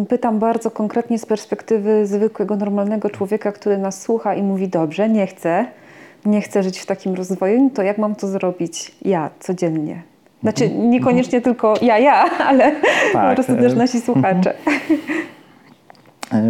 Pytam 0.08 0.38
bardzo 0.38 0.70
konkretnie 0.70 1.18
z 1.18 1.26
perspektywy 1.26 2.06
zwykłego, 2.06 2.56
normalnego 2.56 3.10
człowieka, 3.10 3.52
który 3.52 3.78
nas 3.78 4.02
słucha 4.02 4.34
i 4.34 4.42
mówi, 4.42 4.68
dobrze, 4.68 5.08
nie 5.08 5.26
chcę, 5.26 5.66
nie 6.24 6.40
chcę 6.40 6.62
żyć 6.62 6.78
w 6.78 6.86
takim 6.86 7.14
rozwoju, 7.14 7.70
to 7.74 7.82
jak 7.82 7.98
mam 7.98 8.14
to 8.14 8.28
zrobić 8.28 8.94
ja 9.02 9.30
codziennie? 9.40 10.15
Znaczy 10.42 10.70
niekoniecznie 10.70 11.40
tylko 11.40 11.74
ja, 11.82 11.98
ja, 11.98 12.24
ale 12.46 12.72
po 13.12 13.18
Tak, 13.18 13.34
prostu 13.34 13.52
e, 13.52 13.56
też 13.56 13.74
nasi 13.74 14.00
słuchacze. 14.00 14.54
E, 16.32 16.42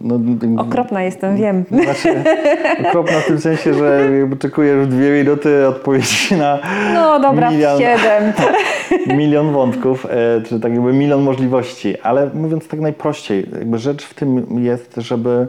No, 0.00 0.18
Okropna 0.62 1.02
jestem, 1.02 1.36
wiem. 1.36 1.64
Znaczy, 1.70 2.14
okropna 2.88 3.12
w 3.20 3.26
tym 3.26 3.38
sensie, 3.40 3.74
że 3.74 4.10
jakby 4.18 4.36
czekujesz 4.36 4.86
dwie 4.88 5.10
minuty 5.10 5.68
odpowiedzi 5.68 6.34
na 6.34 6.58
No 6.94 7.20
dobra, 7.20 7.50
milion, 7.50 7.78
siedem. 7.78 8.32
milion 9.18 9.52
wątków, 9.52 10.06
e, 10.06 10.42
czy 10.42 10.60
tak 10.60 10.72
jakby 10.72 10.92
milion 10.92 11.22
możliwości, 11.22 12.00
ale 12.00 12.30
mówiąc 12.34 12.68
tak 12.68 12.80
najprościej, 12.80 13.46
jakby 13.58 13.78
rzecz 13.78 14.04
w 14.04 14.14
tym 14.14 14.46
jest, 14.64 14.94
żeby, 14.96 15.46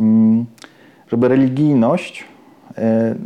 mm, 0.00 0.44
żeby 1.08 1.28
religijność, 1.28 2.20
e, 2.20 2.26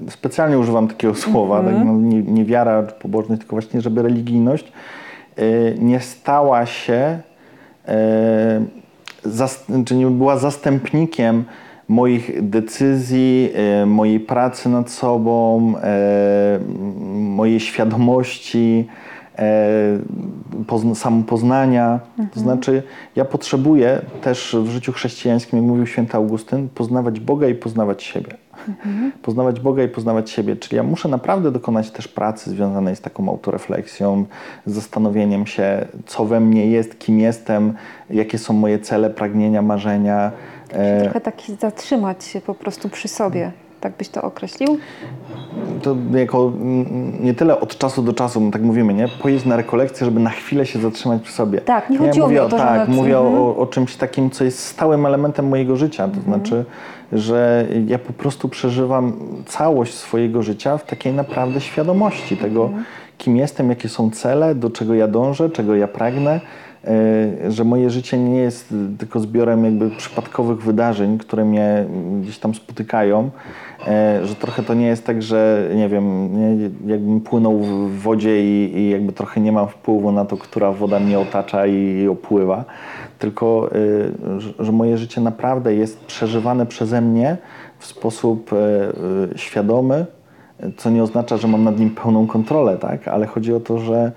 specjalnie 0.09 0.59
używam 0.59 0.89
takiego 0.89 1.15
słowa, 1.25 1.63
tak, 1.63 1.75
no, 1.85 1.93
nie, 1.93 2.23
nie 2.23 2.45
wiara 2.45 2.83
czy 2.83 2.95
pobożność, 2.95 3.41
tylko 3.41 3.57
właśnie, 3.57 3.81
żeby 3.81 4.03
religijność 4.03 4.73
e, 5.37 5.43
nie 5.79 6.01
stała 6.01 6.67
się, 6.67 7.19
e, 7.89 8.65
czy 9.85 9.95
nie 9.95 10.07
była 10.07 10.37
zastępnikiem 10.37 11.45
moich 11.91 12.49
decyzji, 12.49 13.53
e, 13.55 13.87
mojej 13.87 14.21
pracy 14.21 14.69
nad 14.69 14.91
sobą, 14.91 15.73
e, 15.83 16.61
mojej 17.15 17.61
świadomości, 17.61 18.87
e, 19.39 19.99
pozn- 20.67 20.95
samopoznania. 20.95 22.01
To 22.35 22.41
znaczy, 22.41 22.83
ja 23.17 23.25
potrzebuję 23.25 24.01
też 24.23 24.57
w 24.63 24.69
życiu 24.69 24.93
chrześcijańskim, 24.93 25.59
jak 25.59 25.69
mówił 25.69 25.87
święty 25.87 26.17
Augustyn, 26.17 26.69
poznawać 26.69 27.21
Boga 27.21 27.49
i 27.49 27.55
poznawać 27.55 28.03
siebie. 28.03 28.39
Poznawać 29.23 29.61
Boga 29.61 29.83
i 29.83 29.89
poznawać 29.89 30.31
siebie. 30.31 30.57
Czyli 30.57 30.77
ja 30.77 30.83
muszę 30.83 31.09
naprawdę 31.09 31.51
dokonać 31.53 31.91
też 31.91 32.09
pracy 32.09 32.51
związanej 32.51 32.97
z 32.97 33.01
taką 33.01 33.29
autorefleksją, 33.29 34.25
z 34.67 34.73
zastanowieniem 34.75 35.47
się, 35.47 35.87
co 36.07 36.25
we 36.25 36.41
mnie 36.41 36.67
jest, 36.67 36.99
kim 36.99 37.21
jestem, 37.21 37.75
jakie 38.11 38.39
są 38.39 38.55
moje 38.55 38.79
cele, 38.79 39.11
pragnienia, 39.11 39.63
marzenia. 39.63 40.31
E, 40.73 41.03
Trochę 41.03 41.21
taki 41.21 41.55
zatrzymać 41.55 42.25
się 42.25 42.41
po 42.41 42.55
prostu 42.55 42.89
przy 42.89 43.09
sobie. 43.09 43.53
Tak 43.81 43.93
byś 43.99 44.09
to 44.09 44.23
określił? 44.23 44.79
to 45.83 45.97
jako 46.15 46.53
mm, 46.57 47.25
nie 47.25 47.35
tyle 47.35 47.61
od 47.61 47.79
czasu 47.79 48.03
do 48.03 48.13
czasu, 48.13 48.51
tak 48.53 48.63
mówimy, 48.63 48.95
nie? 48.95 49.09
Pojeść 49.09 49.45
na 49.45 49.57
rekolekcję, 49.57 50.05
żeby 50.05 50.21
na 50.21 50.31
chwilę 50.31 50.67
się 50.67 50.79
zatrzymać 50.79 51.23
przy 51.23 51.33
sobie. 51.33 51.61
Tak, 51.61 51.91
nie 51.91 51.97
ja 51.97 52.03
chodziło 52.03 52.27
mi 52.29 52.33
mówię 52.35 52.43
o 52.45 52.49
to, 52.49 52.57
Tak, 52.57 52.89
mówię 52.89 53.17
Mhm. 53.19 53.35
o, 53.43 53.57
o 53.57 53.67
czymś 53.67 53.97
takim, 53.97 54.31
co 54.31 54.45
jest 54.45 54.59
stałym 54.59 55.07
elementem 55.07 55.49
mojego 55.49 55.77
życia. 55.77 56.09
To 56.09 56.17
Mhm. 56.17 56.25
znaczy, 56.25 56.65
że 57.13 57.67
ja 57.87 57.99
po 57.99 58.13
prostu 58.13 58.49
przeżywam 58.49 59.13
całość 59.47 59.95
swojego 59.95 60.43
życia 60.43 60.79
w 60.79 60.87
takiej 60.87 61.13
naprawdę 61.13 61.61
świadomości 61.61 62.37
tego, 62.37 62.71
kim 63.19 63.37
jestem, 63.37 63.71
jakie 63.71 63.89
są 63.89 64.11
cele, 64.11 64.55
do 64.55 64.71
czego 64.71 64.95
ja 64.95 65.09
dążę, 65.09 65.51
czego 65.51 65.75
ja 65.75 65.89
pragnę. 65.89 66.41
E, 66.85 67.51
Że 67.51 67.64
moje 67.64 67.91
życie 67.91 68.18
nie 68.18 68.37
jest 68.37 68.74
tylko 68.99 69.20
zbiorem 69.20 69.64
jakby 69.64 69.91
przypadkowych 69.91 70.62
wydarzeń, 70.62 71.18
które 71.18 71.45
mnie 71.45 71.85
gdzieś 72.22 72.39
tam 72.39 72.55
spotykają, 72.55 73.31
e, 73.87 74.26
że 74.26 74.35
trochę 74.35 74.62
to 74.62 74.74
nie 74.74 74.87
jest 74.87 75.07
tak, 75.07 75.22
że 75.22 75.70
nie 75.76 75.89
wiem, 75.89 76.31
jakbym 76.87 77.20
płynął 77.20 77.59
w 77.59 77.99
wodzie 78.03 78.45
i, 78.45 78.78
i 78.78 78.91
jakby 78.91 79.12
trochę 79.12 79.41
nie 79.41 79.53
mam 79.53 79.68
wpływu 79.68 80.12
na 80.12 80.24
to, 80.24 80.37
która 80.37 80.72
woda 80.72 81.01
mnie 81.01 81.18
otacza 81.18 81.66
i, 81.66 82.09
opływa, 82.09 82.64
tylko 83.18 83.70
e, 84.59 84.64
że, 84.64 84.72
moje 84.72 84.99
życie 84.99 85.20
naprawdę 85.20 85.74
jest 85.74 86.05
przeżywane 86.05 86.66
przeze 86.66 87.01
mnie 87.01 87.37
w 87.78 87.87
sposób 87.87 88.51
świadomy, 89.37 90.07
co 90.76 90.91
nie 90.91 91.03
oznacza, 91.03 91.37
że 91.37 91.49
mam 91.49 91.64
nad 91.64 91.78
nim 91.78 91.91
pełną 91.91 92.26
kontrolę, 92.26 92.76
tak? 92.78 93.09
ale 93.09 93.26
chodzi 93.26 93.55
o 93.55 93.61
to, 93.61 93.78
że, 93.78 94.12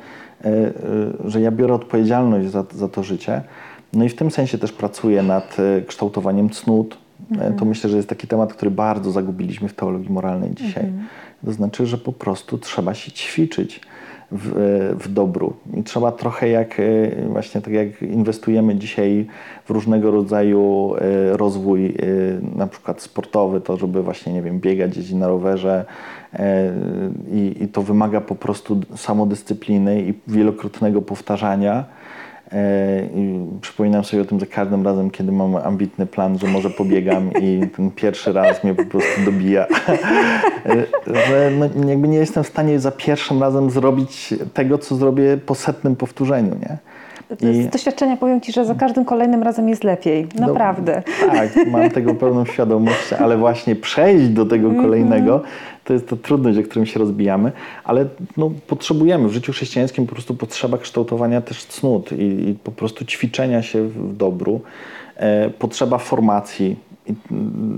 że 1.25 1.41
ja 1.41 1.51
biorę 1.51 1.73
odpowiedzialność 1.73 2.49
za, 2.49 2.65
za 2.75 2.89
to 2.89 3.03
życie. 3.03 3.41
No 3.93 4.03
i 4.05 4.09
w 4.09 4.15
tym 4.15 4.31
sensie 4.31 4.57
też 4.57 4.71
pracuję 4.71 5.23
nad 5.23 5.57
e, 5.59 5.81
kształtowaniem 5.81 6.49
cnót. 6.49 6.97
E, 7.39 7.51
To 7.53 7.65
myślę, 7.65 7.89
że 7.89 7.97
jest 7.97 8.09
taki 8.09 8.27
temat, 8.27 8.53
który 8.53 8.71
bardzo 8.71 9.11
zagubiliśmy 9.11 9.69
w 9.69 9.73
teologii 9.73 10.09
moralnej 10.11 10.51
dzisiaj. 10.53 10.91
To 11.45 11.51
znaczy, 11.51 11.85
że 11.85 11.97
po 11.97 12.13
prostu 12.13 12.57
trzeba 12.57 12.93
się 12.93 13.11
ćwiczyć 13.11 13.81
w, 14.33 14.47
e, 14.47 14.95
w 14.95 15.13
dobru. 15.13 15.53
I 15.77 15.83
trzeba 15.83 16.11
trochę 16.11 16.49
jak 16.49 16.79
e, 16.79 16.83
właśnie 17.27 17.61
tak 17.61 17.73
jak 17.73 18.01
inwestujemy 18.01 18.75
dzisiaj 18.75 19.25
w 19.65 19.69
różnego 19.69 20.11
rodzaju 20.11 20.93
e, 20.95 21.37
rozwój, 21.37 21.93
na 22.55 22.67
przykład 22.67 23.01
sportowy, 23.01 23.61
to 23.61 23.77
żeby 23.77 24.03
właśnie, 24.03 24.33
nie 24.33 24.41
wiem, 24.41 24.59
biegać, 24.59 24.97
jeździć 24.97 25.15
na 25.15 25.27
rowerze 25.27 25.85
i, 27.31 27.55
i 27.63 27.67
to 27.67 27.81
wymaga 27.81 28.21
po 28.21 28.35
prostu 28.35 28.81
samodyscypliny 28.95 30.01
i 30.01 30.13
wielokrotnego 30.27 31.01
powtarzania. 31.01 31.85
E, 32.51 33.09
przypominam 33.61 34.03
sobie 34.03 34.21
o 34.21 34.25
tym 34.25 34.39
za 34.39 34.45
każdym 34.45 34.85
razem, 34.85 35.11
kiedy 35.11 35.31
mam 35.31 35.55
ambitny 35.55 36.05
plan, 36.05 36.39
że 36.39 36.47
może 36.47 36.69
pobiegam 36.69 37.31
i 37.41 37.67
ten 37.75 37.91
pierwszy 37.91 38.33
raz 38.33 38.63
mnie 38.63 38.75
po 38.75 38.85
prostu 38.85 39.21
dobija. 39.25 39.65
E, 40.65 40.85
że 41.27 41.51
no, 41.51 41.89
jakby 41.89 42.07
nie 42.07 42.17
jestem 42.17 42.43
w 42.43 42.47
stanie 42.47 42.79
za 42.79 42.91
pierwszym 42.91 43.41
razem 43.41 43.69
zrobić 43.69 44.33
tego, 44.53 44.77
co 44.77 44.95
zrobię 44.95 45.37
po 45.45 45.55
setnym 45.55 45.95
powtórzeniu, 45.95 46.55
nie? 46.55 46.77
I... 47.41 47.63
Z 47.63 47.69
doświadczenia 47.69 48.17
powiem 48.17 48.41
Ci, 48.41 48.51
że 48.51 48.65
za 48.65 48.75
każdym 48.75 49.05
kolejnym 49.05 49.43
razem 49.43 49.69
jest 49.69 49.83
lepiej. 49.83 50.27
Naprawdę. 50.39 51.03
Tak, 51.31 51.49
mam 51.71 51.89
tego 51.89 52.15
pełną 52.15 52.45
świadomość, 52.45 53.13
ale 53.13 53.37
właśnie 53.37 53.75
przejść 53.75 54.27
do 54.27 54.45
tego 54.45 54.67
mhm. 54.67 54.85
kolejnego 54.85 55.41
to 55.83 55.93
jest 55.93 56.07
to 56.07 56.15
trudność, 56.15 56.57
o 56.57 56.63
którym 56.63 56.85
się 56.85 56.99
rozbijamy, 56.99 57.51
ale 57.83 58.05
no, 58.37 58.51
potrzebujemy 58.67 59.27
w 59.27 59.31
życiu 59.31 59.51
chrześcijańskim 59.51 60.07
po 60.07 60.13
prostu 60.13 60.35
potrzeba 60.35 60.77
kształtowania 60.77 61.41
też 61.41 61.65
cnót 61.65 62.11
i, 62.11 62.49
i 62.49 62.55
po 62.63 62.71
prostu 62.71 63.05
ćwiczenia 63.05 63.61
się 63.61 63.87
w 63.87 64.17
dobru, 64.17 64.61
e, 65.15 65.49
potrzeba 65.49 65.97
formacji 65.97 66.75
i, 67.07 67.13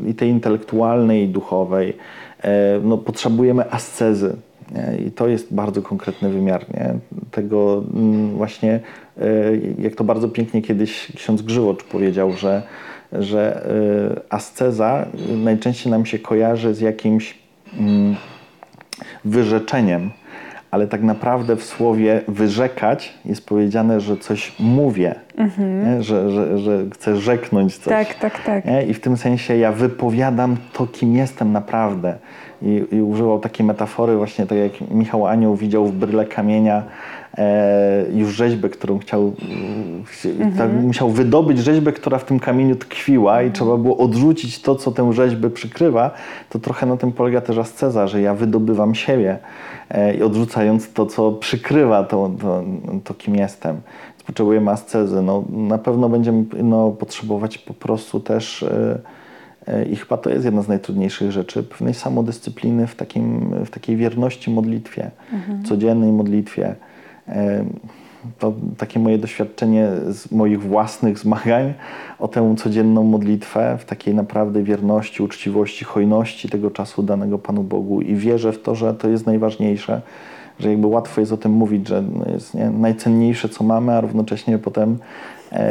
i 0.09 0.13
tej 0.13 0.29
intelektualnej 0.29 1.23
i 1.23 1.27
duchowej. 1.27 1.97
E, 2.43 2.79
no, 2.83 2.97
potrzebujemy 2.97 3.71
ascezy. 3.71 4.35
Nie? 4.71 5.05
I 5.07 5.11
to 5.11 5.27
jest 5.27 5.53
bardzo 5.53 5.81
konkretny 5.81 6.29
wymiar 6.29 6.65
nie? 6.73 6.93
tego 7.31 7.83
mm, 7.93 8.29
właśnie, 8.37 8.79
jak 9.79 9.95
to 9.95 10.03
bardzo 10.03 10.29
pięknie 10.29 10.61
kiedyś 10.61 11.11
ksiądz 11.15 11.41
Grzywocz 11.41 11.83
powiedział, 11.83 12.33
że, 12.33 12.63
że 13.11 13.65
e, 13.65 14.33
asceza 14.33 15.05
najczęściej 15.43 15.91
nam 15.91 16.05
się 16.05 16.19
kojarzy 16.19 16.73
z 16.73 16.81
jakimś 16.81 17.37
mm, 17.79 18.15
wyrzeczeniem, 19.25 20.11
ale 20.71 20.87
tak 20.87 21.03
naprawdę 21.03 21.55
w 21.55 21.63
słowie 21.63 22.21
wyrzekać 22.27 23.13
jest 23.25 23.45
powiedziane, 23.45 23.99
że 23.99 24.17
coś 24.17 24.53
mówię, 24.59 25.15
mhm. 25.37 26.03
że, 26.03 26.31
że, 26.31 26.57
że 26.57 26.85
chcę 26.93 27.17
rzeknąć 27.17 27.77
coś. 27.77 27.93
Tak, 27.93 28.13
tak, 28.13 28.43
tak. 28.43 28.65
Nie? 28.65 28.83
I 28.83 28.93
w 28.93 28.99
tym 28.99 29.17
sensie 29.17 29.57
ja 29.57 29.71
wypowiadam 29.71 30.57
to, 30.73 30.87
kim 30.87 31.15
jestem 31.15 31.51
naprawdę 31.51 32.15
i, 32.61 32.83
i 32.91 33.01
używał 33.01 33.39
takiej 33.39 33.65
metafory 33.65 34.15
właśnie 34.15 34.45
tak 34.45 34.57
jak 34.57 34.71
Michał 34.91 35.27
Anioł 35.27 35.55
widział 35.55 35.85
w 35.85 35.95
bryle 35.95 36.25
kamienia 36.25 36.77
e, 36.77 36.83
już 38.13 38.29
rzeźbę, 38.29 38.69
którą 38.69 38.99
chciał, 38.99 39.33
mhm. 40.25 40.53
tak, 40.57 40.83
musiał 40.83 41.09
wydobyć 41.09 41.57
rzeźbę, 41.57 41.91
która 41.91 42.17
w 42.17 42.25
tym 42.25 42.39
kamieniu 42.39 42.75
tkwiła 42.75 43.43
i 43.43 43.51
trzeba 43.51 43.77
było 43.77 43.97
odrzucić 43.97 44.61
to, 44.61 44.75
co 44.75 44.91
tę 44.91 45.13
rzeźbę 45.13 45.49
przykrywa, 45.49 46.11
to 46.49 46.59
trochę 46.59 46.85
na 46.85 46.97
tym 46.97 47.11
polega 47.11 47.41
też 47.41 47.57
asceza, 47.57 48.07
że 48.07 48.21
ja 48.21 48.33
wydobywam 48.33 48.95
siebie 48.95 49.37
e, 49.89 50.15
i 50.15 50.23
odrzucając 50.23 50.93
to, 50.93 51.05
co 51.05 51.31
przykrywa 51.31 52.03
to, 52.03 52.31
to, 52.41 52.63
to 53.03 53.13
kim 53.13 53.35
jestem. 53.35 53.81
Potrzebujemy 54.25 54.71
ascezy. 54.71 55.21
No, 55.21 55.43
na 55.49 55.77
pewno 55.77 56.09
będziemy 56.09 56.45
no, 56.63 56.91
potrzebować 56.91 57.57
po 57.57 57.73
prostu 57.73 58.19
też 58.19 58.63
e, 58.63 58.99
E, 59.67 59.85
I 59.85 59.95
chyba 59.95 60.17
to 60.17 60.29
jest 60.29 60.45
jedna 60.45 60.61
z 60.61 60.67
najtrudniejszych 60.67 61.31
rzeczy, 61.31 61.63
pewnej 61.63 61.93
samodyscypliny 61.93 62.87
w, 62.87 62.95
takim, 62.95 63.55
w 63.65 63.69
takiej 63.69 63.97
wierności 63.97 64.51
modlitwie, 64.51 65.11
mhm. 65.33 65.63
codziennej 65.63 66.11
modlitwie. 66.11 66.75
To 68.39 68.53
takie 68.77 68.99
moje 68.99 69.17
doświadczenie 69.17 69.87
z 70.09 70.31
moich 70.31 70.61
własnych 70.61 71.19
zmagań 71.19 71.73
o 72.19 72.27
tę 72.27 72.55
codzienną 72.57 73.03
modlitwę, 73.03 73.77
w 73.79 73.85
takiej 73.85 74.15
naprawdę 74.15 74.63
wierności, 74.63 75.23
uczciwości, 75.23 75.85
hojności 75.85 76.49
tego 76.49 76.71
czasu 76.71 77.03
danego 77.03 77.37
Panu 77.37 77.63
Bogu. 77.63 78.01
I 78.01 78.15
wierzę 78.15 78.51
w 78.51 78.61
to, 78.61 78.75
że 78.75 78.93
to 78.93 79.07
jest 79.09 79.25
najważniejsze, 79.25 80.01
że 80.59 80.69
jakby 80.69 80.87
łatwo 80.87 81.21
jest 81.21 81.31
o 81.31 81.37
tym 81.37 81.51
mówić, 81.51 81.87
że 81.87 82.03
jest 82.33 82.53
nie, 82.53 82.69
najcenniejsze, 82.69 83.49
co 83.49 83.63
mamy, 83.63 83.93
a 83.93 84.01
równocześnie 84.01 84.57
potem 84.57 84.97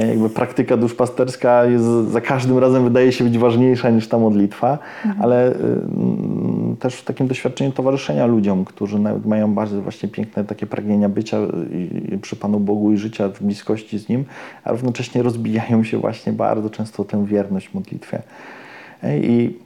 jakby 0.09 0.31
praktyka 0.31 0.77
duszpasterska 0.77 1.65
jest 1.65 1.85
za 1.85 2.21
każdym 2.21 2.59
razem 2.59 2.85
wydaje 2.85 3.13
się 3.13 3.25
być 3.25 3.39
ważniejsza 3.39 3.91
niż 3.91 4.09
ta 4.09 4.19
modlitwa, 4.19 4.79
mhm. 5.05 5.23
ale 5.23 5.53
y, 5.53 5.57
też 6.81 6.95
w 6.95 7.05
takim 7.05 7.27
doświadczeniu 7.27 7.73
towarzyszenia 7.73 8.27
ludziom, 8.27 8.65
którzy 8.65 8.99
nawet 8.99 9.27
mają 9.27 9.55
bardzo 9.55 9.83
właśnie 9.83 10.09
piękne 10.09 10.45
takie 10.45 10.67
pragnienia 10.67 11.09
bycia 11.09 11.39
i, 11.73 12.15
i 12.15 12.19
przy 12.19 12.37
Panu 12.37 12.61
Bogu 12.61 12.93
i 12.93 12.97
życia 12.97 13.29
w 13.29 13.43
bliskości 13.43 13.99
z 13.99 14.09
Nim, 14.09 14.25
a 14.65 14.73
równocześnie 14.73 15.23
rozbijają 15.23 15.85
się 15.85 15.99
właśnie 15.99 16.33
bardzo 16.33 16.71
często 16.71 17.05
tę 17.05 17.27
wierność 17.27 17.75
modlitwie. 17.75 18.23
E, 19.03 19.19
I 19.19 19.59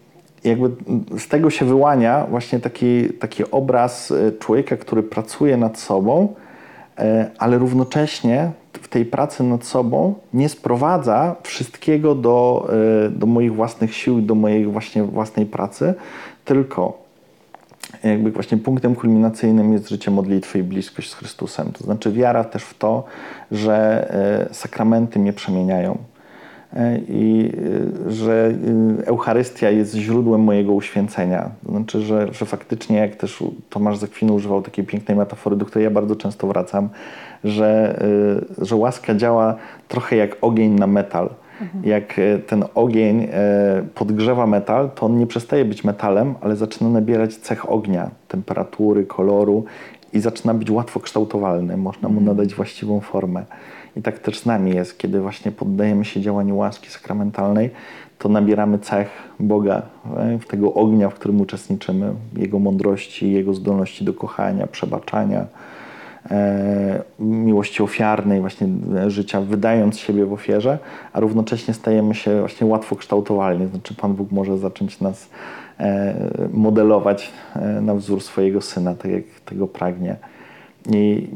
jakby 0.45 0.71
z 1.19 1.29
tego 1.29 1.51
się 1.51 1.65
wyłania 1.65 2.27
właśnie 2.31 2.61
taki, 2.61 3.09
taki 3.09 3.51
obraz 3.51 4.11
y, 4.11 4.33
człowieka, 4.41 4.77
który 4.77 5.03
pracuje 5.03 5.57
nad 5.57 5.79
sobą, 5.79 6.35
e, 6.99 7.31
ale 7.39 7.59
równocześnie 7.59 8.51
w 8.83 8.89
tej 8.89 9.05
pracy 9.05 9.43
nad 9.43 9.65
sobą 9.65 10.15
nie 10.35 10.49
sprowadza 10.49 11.37
wszystkiego 11.43 12.15
do, 12.15 12.69
e, 13.07 13.11
do 13.11 13.27
moich 13.27 13.55
własnych 13.55 13.95
sił, 13.95 14.21
do 14.21 14.35
mojej 14.35 14.67
właśnie 14.67 15.03
własnej 15.03 15.47
pracy, 15.47 15.95
tylko 16.45 17.09
jakby 18.05 18.31
właśnie 18.31 18.59
punktem 18.59 18.95
kulminacyjnym 18.95 19.73
jest 19.73 19.89
życie 19.89 20.11
modlitwy 20.11 20.59
i 20.59 20.63
bliskość 20.63 21.11
z 21.11 21.15
Chrystusem. 21.15 21.73
To 21.73 21.85
znaczy 21.85 22.13
wiara 22.13 22.45
też 22.45 22.63
w 22.63 22.79
to, 22.79 23.05
że 23.51 24.09
e, 24.51 24.55
sakramenty 24.55 25.19
mnie 25.19 25.33
przemieniają 25.33 25.99
i 27.09 27.53
że 28.09 28.55
Eucharystia 29.05 29.71
jest 29.71 29.95
źródłem 29.95 30.41
mojego 30.41 30.73
uświęcenia. 30.73 31.51
To 31.67 31.73
znaczy, 31.73 32.01
że, 32.01 32.33
że 32.33 32.47
faktycznie, 32.47 32.97
jak 32.97 33.17
też 33.17 33.45
Tomasz 33.71 33.99
Zakwinu 33.99 34.35
używał 34.35 34.63
takiej 34.63 34.85
pięknej 34.85 35.17
metafory, 35.17 35.57
do 35.57 35.67
której 35.67 35.85
ja 35.85 35.91
bardzo 35.91 36.17
często 36.17 36.47
wracam, 36.47 36.89
że, 37.45 38.01
że 38.59 38.77
łaska 38.77 39.15
działa 39.15 39.55
trochę 39.89 40.17
jak 40.17 40.37
ogień 40.41 40.73
na 40.73 40.87
metal. 40.87 41.31
Mhm. 41.61 41.85
Jak 41.85 42.21
ten 42.47 42.65
ogień 42.75 43.29
podgrzewa 43.95 44.47
metal, 44.47 44.91
to 44.95 45.07
on 45.07 45.19
nie 45.19 45.27
przestaje 45.27 45.65
być 45.65 45.85
metalem, 45.85 46.35
ale 46.41 46.57
zaczyna 46.57 46.91
nabierać 46.91 47.37
cech 47.37 47.71
ognia, 47.71 48.11
temperatury, 48.29 49.05
koloru 49.05 49.65
i 50.13 50.21
zaczyna 50.21 50.55
być 50.55 50.71
łatwo 50.71 51.01
kształtowalny. 51.01 51.77
Można 51.77 52.09
mu 52.09 52.19
mhm. 52.19 52.37
nadać 52.37 52.55
właściwą 52.55 53.01
formę. 53.01 53.45
I 53.99 54.03
tak 54.03 54.19
też 54.19 54.39
z 54.39 54.47
nami 54.47 54.75
jest, 54.75 54.99
kiedy 54.99 55.21
właśnie 55.21 55.53
poddajemy 55.53 56.05
się 56.05 56.21
działaniu 56.21 56.57
łaski 56.57 56.91
sakramentalnej, 56.91 57.71
to 58.19 58.29
nabieramy 58.29 58.79
cech 58.79 59.09
Boga, 59.41 59.83
w 60.41 60.47
tego 60.47 60.75
ognia, 60.75 61.11
w 61.11 61.15
którym 61.15 61.41
uczestniczymy, 61.41 62.13
Jego 62.37 62.59
mądrości, 62.59 63.33
Jego 63.33 63.55
zdolności 63.55 64.05
do 64.05 64.15
kochania, 64.15 64.67
przebaczania, 64.67 65.47
E, 66.31 67.03
miłości 67.19 67.83
ofiarnej, 67.83 68.41
właśnie 68.41 68.69
życia, 69.07 69.41
wydając 69.41 69.99
siebie 69.99 70.27
w 70.27 70.33
ofierze, 70.33 70.79
a 71.13 71.21
równocześnie 71.21 71.75
stajemy 71.75 72.15
się 72.15 72.41
właśnie 72.41 72.67
łatwo 72.67 72.97
kształtowalni. 72.97 73.67
Znaczy 73.67 73.95
Pan 73.95 74.15
Bóg 74.15 74.31
może 74.31 74.59
zacząć 74.59 75.01
nas 75.01 75.29
e, 75.81 76.15
modelować 76.53 77.33
e, 77.57 77.81
na 77.81 77.95
wzór 77.95 78.23
swojego 78.23 78.61
Syna, 78.61 78.95
tak 78.95 79.11
jak 79.11 79.25
tego 79.45 79.67
pragnie. 79.67 80.17
I, 80.93 81.29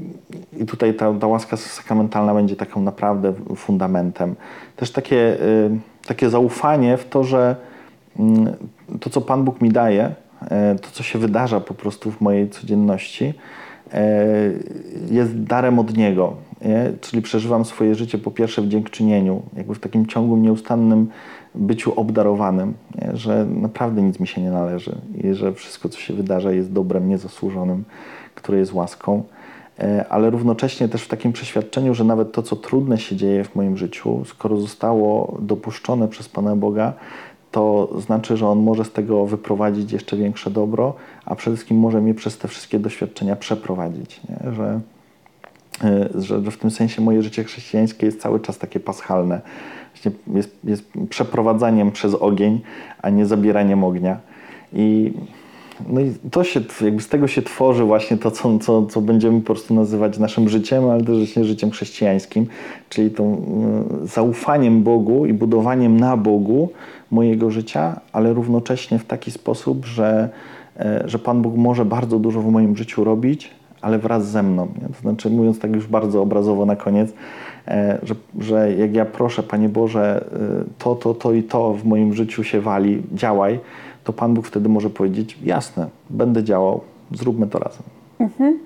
i 0.59 0.67
tutaj 0.67 0.95
ta, 0.95 1.15
ta 1.15 1.27
łaska 1.27 1.57
sakramentalna 1.57 2.35
będzie 2.35 2.57
taką 2.57 2.83
naprawdę 2.83 3.33
fundamentem. 3.57 4.35
Też 4.77 4.91
takie, 4.91 5.37
takie 6.07 6.31
zaufanie 6.31 6.97
w 6.97 7.09
to, 7.09 7.25
że 7.25 7.57
mm, 8.19 8.53
to, 9.01 9.11
co 9.11 9.21
Pan 9.21 9.45
Bóg 9.45 9.61
mi 9.61 9.69
daje, 9.69 10.15
to, 10.83 10.89
co 10.93 11.03
się 11.03 11.19
wydarza 11.19 11.61
po 11.61 11.75
prostu 11.75 12.11
w 12.11 12.21
mojej 12.21 12.51
codzienności, 12.51 13.35
E, 13.95 14.27
jest 15.11 15.43
darem 15.43 15.79
od 15.79 15.97
Niego. 15.97 16.35
Nie? 16.65 16.93
Czyli 17.01 17.23
przeżywam 17.23 17.65
swoje 17.65 17.95
życie 17.95 18.19
po 18.19 18.31
pierwsze 18.31 18.63
w 18.63 18.69
dziękczynieniu, 18.69 19.43
jakby 19.57 19.75
w 19.75 19.79
takim 19.79 20.07
ciągłym, 20.07 20.43
nieustannym 20.43 21.09
byciu 21.55 22.01
obdarowanym, 22.01 22.75
nie? 23.03 23.17
że 23.17 23.47
naprawdę 23.47 24.03
nic 24.03 24.21
mi 24.21 24.27
się 24.27 24.41
nie 24.41 24.51
należy 24.51 24.97
i 25.25 25.35
że 25.35 25.53
wszystko, 25.53 25.89
co 25.89 25.99
się 25.99 26.15
wydarza, 26.15 26.53
jest 26.53 26.73
dobrem 26.73 27.09
niezasłużonym, 27.09 27.85
które 28.35 28.59
jest 28.59 28.73
łaską. 28.73 29.23
E, 29.83 30.09
ale 30.09 30.31
równocześnie 30.31 30.89
też 30.89 31.03
w 31.03 31.09
takim 31.09 31.33
przeświadczeniu, 31.33 31.95
że 31.95 32.05
nawet 32.05 32.33
to, 32.33 32.43
co 32.43 32.57
trudne 32.57 32.99
się 32.99 33.17
dzieje 33.17 33.45
w 33.45 33.57
moim 33.57 33.77
życiu, 33.77 34.25
skoro 34.25 34.57
zostało 34.57 35.39
dopuszczone 35.41 36.09
przez 36.09 36.29
Pana 36.29 36.57
Boga, 36.57 36.93
to 37.51 37.89
znaczy, 38.01 38.37
że 38.37 38.49
on 38.49 38.59
może 38.59 38.85
z 38.85 38.93
tego 38.93 39.27
wyprowadzić 39.27 39.93
jeszcze 39.93 40.17
większe 40.17 40.51
dobro, 40.51 40.95
a 41.25 41.35
przede 41.35 41.57
wszystkim 41.57 41.79
może 41.79 42.01
mnie 42.01 42.15
przez 42.15 42.39
te 42.39 42.49
wszystkie 42.49 42.79
doświadczenia 42.79 43.37
przeprowadzić. 43.37 44.21
Nie? 44.29 44.53
Że, 44.53 44.81
e, 45.85 46.09
że, 46.23 46.41
w 46.41 46.57
tym 46.57 46.71
sensie 46.71 47.03
moje 47.03 47.23
życie 47.23 47.45
chrześcijańskie 47.45 48.07
jest 48.07 48.21
cały 48.21 48.41
czas 48.41 48.59
takie 48.59 48.81
paschalne. 48.81 49.41
Jest, 50.35 50.59
jest 50.65 50.85
przeprowadzaniem 51.09 51.91
przez 51.91 52.15
ogień, 52.15 52.61
a 53.03 53.11
nie 53.11 53.27
zabieraniem 53.27 53.85
ognia. 53.85 54.21
I 54.73 55.13
no 55.89 56.01
i 56.01 56.15
to 56.31 56.45
się, 56.45 56.61
jakby 56.81 57.03
z 57.03 57.09
tego 57.09 57.29
się 57.29 57.43
tworzy 57.43 57.85
właśnie 57.85 58.17
to, 58.17 58.31
co, 58.31 58.59
co, 58.59 58.87
co 58.87 59.01
będziemy 59.01 59.41
po 59.41 59.47
prostu 59.47 59.75
nazywać 59.75 60.19
naszym 60.19 60.49
życiem, 60.49 60.91
ale 60.91 61.05
też 61.05 61.17
właśnie 61.17 61.45
życiem 61.45 61.71
chrześcijańskim, 61.71 62.47
czyli 62.89 63.11
tą 63.11 63.43
e, 64.03 64.07
zaufaniem 64.07 64.83
Bogu 64.83 65.27
i 65.27 65.33
budowaniem 65.33 66.01
na 66.01 66.17
Bogu 66.17 66.69
mojego 67.11 67.51
życia, 67.51 68.01
ale 68.13 68.33
równocześnie 68.33 68.99
w 68.99 69.05
taki 69.05 69.31
sposób, 69.31 69.85
że, 69.87 70.29
e, 70.77 71.03
że 71.05 71.19
Pan 71.19 71.43
Bóg 71.43 71.57
może 71.57 71.85
bardzo 71.85 72.19
dużo 72.19 72.41
w 72.41 72.51
moim 72.51 72.77
życiu 72.77 73.05
robić, 73.05 73.51
ale 73.81 73.99
wraz 73.99 74.27
ze 74.27 74.43
mną. 74.43 74.69
Nie? 74.83 74.89
To 74.89 75.01
znaczy, 75.01 75.31
mówiąc 75.31 75.59
tak 75.59 75.75
już 75.75 75.87
bardzo 75.87 76.23
obrazowo 76.23 76.67
na 76.67 76.77
koniec, 76.77 77.13
e, 77.69 77.99
że, 78.03 78.15
że 78.39 78.73
jak 78.73 78.95
ja 78.95 79.05
proszę, 79.05 79.43
Panie 79.43 79.69
Boże, 79.69 80.25
to, 80.79 80.95
to, 80.95 81.15
to 81.15 81.33
i 81.33 81.43
to 81.43 81.75
w 81.75 81.85
moim 81.85 82.15
życiu 82.15 82.45
się 82.45 82.61
wali, 82.61 83.03
działaj, 83.13 83.59
to 84.05 84.13
Pan 84.13 84.35
Bóg 84.35 84.47
wtedy 84.47 84.69
może 84.69 84.91
powiedzieć: 84.91 85.39
Jasne, 85.43 85.89
będę 86.11 86.45
działał, 86.45 86.81
zróbmy 87.13 87.47
to 87.47 87.59
razem. 87.59 87.83
Mhm. 88.21 88.59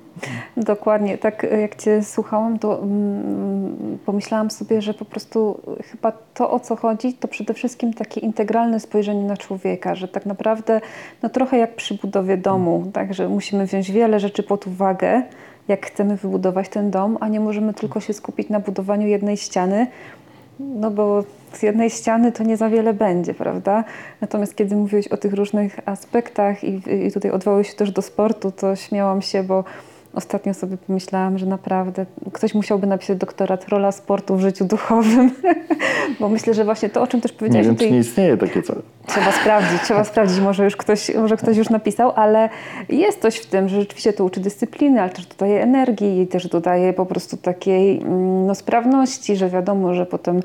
Dokładnie. 0.56 1.18
Tak 1.18 1.46
jak 1.60 1.76
Cię 1.76 2.02
słuchałam, 2.02 2.58
to 2.58 2.82
mm, 2.82 3.98
pomyślałam 4.06 4.50
sobie, 4.50 4.82
że 4.82 4.94
po 4.94 5.04
prostu 5.04 5.60
chyba 5.90 6.12
to, 6.34 6.50
o 6.50 6.60
co 6.60 6.76
chodzi, 6.76 7.14
to 7.14 7.28
przede 7.28 7.54
wszystkim 7.54 7.92
takie 7.92 8.20
integralne 8.20 8.80
spojrzenie 8.80 9.24
na 9.24 9.36
człowieka, 9.36 9.94
że 9.94 10.08
tak 10.08 10.26
naprawdę 10.26 10.80
no 11.22 11.28
trochę 11.28 11.58
jak 11.58 11.76
przy 11.76 11.94
budowie 11.94 12.36
domu, 12.36 12.90
tak, 12.92 13.14
że 13.14 13.28
musimy 13.28 13.66
wziąć 13.66 13.90
wiele 13.92 14.20
rzeczy 14.20 14.42
pod 14.42 14.66
uwagę, 14.66 15.22
jak 15.68 15.86
chcemy 15.86 16.16
wybudować 16.16 16.68
ten 16.68 16.90
dom, 16.90 17.18
a 17.20 17.28
nie 17.28 17.40
możemy 17.40 17.74
tylko 17.74 18.00
się 18.00 18.12
skupić 18.12 18.48
na 18.48 18.60
budowaniu 18.60 19.08
jednej 19.08 19.36
ściany, 19.36 19.86
no 20.60 20.90
bo 20.90 21.24
z 21.52 21.62
jednej 21.62 21.90
ściany 21.90 22.32
to 22.32 22.44
nie 22.44 22.56
za 22.56 22.70
wiele 22.70 22.94
będzie, 22.94 23.34
prawda? 23.34 23.84
Natomiast 24.20 24.56
kiedy 24.56 24.76
mówiłeś 24.76 25.08
o 25.08 25.16
tych 25.16 25.32
różnych 25.32 25.88
aspektach 25.88 26.64
i, 26.64 26.82
i 27.06 27.12
tutaj 27.12 27.30
odwołałeś 27.30 27.70
się 27.70 27.74
też 27.74 27.90
do 27.90 28.02
sportu, 28.02 28.52
to 28.52 28.76
śmiałam 28.76 29.22
się, 29.22 29.42
bo 29.42 29.64
Ostatnio 30.16 30.54
sobie 30.54 30.76
pomyślałam, 30.76 31.38
że 31.38 31.46
naprawdę 31.46 32.06
ktoś 32.32 32.54
musiałby 32.54 32.86
napisać 32.86 33.18
doktorat 33.18 33.68
rola 33.68 33.92
sportu 33.92 34.36
w 34.36 34.40
życiu 34.40 34.64
duchowym, 34.64 35.30
bo 36.20 36.28
myślę, 36.28 36.54
że 36.54 36.64
właśnie 36.64 36.88
to, 36.88 37.02
o 37.02 37.06
czym 37.06 37.20
też 37.20 37.32
powiedziałeś... 37.32 37.66
Nie 37.66 37.72
wiem, 37.72 37.78
czy 37.78 37.90
nie 37.90 37.98
istnieje 37.98 38.36
takie 38.36 38.62
coś. 38.62 38.76
Trzeba 39.06 39.32
sprawdzić, 39.32 39.82
trzeba 39.82 40.04
sprawdzić, 40.04 40.40
może 40.40 40.64
już 40.64 40.76
ktoś, 40.76 41.14
może 41.14 41.36
ktoś 41.36 41.56
już 41.56 41.70
napisał, 41.70 42.12
ale 42.14 42.48
jest 42.88 43.22
coś 43.22 43.36
w 43.36 43.46
tym, 43.46 43.68
że 43.68 43.80
rzeczywiście 43.80 44.12
to 44.12 44.24
uczy 44.24 44.40
dyscypliny, 44.40 45.02
ale 45.02 45.10
też 45.10 45.26
dodaje 45.26 45.62
energii 45.62 46.20
i 46.20 46.26
też 46.26 46.48
dodaje 46.48 46.92
po 46.92 47.06
prostu 47.06 47.36
takiej 47.36 47.98
mm, 47.98 48.46
no, 48.46 48.54
sprawności, 48.54 49.36
że 49.36 49.48
wiadomo, 49.48 49.94
że 49.94 50.06
potem 50.06 50.40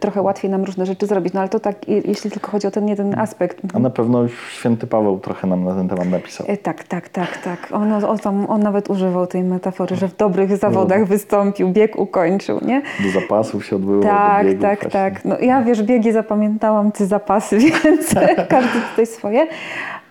trochę 0.00 0.22
łatwiej 0.22 0.50
nam 0.50 0.64
różne 0.64 0.86
rzeczy 0.86 1.06
zrobić, 1.06 1.32
no 1.32 1.40
ale 1.40 1.48
to 1.48 1.60
tak, 1.60 1.88
jeśli 1.88 2.30
tylko 2.30 2.50
chodzi 2.50 2.66
o 2.66 2.70
ten 2.70 2.88
jeden 2.88 3.18
aspekt. 3.18 3.58
A 3.74 3.78
na 3.78 3.90
pewno 3.90 4.28
święty 4.52 4.86
Paweł 4.86 5.18
trochę 5.18 5.46
nam 5.46 5.64
na 5.64 5.74
ten 5.74 5.88
temat 5.88 6.08
napisał. 6.08 6.46
E, 6.48 6.56
tak, 6.56 6.84
tak, 6.84 7.08
tak, 7.08 7.38
tak. 7.38 7.68
On, 7.72 7.92
on, 7.92 8.46
on 8.48 8.62
nawet 8.62 8.90
używał 9.14 9.26
tej 9.26 9.42
metafory, 9.42 9.96
że 9.96 10.08
w 10.08 10.16
dobrych 10.16 10.56
zawodach 10.56 11.00
no. 11.00 11.06
wystąpił, 11.06 11.68
bieg 11.68 11.98
ukończył, 11.98 12.60
nie? 12.62 12.82
Do 13.00 13.20
zapasów 13.20 13.66
się 13.66 13.76
odbyło. 13.76 14.02
Tak, 14.02 14.46
tak, 14.60 14.80
właśnie. 14.80 14.90
tak. 14.90 15.24
No, 15.24 15.38
ja 15.40 15.62
wiesz, 15.62 15.82
biegi 15.82 16.12
zapamiętałam, 16.12 16.92
ty 16.92 17.06
zapasy, 17.06 17.58
więc 17.84 18.14
każdy 18.48 18.80
tutaj 18.90 19.06
swoje. 19.06 19.46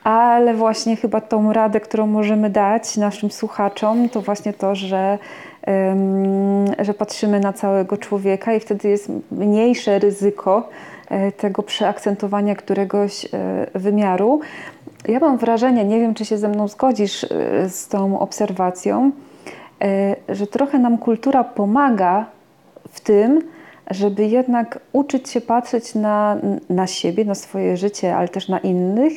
Ale 0.03 0.53
właśnie 0.53 0.95
chyba 0.95 1.21
tą 1.21 1.53
radę, 1.53 1.79
którą 1.79 2.07
możemy 2.07 2.49
dać 2.49 2.97
naszym 2.97 3.31
słuchaczom, 3.31 4.09
to 4.09 4.21
właśnie 4.21 4.53
to, 4.53 4.75
że, 4.75 5.17
że 6.79 6.93
patrzymy 6.93 7.39
na 7.39 7.53
całego 7.53 7.97
człowieka 7.97 8.53
i 8.53 8.59
wtedy 8.59 8.89
jest 8.89 9.11
mniejsze 9.31 9.99
ryzyko 9.99 10.69
e, 11.09 11.31
tego 11.31 11.63
przeakcentowania 11.63 12.55
któregoś 12.55 13.25
e, 13.25 13.29
wymiaru. 13.75 14.39
Ja 15.07 15.19
mam 15.19 15.37
wrażenie, 15.37 15.85
nie 15.85 15.99
wiem 15.99 16.13
czy 16.13 16.25
się 16.25 16.37
ze 16.37 16.49
mną 16.49 16.67
zgodzisz 16.67 17.23
e, 17.23 17.27
z 17.69 17.87
tą 17.87 18.19
obserwacją, 18.19 19.11
że 20.29 20.47
trochę 20.47 20.79
nam 20.79 20.97
kultura 20.97 21.43
pomaga 21.43 22.25
w 22.89 23.01
tym, 23.01 23.41
żeby 23.91 24.25
jednak 24.25 24.79
uczyć 24.93 25.29
się 25.29 25.41
patrzeć 25.41 25.95
na, 25.95 26.37
na 26.69 26.87
siebie, 26.87 27.25
na 27.25 27.35
swoje 27.35 27.77
życie, 27.77 28.15
ale 28.15 28.27
też 28.27 28.49
na 28.49 28.59
innych 28.59 29.13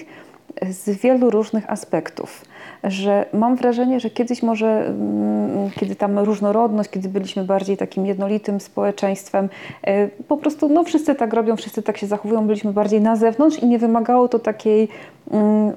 z 0.70 0.90
wielu 0.90 1.30
różnych 1.30 1.70
aspektów. 1.70 2.44
Że 2.84 3.26
mam 3.32 3.56
wrażenie, 3.56 4.00
że 4.00 4.10
kiedyś 4.10 4.42
może, 4.42 4.86
mm, 4.86 5.70
kiedy 5.70 5.96
tam 5.96 6.18
różnorodność, 6.18 6.90
kiedy 6.90 7.08
byliśmy 7.08 7.44
bardziej 7.44 7.76
takim 7.76 8.06
jednolitym 8.06 8.60
społeczeństwem, 8.60 9.48
e, 9.82 10.08
po 10.08 10.36
prostu 10.36 10.68
no 10.68 10.84
wszyscy 10.84 11.14
tak 11.14 11.32
robią, 11.32 11.56
wszyscy 11.56 11.82
tak 11.82 11.98
się 11.98 12.06
zachowują, 12.06 12.46
byliśmy 12.46 12.72
bardziej 12.72 13.00
na 13.00 13.16
zewnątrz 13.16 13.58
i 13.58 13.66
nie 13.66 13.78
wymagało 13.78 14.28
to 14.28 14.38
takiej 14.38 14.88
mm, 15.30 15.72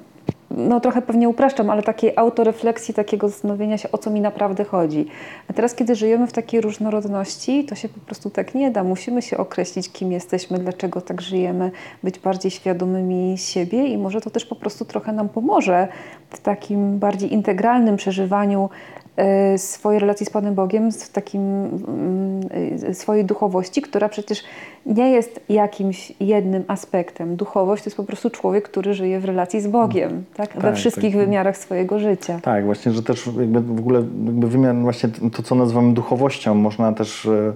no 0.50 0.80
trochę 0.80 1.02
pewnie 1.02 1.28
upraszczam, 1.28 1.70
ale 1.70 1.82
takiej 1.82 2.12
autorefleksji, 2.16 2.94
takiego 2.94 3.28
zastanowienia 3.28 3.78
się, 3.78 3.92
o 3.92 3.98
co 3.98 4.10
mi 4.10 4.20
naprawdę 4.20 4.64
chodzi. 4.64 5.06
A 5.48 5.52
teraz, 5.52 5.74
kiedy 5.74 5.94
żyjemy 5.94 6.26
w 6.26 6.32
takiej 6.32 6.60
różnorodności, 6.60 7.64
to 7.64 7.74
się 7.74 7.88
po 7.88 8.00
prostu 8.00 8.30
tak 8.30 8.54
nie 8.54 8.70
da. 8.70 8.84
Musimy 8.84 9.22
się 9.22 9.36
określić, 9.36 9.92
kim 9.92 10.12
jesteśmy, 10.12 10.58
dlaczego 10.58 11.00
tak 11.00 11.20
żyjemy, 11.20 11.70
być 12.02 12.18
bardziej 12.18 12.50
świadomymi 12.50 13.38
siebie 13.38 13.86
i 13.86 13.98
może 13.98 14.20
to 14.20 14.30
też 14.30 14.44
po 14.44 14.56
prostu 14.56 14.84
trochę 14.84 15.12
nam 15.12 15.28
pomoże 15.28 15.88
w 16.30 16.40
takim 16.40 16.98
bardziej 16.98 17.32
integralnym 17.32 17.96
przeżywaniu 17.96 18.70
E, 19.16 19.58
swojej 19.58 20.00
relacji 20.00 20.26
z 20.26 20.30
Panem 20.30 20.54
Bogiem, 20.54 20.92
w 20.92 21.08
takim 21.08 21.40
mm, 21.42 22.40
e, 22.88 22.94
swojej 22.94 23.24
duchowości, 23.24 23.82
która 23.82 24.08
przecież 24.08 24.42
nie 24.86 25.10
jest 25.10 25.40
jakimś 25.48 26.12
jednym 26.20 26.64
aspektem. 26.68 27.36
Duchowość 27.36 27.82
to 27.82 27.90
jest 27.90 27.96
po 27.96 28.04
prostu 28.04 28.30
człowiek, 28.30 28.64
który 28.64 28.94
żyje 28.94 29.20
w 29.20 29.24
relacji 29.24 29.60
z 29.60 29.66
Bogiem, 29.66 30.24
tak? 30.34 30.52
tak 30.52 30.62
we 30.62 30.74
wszystkich 30.74 31.14
tak. 31.14 31.24
wymiarach 31.24 31.56
swojego 31.56 31.98
życia. 31.98 32.40
Tak, 32.42 32.64
właśnie, 32.64 32.92
że 32.92 33.02
też 33.02 33.26
jakby 33.26 33.60
w 33.60 33.78
ogóle 33.78 33.98
jakby 33.98 34.48
wymiar, 34.48 34.76
właśnie 34.76 35.08
to, 35.32 35.42
co 35.42 35.54
nazywamy 35.54 35.94
duchowością, 35.94 36.54
można 36.54 36.92
też 36.92 37.26
e, 37.26 37.52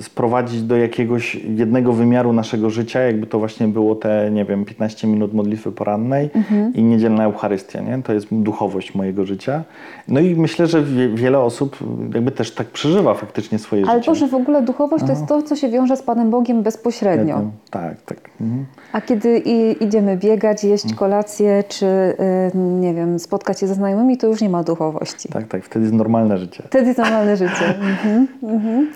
sprowadzić 0.00 0.62
do 0.62 0.76
jakiegoś 0.76 1.34
jednego 1.34 1.92
wymiaru 1.92 2.32
naszego 2.32 2.70
życia, 2.70 3.00
jakby 3.00 3.26
to 3.26 3.38
właśnie 3.38 3.68
było 3.68 3.94
te, 3.94 4.30
nie 4.30 4.44
wiem, 4.44 4.64
15 4.64 5.06
minut 5.06 5.34
modlitwy 5.34 5.72
porannej 5.72 6.30
mhm. 6.34 6.74
i 6.74 6.82
niedzielna 6.82 7.24
Eucharystia, 7.24 7.80
nie? 7.80 8.02
To 8.02 8.12
jest 8.12 8.26
duchowość 8.30 8.94
mojego 8.94 9.24
życia. 9.24 9.64
No 10.08 10.20
i 10.20 10.36
myślę, 10.36 10.66
że 10.66 10.82
wiele 11.14 11.38
osób 11.38 11.76
jakby 12.14 12.30
też 12.30 12.54
tak 12.54 12.66
przeżywa 12.66 13.14
faktycznie 13.14 13.58
swoje 13.58 13.82
Ale 13.82 13.98
życie. 13.98 14.10
Ale 14.10 14.18
to, 14.18 14.26
że 14.26 14.28
w 14.28 14.34
ogóle 14.34 14.62
duchowość 14.62 15.04
to 15.04 15.10
jest 15.10 15.26
to, 15.26 15.42
co 15.42 15.56
się 15.56 15.68
wiąże 15.68 15.96
z 15.96 16.02
Panem 16.02 16.30
Bogiem 16.30 16.62
bezpośrednio. 16.62 17.50
Tak, 17.70 18.02
tak. 18.02 18.30
Mhm. 18.40 18.66
A 18.92 19.00
kiedy 19.00 19.42
i, 19.44 19.84
idziemy 19.84 20.16
biegać, 20.16 20.64
jeść 20.64 20.84
mhm. 20.84 20.98
kolację, 20.98 21.64
czy 21.68 21.86
y, 21.86 22.58
nie 22.58 22.94
wiem, 22.94 23.18
spotkać 23.18 23.60
się 23.60 23.66
ze 23.66 23.74
znajomymi, 23.74 24.18
to 24.18 24.26
już 24.26 24.40
nie 24.40 24.48
ma 24.48 24.62
duchowości. 24.62 25.28
Tak, 25.28 25.48
tak. 25.48 25.64
Wtedy 25.64 25.84
jest 25.84 25.96
normalne 25.96 26.38
życie. 26.38 26.62
Wtedy 26.66 26.86
jest 26.86 26.98
normalne 26.98 27.36
życie. 27.36 27.74
Mhm. 27.80 28.28
Mhm. 28.42 28.88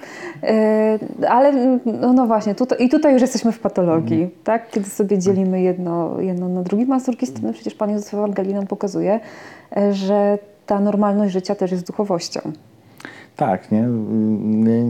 Y, 0.42 0.83
ale 1.28 1.78
no, 1.84 2.12
no, 2.12 2.26
właśnie, 2.26 2.54
tutaj, 2.54 2.84
i 2.84 2.88
tutaj 2.88 3.12
już 3.12 3.22
jesteśmy 3.22 3.52
w 3.52 3.58
patologii, 3.58 4.22
mhm. 4.22 4.40
tak? 4.44 4.70
Kiedy 4.70 4.90
sobie 4.90 5.18
dzielimy 5.18 5.62
jedno, 5.62 6.20
jedno 6.20 6.48
na 6.48 6.62
drugie, 6.62 6.86
a 6.94 7.00
z 7.00 7.04
drugiej 7.04 7.26
strony 7.28 7.52
przecież 7.52 7.74
Pan 7.74 7.90
Józef 7.90 8.14
Ewangelii 8.14 8.54
nam 8.54 8.66
pokazuje, 8.66 9.20
e, 9.76 9.92
że 9.92 10.38
ta 10.66 10.80
normalność 10.80 11.32
życia 11.32 11.54
też 11.54 11.72
jest 11.72 11.86
duchowością. 11.86 12.40
Tak, 13.36 13.72
nie? 13.72 13.80
Nie, 14.40 14.82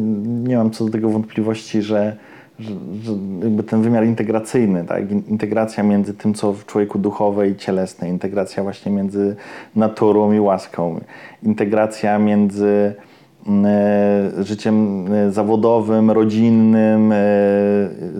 nie 0.49 0.57
mam 0.57 0.71
co 0.71 0.85
do 0.85 0.91
tego 0.91 1.11
wątpliwości, 1.11 1.83
że, 1.83 2.17
że, 2.59 2.71
że 3.03 3.13
jakby 3.43 3.63
ten 3.63 3.83
wymiar 3.83 4.05
integracyjny, 4.05 4.85
tak? 4.85 5.11
integracja 5.11 5.83
między 5.83 6.15
tym, 6.15 6.35
co 6.35 6.53
w 6.53 6.67
człowieku 6.67 6.99
duchowe 6.99 7.49
i 7.49 7.57
cielesne, 7.57 8.09
integracja 8.09 8.63
właśnie 8.63 8.93
między 8.93 9.37
naturą 9.77 10.33
i 10.33 10.41
łaską, 10.41 11.01
integracja 11.43 12.19
między 12.19 12.95
życiem 14.39 15.07
e, 15.13 15.33
zawodowym, 15.33 16.11
rodzinnym, 16.11 17.13
e, 17.13 17.19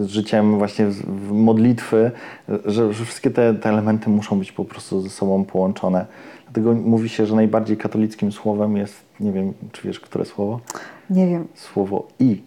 życiem 0.07 0.59
właśnie 0.59 0.87
modlitwy, 1.31 2.11
że, 2.49 2.93
że 2.93 3.05
wszystkie 3.05 3.31
te, 3.31 3.55
te, 3.55 3.69
elementy 3.69 4.11
muszą 4.11 4.39
być 4.39 4.53
po 4.53 4.65
prostu 4.65 5.01
ze 5.01 5.11
sobą 5.11 5.45
połączone. 5.45 6.07
Dlatego 6.45 6.73
mówi 6.73 7.09
się, 7.09 7.27
że 7.27 7.35
najbardziej 7.35 7.77
katolickim 7.77 8.33
słowem 8.33 8.77
jest, 8.77 9.05
nie 9.21 9.33
wiem, 9.33 9.53
czy 9.73 9.89
wiesz, 9.89 10.01
które 10.01 10.25
słowo? 10.25 10.61
Nie 11.11 11.27
wiem. 11.27 11.49
Słowo 11.55 12.07
i. 12.19 12.43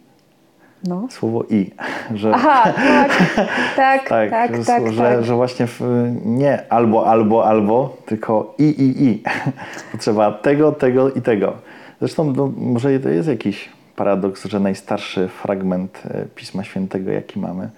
No. 0.84 1.08
Słowo 1.10 1.44
i. 1.50 1.72
Że, 2.16 2.32
Aha, 2.36 2.74
tak, 2.74 3.12
tak, 3.76 4.10
tak, 4.10 4.30
tak, 4.30 4.56
że, 4.56 4.66
tak, 4.66 4.92
że, 4.92 5.02
tak. 5.02 5.26
że 5.26 5.36
właśnie 5.36 5.68
w, 5.68 5.82
nie 6.26 6.72
albo, 6.72 7.08
albo, 7.08 7.46
albo, 7.46 7.98
tylko 8.06 8.56
i, 8.58 8.64
i, 8.64 9.04
i. 9.04 9.24
Potrzeba 9.92 10.32
tego, 10.32 10.72
tego 10.72 11.12
i 11.12 11.22
tego. 11.22 11.54
Zresztą 12.00 12.34
no, 12.34 12.52
może 12.58 13.00
to 13.00 13.10
jest 13.10 13.28
jakiś 13.28 13.70
paradoks, 13.96 14.46
że 14.46 14.60
najstarszy 14.60 15.28
fragment 15.28 16.04
e, 16.06 16.26
Pisma 16.36 16.64
Świętego, 16.64 17.12
jaki 17.12 17.40
mamy, 17.40 17.70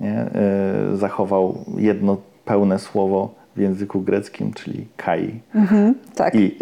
nie, 0.00 0.14
e, 0.14 0.96
zachował 0.96 1.64
jedno 1.76 2.16
pełne 2.44 2.78
słowo 2.78 3.39
w 3.56 3.60
języku 3.60 4.00
greckim, 4.00 4.52
czyli 4.52 4.86
kai. 4.96 5.40
Mhm, 5.54 5.94
tak. 6.14 6.34
I. 6.34 6.56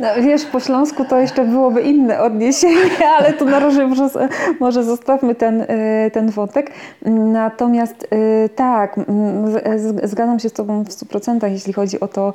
No, 0.00 0.08
wiesz, 0.22 0.44
po 0.44 0.60
śląsku 0.60 1.04
to 1.04 1.18
jeszcze 1.18 1.44
byłoby 1.44 1.80
inne 1.80 2.20
odniesienie, 2.20 3.08
ale 3.18 3.32
tu 3.32 3.44
na 3.44 3.60
razie 3.60 3.86
może, 3.86 4.08
może 4.60 4.84
zostawmy 4.84 5.34
ten, 5.34 5.60
y, 5.60 5.66
ten 6.12 6.30
wątek. 6.30 6.70
Natomiast 7.32 8.08
y, 8.44 8.48
tak, 8.48 9.00
zgadzam 10.02 10.38
się 10.38 10.48
z 10.48 10.52
Tobą 10.52 10.84
w 10.84 10.88
100%, 10.88 11.50
jeśli 11.50 11.72
chodzi 11.72 12.00
o 12.00 12.08
to, 12.08 12.34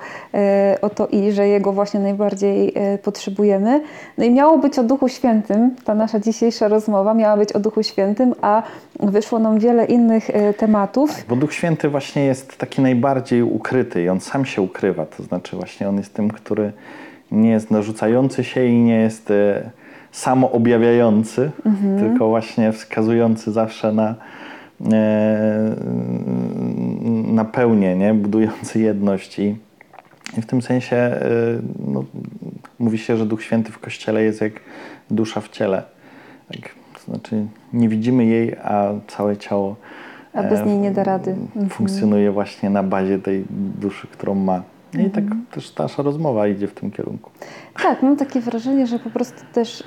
y, 0.73 0.81
o 0.81 0.89
to 0.89 1.07
i, 1.07 1.31
że 1.31 1.47
jego 1.47 1.71
właśnie 1.71 1.99
najbardziej 1.99 2.73
potrzebujemy. 3.03 3.81
No 4.17 4.25
i 4.25 4.31
miało 4.31 4.57
być 4.57 4.79
o 4.79 4.83
Duchu 4.83 5.09
Świętym, 5.09 5.75
ta 5.85 5.95
nasza 5.95 6.19
dzisiejsza 6.19 6.67
rozmowa 6.67 7.13
miała 7.13 7.37
być 7.37 7.53
o 7.53 7.59
Duchu 7.59 7.83
Świętym, 7.83 8.33
a 8.41 8.63
wyszło 8.99 9.39
nam 9.39 9.59
wiele 9.59 9.85
innych 9.85 10.27
tematów. 10.57 11.15
Tak, 11.15 11.25
bo 11.29 11.35
Duch 11.35 11.53
Święty 11.53 11.89
właśnie 11.89 12.25
jest 12.25 12.57
taki 12.57 12.81
najbardziej 12.86 13.43
ukryty 13.43 14.03
i 14.03 14.09
on 14.09 14.19
sam 14.19 14.45
się 14.45 14.61
ukrywa, 14.61 15.05
to 15.05 15.23
znaczy 15.23 15.55
właśnie 15.55 15.89
on 15.89 15.97
jest 15.97 16.13
tym, 16.13 16.31
który 16.31 16.71
nie 17.31 17.49
jest 17.49 17.71
narzucający 17.71 18.43
się 18.43 18.65
i 18.65 18.73
nie 18.73 18.95
jest 18.95 19.31
e, 19.31 19.69
samoobjawiający, 20.11 21.51
mhm. 21.65 21.99
tylko 21.99 22.27
właśnie 22.27 22.71
wskazujący 22.71 23.51
zawsze 23.51 23.91
na, 23.91 24.15
e, 24.91 25.75
na 27.27 27.45
pełnię, 27.45 27.95
nie? 27.95 28.13
budujący 28.13 28.79
jedność. 28.79 29.39
I, 29.39 29.55
I 30.38 30.41
w 30.41 30.45
tym 30.45 30.61
sensie 30.61 30.95
y, 30.95 31.61
no, 31.88 32.03
mówi 32.79 32.97
się, 32.97 33.17
że 33.17 33.25
Duch 33.25 33.43
Święty 33.43 33.71
w 33.71 33.79
Kościele 33.79 34.23
jest 34.23 34.41
jak 34.41 34.53
dusza 35.11 35.41
w 35.41 35.49
ciele. 35.49 35.83
Tak, 36.47 36.69
to 36.93 37.11
znaczy 37.11 37.45
nie 37.73 37.89
widzimy 37.89 38.25
jej, 38.25 38.55
a 38.63 38.93
całe 39.07 39.38
ciało 39.38 39.75
A 40.36 40.43
bez 40.43 40.65
niej 40.65 40.77
nie 40.77 40.91
da 40.91 41.03
rady. 41.03 41.31
Mhm. 41.31 41.69
funkcjonuje 41.69 42.31
właśnie 42.31 42.69
na 42.69 42.83
bazie 42.83 43.19
tej 43.19 43.45
duszy, 43.79 44.07
którą 44.07 44.36
ma. 44.36 44.61
I 44.99 45.09
tak 45.09 45.23
Mhm. 45.23 45.45
też 45.51 45.75
nasza 45.75 46.03
rozmowa 46.03 46.47
idzie 46.47 46.67
w 46.67 46.73
tym 46.73 46.91
kierunku. 46.91 47.31
Tak, 47.83 48.03
mam 48.03 48.15
takie 48.17 48.41
wrażenie, 48.41 48.88
że 48.88 48.99
po 48.99 49.09
prostu 49.09 49.41
też 49.53 49.81
y, 49.81 49.86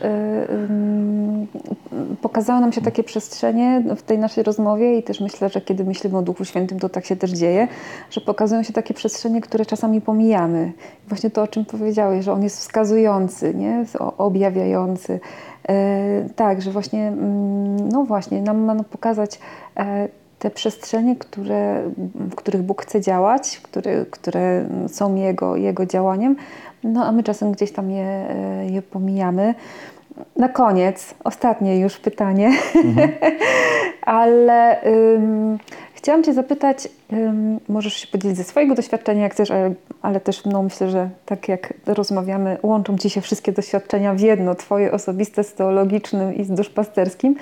y, 2.13 2.17
pokazały 2.23 2.61
nam 2.61 2.73
się 2.73 2.81
takie 2.81 3.05
przestrzenie 3.05 3.83
w 3.97 4.03
tej 4.03 4.19
naszej 4.19 4.45
rozmowie 4.45 4.99
i 4.99 5.03
też 5.03 5.21
myślę, 5.21 5.49
że 5.49 5.61
kiedy 5.61 5.85
myślimy 5.85 6.19
o 6.19 6.23
Duchu 6.23 6.45
Świętym, 6.45 6.79
to 6.79 6.89
tak 6.89 7.05
się 7.07 7.17
też 7.17 7.31
dzieje, 7.31 7.69
że 8.11 8.21
pokazują 8.21 8.63
się 8.63 8.73
takie 8.73 8.95
przestrzenie, 8.95 9.41
które 9.41 9.67
czasami 9.67 10.01
pomijamy. 10.01 10.73
Właśnie 11.09 11.31
to, 11.31 11.43
o 11.43 11.47
czym 11.49 11.65
powiedziałeś, 11.65 12.25
że 12.25 12.33
On 12.33 12.43
jest 12.43 12.59
wskazujący, 12.59 13.55
nie? 13.55 13.85
Objawiający. 14.19 15.21
E, 15.69 16.29
tak, 16.37 16.63
że 16.63 16.71
właśnie, 16.71 17.09
mm, 17.09 17.89
no 17.89 18.05
właśnie, 18.05 18.43
nam 18.43 18.59
ma 18.59 18.85
pokazać 18.85 19.39
e, 19.77 20.09
te 20.39 20.51
przestrzenie, 20.51 21.17
które, 21.17 21.83
w 22.15 22.35
których 22.35 22.63
Bóg 22.63 22.83
chce 22.83 23.01
działać, 23.01 23.61
które, 23.63 24.05
które 24.11 24.69
są 24.89 25.15
Jego, 25.15 25.57
Jego 25.57 25.87
działaniem, 25.87 26.37
no 26.85 27.05
a 27.05 27.13
my 27.13 27.23
czasem 27.23 27.53
gdzieś 27.53 27.73
tam 27.73 27.91
je, 27.91 28.05
e, 28.05 28.67
je 28.71 28.83
pomijamy. 28.83 29.55
Na 30.37 30.49
koniec, 30.49 31.15
ostatnie 31.25 31.81
już 31.81 31.99
pytanie, 31.99 32.51
ale 34.03 34.85
ym, 34.85 35.59
chciałam 35.95 36.25
Cię 36.25 36.33
zapytać, 36.33 36.89
ym, 37.13 37.61
możesz 37.69 37.95
się 37.95 38.07
podzielić 38.07 38.37
ze 38.37 38.45
swojego 38.45 38.75
doświadczenia, 38.75 39.23
jak 39.23 39.33
chcesz, 39.33 39.51
ale, 39.51 39.75
ale 40.03 40.21
też 40.21 40.45
no, 40.45 40.63
myślę, 40.63 40.91
że 40.91 41.11
tak 41.27 41.49
jak 41.49 41.75
rozmawiamy, 41.87 42.57
łączą 42.63 42.99
Ci 42.99 43.11
się 43.11 43.21
wszystkie 43.21 43.53
doświadczenia 43.53 44.15
w 44.15 44.21
jedno, 44.21 44.55
Twoje 44.55 44.93
osobiste 44.93 45.45
z 45.45 45.55
teologicznym 45.55 46.35
i 46.35 46.45
z 46.45 46.51
duszpasterskim. 46.51 47.37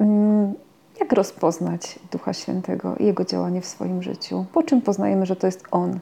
Ym, 0.00 0.54
jak 1.00 1.12
rozpoznać 1.12 1.98
Ducha 2.12 2.32
Świętego 2.32 2.96
i 2.96 3.04
Jego 3.04 3.24
działanie 3.24 3.60
w 3.60 3.66
swoim 3.66 4.02
życiu? 4.02 4.44
Po 4.52 4.62
czym 4.62 4.82
poznajemy, 4.82 5.26
że 5.26 5.36
to 5.36 5.46
jest 5.46 5.64
On? 5.70 5.98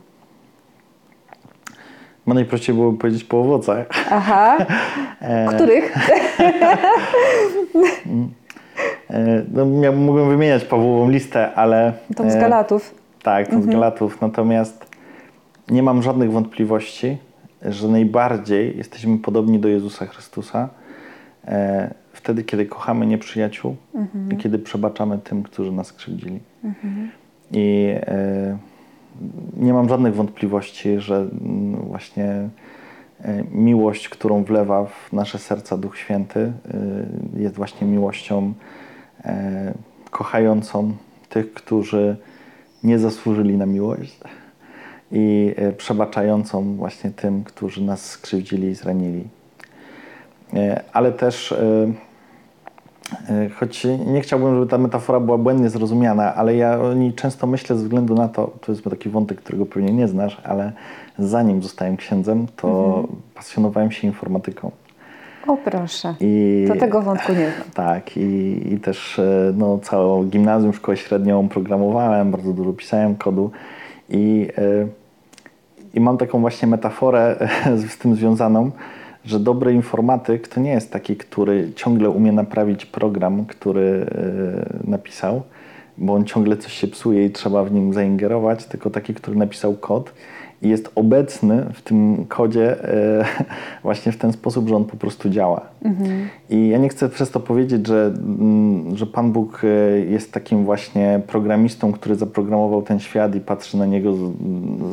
No 2.26 2.34
najprościej 2.34 2.74
byłoby 2.74 2.98
powiedzieć 2.98 3.24
po 3.24 3.40
owocach. 3.40 3.86
Aha, 4.10 4.56
E, 5.20 5.54
których? 5.54 5.96
e, 9.10 9.42
no, 9.52 9.82
ja 9.82 9.92
mógłbym 9.92 10.28
wymieniać 10.28 10.64
Pawłową 10.64 11.10
listę, 11.10 11.54
ale... 11.54 11.92
Tą 12.16 12.30
z 12.30 12.34
e, 12.34 12.40
Galatów. 12.40 12.94
Tak, 13.22 13.48
to 13.48 13.62
z 13.62 13.66
Galatów. 13.66 14.20
Natomiast 14.20 14.86
nie 15.68 15.82
mam 15.82 16.02
żadnych 16.02 16.32
wątpliwości, 16.32 17.18
że 17.62 17.88
najbardziej 17.88 18.76
jesteśmy 18.76 19.18
podobni 19.18 19.58
do 19.58 19.68
Jezusa 19.68 20.06
Chrystusa 20.06 20.68
wtedy, 22.26 22.44
kiedy 22.44 22.66
kochamy 22.66 23.06
nieprzyjaciół 23.06 23.76
i 24.32 24.36
kiedy 24.36 24.58
przebaczamy 24.58 25.18
tym, 25.18 25.42
którzy 25.42 25.72
nas 25.72 25.92
krzywdzili. 25.92 26.40
I 27.52 27.94
e, 27.94 28.58
nie 29.56 29.72
mam 29.72 29.88
żadnych 29.88 30.14
wątpliwości, 30.14 31.00
że 31.00 31.16
mm, 31.16 31.76
właśnie 31.76 32.48
e, 33.20 33.44
miłość, 33.50 34.08
którą 34.08 34.44
wlewa 34.44 34.84
w 34.84 35.12
nasze 35.12 35.38
serca 35.38 35.76
Duch 35.76 35.98
Święty, 35.98 36.40
e, 37.36 37.40
jest 37.40 37.54
właśnie 37.54 37.86
miłością 37.86 38.54
e, 39.24 39.74
kochającą 40.10 40.92
tych, 41.28 41.54
którzy 41.54 42.16
nie 42.84 42.98
zasłużyli 42.98 43.56
na 43.56 43.66
miłość 43.66 44.20
i 45.12 45.54
e, 45.56 45.72
przebaczającą 45.72 46.76
właśnie 46.76 47.10
tym, 47.10 47.44
którzy 47.44 47.82
nas 47.82 48.10
skrzywdzili 48.10 48.68
i 48.68 48.74
zranili. 48.74 49.24
E, 50.54 50.82
Ale 50.92 51.12
też, 51.12 51.54
choć 53.54 53.86
nie 54.06 54.20
chciałbym, 54.20 54.54
żeby 54.54 54.66
ta 54.66 54.78
metafora 54.78 55.20
była 55.20 55.38
błędnie 55.38 55.70
zrozumiana, 55.70 56.34
ale 56.34 56.56
ja 56.56 56.80
o 56.80 56.94
niej 56.94 57.12
często 57.12 57.46
myślę 57.46 57.76
ze 57.76 57.82
względu 57.82 58.14
na 58.14 58.28
to, 58.28 58.50
to 58.60 58.72
jest 58.72 58.84
taki 58.84 59.08
wątek, 59.08 59.38
którego 59.38 59.66
pewnie 59.66 59.92
nie 59.92 60.08
znasz, 60.08 60.40
ale 60.44 60.72
zanim 61.18 61.62
zostałem 61.62 61.96
księdzem, 61.96 62.46
to 62.56 63.04
pasjonowałem 63.34 63.90
się 63.90 64.06
informatyką. 64.06 64.70
O 65.46 65.56
proszę, 65.56 66.14
I, 66.20 66.64
to 66.68 66.76
tego 66.76 67.02
wątku 67.02 67.32
nie 67.32 67.50
znam. 67.50 67.70
tak, 67.74 68.16
i, 68.16 68.60
i 68.72 68.80
też 68.80 69.18
e, 69.18 69.52
no, 69.56 69.78
całą 69.78 70.24
gimnazjum, 70.24 70.72
szkołę 70.72 70.96
średnią 70.96 71.48
programowałem, 71.48 72.30
bardzo 72.30 72.52
dużo 72.52 72.72
pisałem 72.72 73.16
kodu 73.16 73.50
i, 74.08 74.48
e, 74.58 74.86
i 75.94 76.00
mam 76.00 76.18
taką 76.18 76.40
właśnie 76.40 76.68
metaforę 76.68 77.48
z 77.88 77.98
tym 77.98 78.14
związaną, 78.14 78.70
że 79.26 79.40
dobry 79.40 79.72
informatyk 79.72 80.48
to 80.48 80.60
nie 80.60 80.70
jest 80.70 80.92
taki, 80.92 81.16
który 81.16 81.72
ciągle 81.76 82.10
umie 82.10 82.32
naprawić 82.32 82.86
program, 82.86 83.44
który 83.44 84.06
e, 84.84 84.90
napisał, 84.90 85.42
bo 85.98 86.14
on 86.14 86.24
ciągle 86.24 86.56
coś 86.56 86.72
się 86.72 86.88
psuje 86.88 87.24
i 87.24 87.30
trzeba 87.30 87.64
w 87.64 87.72
nim 87.72 87.92
zaingerować, 87.92 88.64
tylko 88.64 88.90
taki, 88.90 89.14
który 89.14 89.36
napisał 89.36 89.74
kod 89.74 90.12
jest 90.62 90.90
obecny 90.94 91.66
w 91.72 91.82
tym 91.82 92.26
kodzie 92.28 92.84
e, 92.84 93.24
właśnie 93.82 94.12
w 94.12 94.16
ten 94.16 94.32
sposób, 94.32 94.68
że 94.68 94.76
on 94.76 94.84
po 94.84 94.96
prostu 94.96 95.30
działa. 95.30 95.60
I 96.50 96.68
ja 96.68 96.78
nie 96.78 96.88
chcę 96.88 97.08
przez 97.08 97.30
to 97.30 97.40
powiedzieć, 97.40 97.86
że, 97.86 98.12
mm, 98.16 98.96
że 98.96 99.06
Pan 99.06 99.32
Bóg 99.32 99.62
e, 99.64 100.00
jest 100.00 100.32
takim 100.32 100.64
właśnie 100.64 101.20
programistą, 101.26 101.92
który 101.92 102.14
zaprogramował 102.14 102.82
ten 102.82 102.98
świat 102.98 103.34
i 103.34 103.40
patrzy 103.40 103.76
na 103.76 103.86
niego 103.86 104.14
z, 104.14 104.18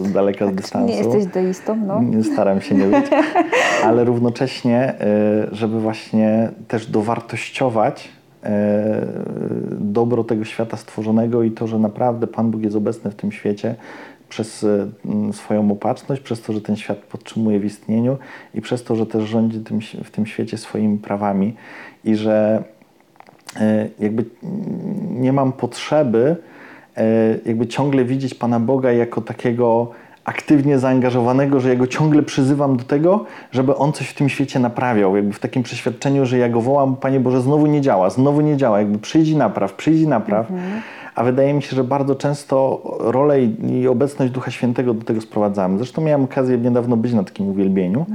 z 0.07 0.11
daleka, 0.11 0.47
z 0.47 0.55
dystansu. 0.55 0.88
Nie 0.88 0.97
jesteś 0.97 1.26
deistą, 1.26 1.76
no. 1.76 2.01
Staram 2.34 2.61
się 2.61 2.76
nie 2.76 2.86
być, 2.86 3.05
ale 3.88 4.03
równocześnie, 4.03 4.93
e, 4.99 5.47
żeby 5.51 5.80
właśnie 5.80 6.49
też 6.68 6.86
dowartościować 6.86 8.09
dobro 9.80 10.24
tego 10.24 10.45
świata 10.45 10.78
stworzonego 10.78 11.43
i 11.43 11.51
to, 11.51 11.68
że 11.68 11.80
naprawdę 11.80 12.28
Pan 12.28 12.51
Bóg 12.51 12.61
jest 12.61 12.76
obecny 12.76 13.11
w 13.11 13.16
tym 13.16 13.32
świecie 13.32 13.76
przez 14.34 14.64
e, 14.64 14.88
m, 15.06 15.34
swoją 15.34 15.72
opatrzność, 15.72 16.22
przez 16.22 16.42
to, 16.42 16.54
że 16.54 16.62
ten 16.62 16.76
świat 16.76 16.98
podtrzymuje 16.98 17.60
w 17.60 17.66
istnieniu 17.66 18.18
i 18.56 18.62
przez 18.62 18.84
to, 18.84 18.96
że 18.96 19.06
też 19.06 19.24
rządzi 19.24 19.60
tym, 19.60 19.80
w 20.04 20.12
tym 20.12 20.26
świecie 20.26 20.58
swoimi 20.58 20.98
prawami 20.98 21.56
i 22.04 22.16
że 22.16 22.64
e, 23.60 23.88
jakby 24.00 24.26
mm, 24.44 25.22
nie 25.22 25.34
mam 25.34 25.52
potrzeby 25.52 26.36
e, 26.98 27.04
jakby 27.46 27.68
ciągle 27.68 28.06
widzieć 28.06 28.34
Pana 28.34 28.60
Boga 28.60 28.92
jako 28.92 29.22
takiego 29.22 29.92
aktywnie 30.26 30.80
zaangażowanego, 30.80 31.60
że 31.60 31.70
ja 31.70 31.76
go 31.76 31.88
ciągle 31.88 32.24
przyzywam 32.24 32.78
do 32.78 32.84
tego, 32.84 33.26
żeby 33.52 33.76
on 33.76 33.94
coś 33.94 34.08
w 34.08 34.14
tym 34.14 34.30
świecie 34.30 34.60
naprawiał. 34.60 35.16
Jakby 35.16 35.34
w 35.34 35.40
takim 35.40 35.64
przeświadczeniu, 35.64 36.26
że 36.26 36.38
ja 36.38 36.50
go 36.50 36.62
wołam, 36.62 36.96
Panie 36.96 37.20
Boże, 37.20 37.42
znowu 37.42 37.66
nie 37.66 37.82
działa, 37.82 38.10
znowu 38.10 38.42
nie 38.42 38.58
działa, 38.58 38.80
jakby 38.80 39.00
przyjdź 39.00 39.34
napraw, 39.34 39.74
przyjdź 39.74 40.08
napraw. 40.08 40.48
A 41.16 41.24
wydaje 41.24 41.53
mi 41.53 41.61
się, 41.61 41.76
że 41.76 41.84
bardzo 41.84 42.16
często 42.16 42.82
rolę 42.99 43.43
i, 43.43 43.88
obecność 43.88 44.34
Ducha 44.34 44.51
Świętego 44.51 44.93
do 44.93 45.05
tego 45.05 45.22
sprowadzamy. 45.22 45.78
Zresztą 45.78 46.01
miałem 46.01 46.24
okazję 46.24 46.57
niedawno 46.57 46.97
być 46.97 47.14
na 47.14 47.24
takim 47.24 47.47
uwielbieniu, 47.47 48.05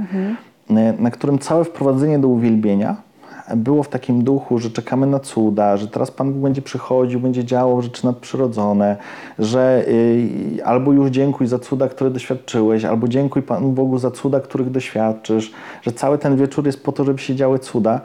e, 0.69 0.93
na 0.99 1.11
którym 1.11 1.39
całe 1.39 1.65
wprowadzenie 1.65 2.19
do 2.19 2.27
uwielbienia 2.27 3.09
było 3.55 3.83
w 3.83 3.89
takim 3.89 4.23
duchu, 4.23 4.59
że 4.59 4.69
czekamy 4.69 5.07
na 5.07 5.19
cuda, 5.19 5.77
że 5.77 5.87
teraz 5.87 6.11
Pan 6.11 6.33
Bóg 6.33 6.41
będzie 6.41 6.61
przychodził, 6.61 7.19
będzie 7.19 7.45
działał 7.45 7.81
rzeczy 7.81 8.05
nadprzyrodzone, 8.05 8.97
że 9.39 9.85
y, 9.87 10.65
albo 10.65 10.93
już 10.93 11.09
dziękuj 11.09 11.47
za 11.47 11.59
cuda, 11.59 11.87
które 11.87 12.09
doświadczyłeś, 12.09 12.85
albo 12.85 13.07
dziękuj 13.07 13.41
Panu 13.41 13.69
Bogu 13.71 13.97
za 13.97 14.11
cuda, 14.11 14.39
których 14.39 14.71
doświadczysz, 14.71 15.51
że 15.81 15.91
cały 15.91 16.17
ten 16.17 16.37
wieczór 16.37 16.65
jest 16.65 16.83
po 16.83 16.91
to, 16.91 17.03
żeby 17.03 17.19
się 17.19 17.35
działy 17.35 17.59
cuda. 17.59 18.01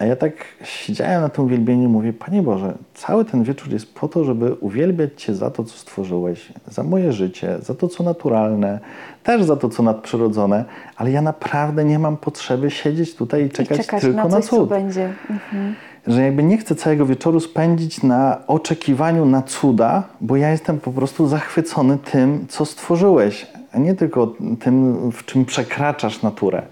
A 0.00 0.04
ja 0.04 0.16
tak 0.16 0.32
siedziałem 0.64 1.22
na 1.22 1.28
tym 1.28 1.44
uwielbieniu 1.44 1.84
i 1.84 1.88
mówię, 1.88 2.12
Panie 2.12 2.42
Boże, 2.42 2.74
cały 2.94 3.24
ten 3.24 3.42
wieczór 3.42 3.72
jest 3.72 3.94
po 3.94 4.08
to, 4.08 4.24
żeby 4.24 4.54
uwielbiać 4.54 5.22
Cię 5.22 5.34
za 5.34 5.50
to, 5.50 5.64
co 5.64 5.78
stworzyłeś, 5.78 6.52
za 6.68 6.82
moje 6.82 7.12
życie, 7.12 7.58
za 7.62 7.74
to, 7.74 7.88
co 7.88 8.04
naturalne, 8.04 8.80
też 9.22 9.44
za 9.44 9.56
to, 9.56 9.68
co 9.68 9.82
nadprzyrodzone, 9.82 10.64
ale 10.96 11.10
ja 11.10 11.22
naprawdę 11.22 11.84
nie 11.84 11.98
mam 11.98 12.16
potrzeby 12.16 12.70
siedzieć 12.70 13.14
tutaj 13.14 13.46
i 13.46 13.50
czekać, 13.50 13.78
I 13.78 13.82
czekać 13.82 14.00
tylko 14.00 14.16
na 14.16 14.24
na, 14.24 14.30
coś, 14.30 14.44
co 14.44 14.56
cud. 14.56 14.68
będzie. 14.68 15.12
Mhm. 15.30 15.74
Że 16.06 16.22
jakby 16.22 16.42
nie 16.42 16.58
chcę 16.58 16.74
całego 16.74 17.06
wieczoru 17.06 17.40
spędzić 17.40 18.02
na 18.02 18.46
oczekiwaniu 18.46 19.26
na 19.26 19.42
cuda, 19.42 20.02
bo 20.20 20.36
ja 20.36 20.50
jestem 20.50 20.80
po 20.80 20.92
prostu 20.92 21.28
zachwycony 21.28 21.98
tym, 21.98 22.46
co 22.48 22.64
stworzyłeś, 22.64 23.46
a 23.72 23.78
nie 23.78 23.94
tylko 23.94 24.34
tym, 24.60 25.10
w 25.12 25.24
czym 25.24 25.44
przekraczasz 25.44 26.22
naturę. 26.22 26.62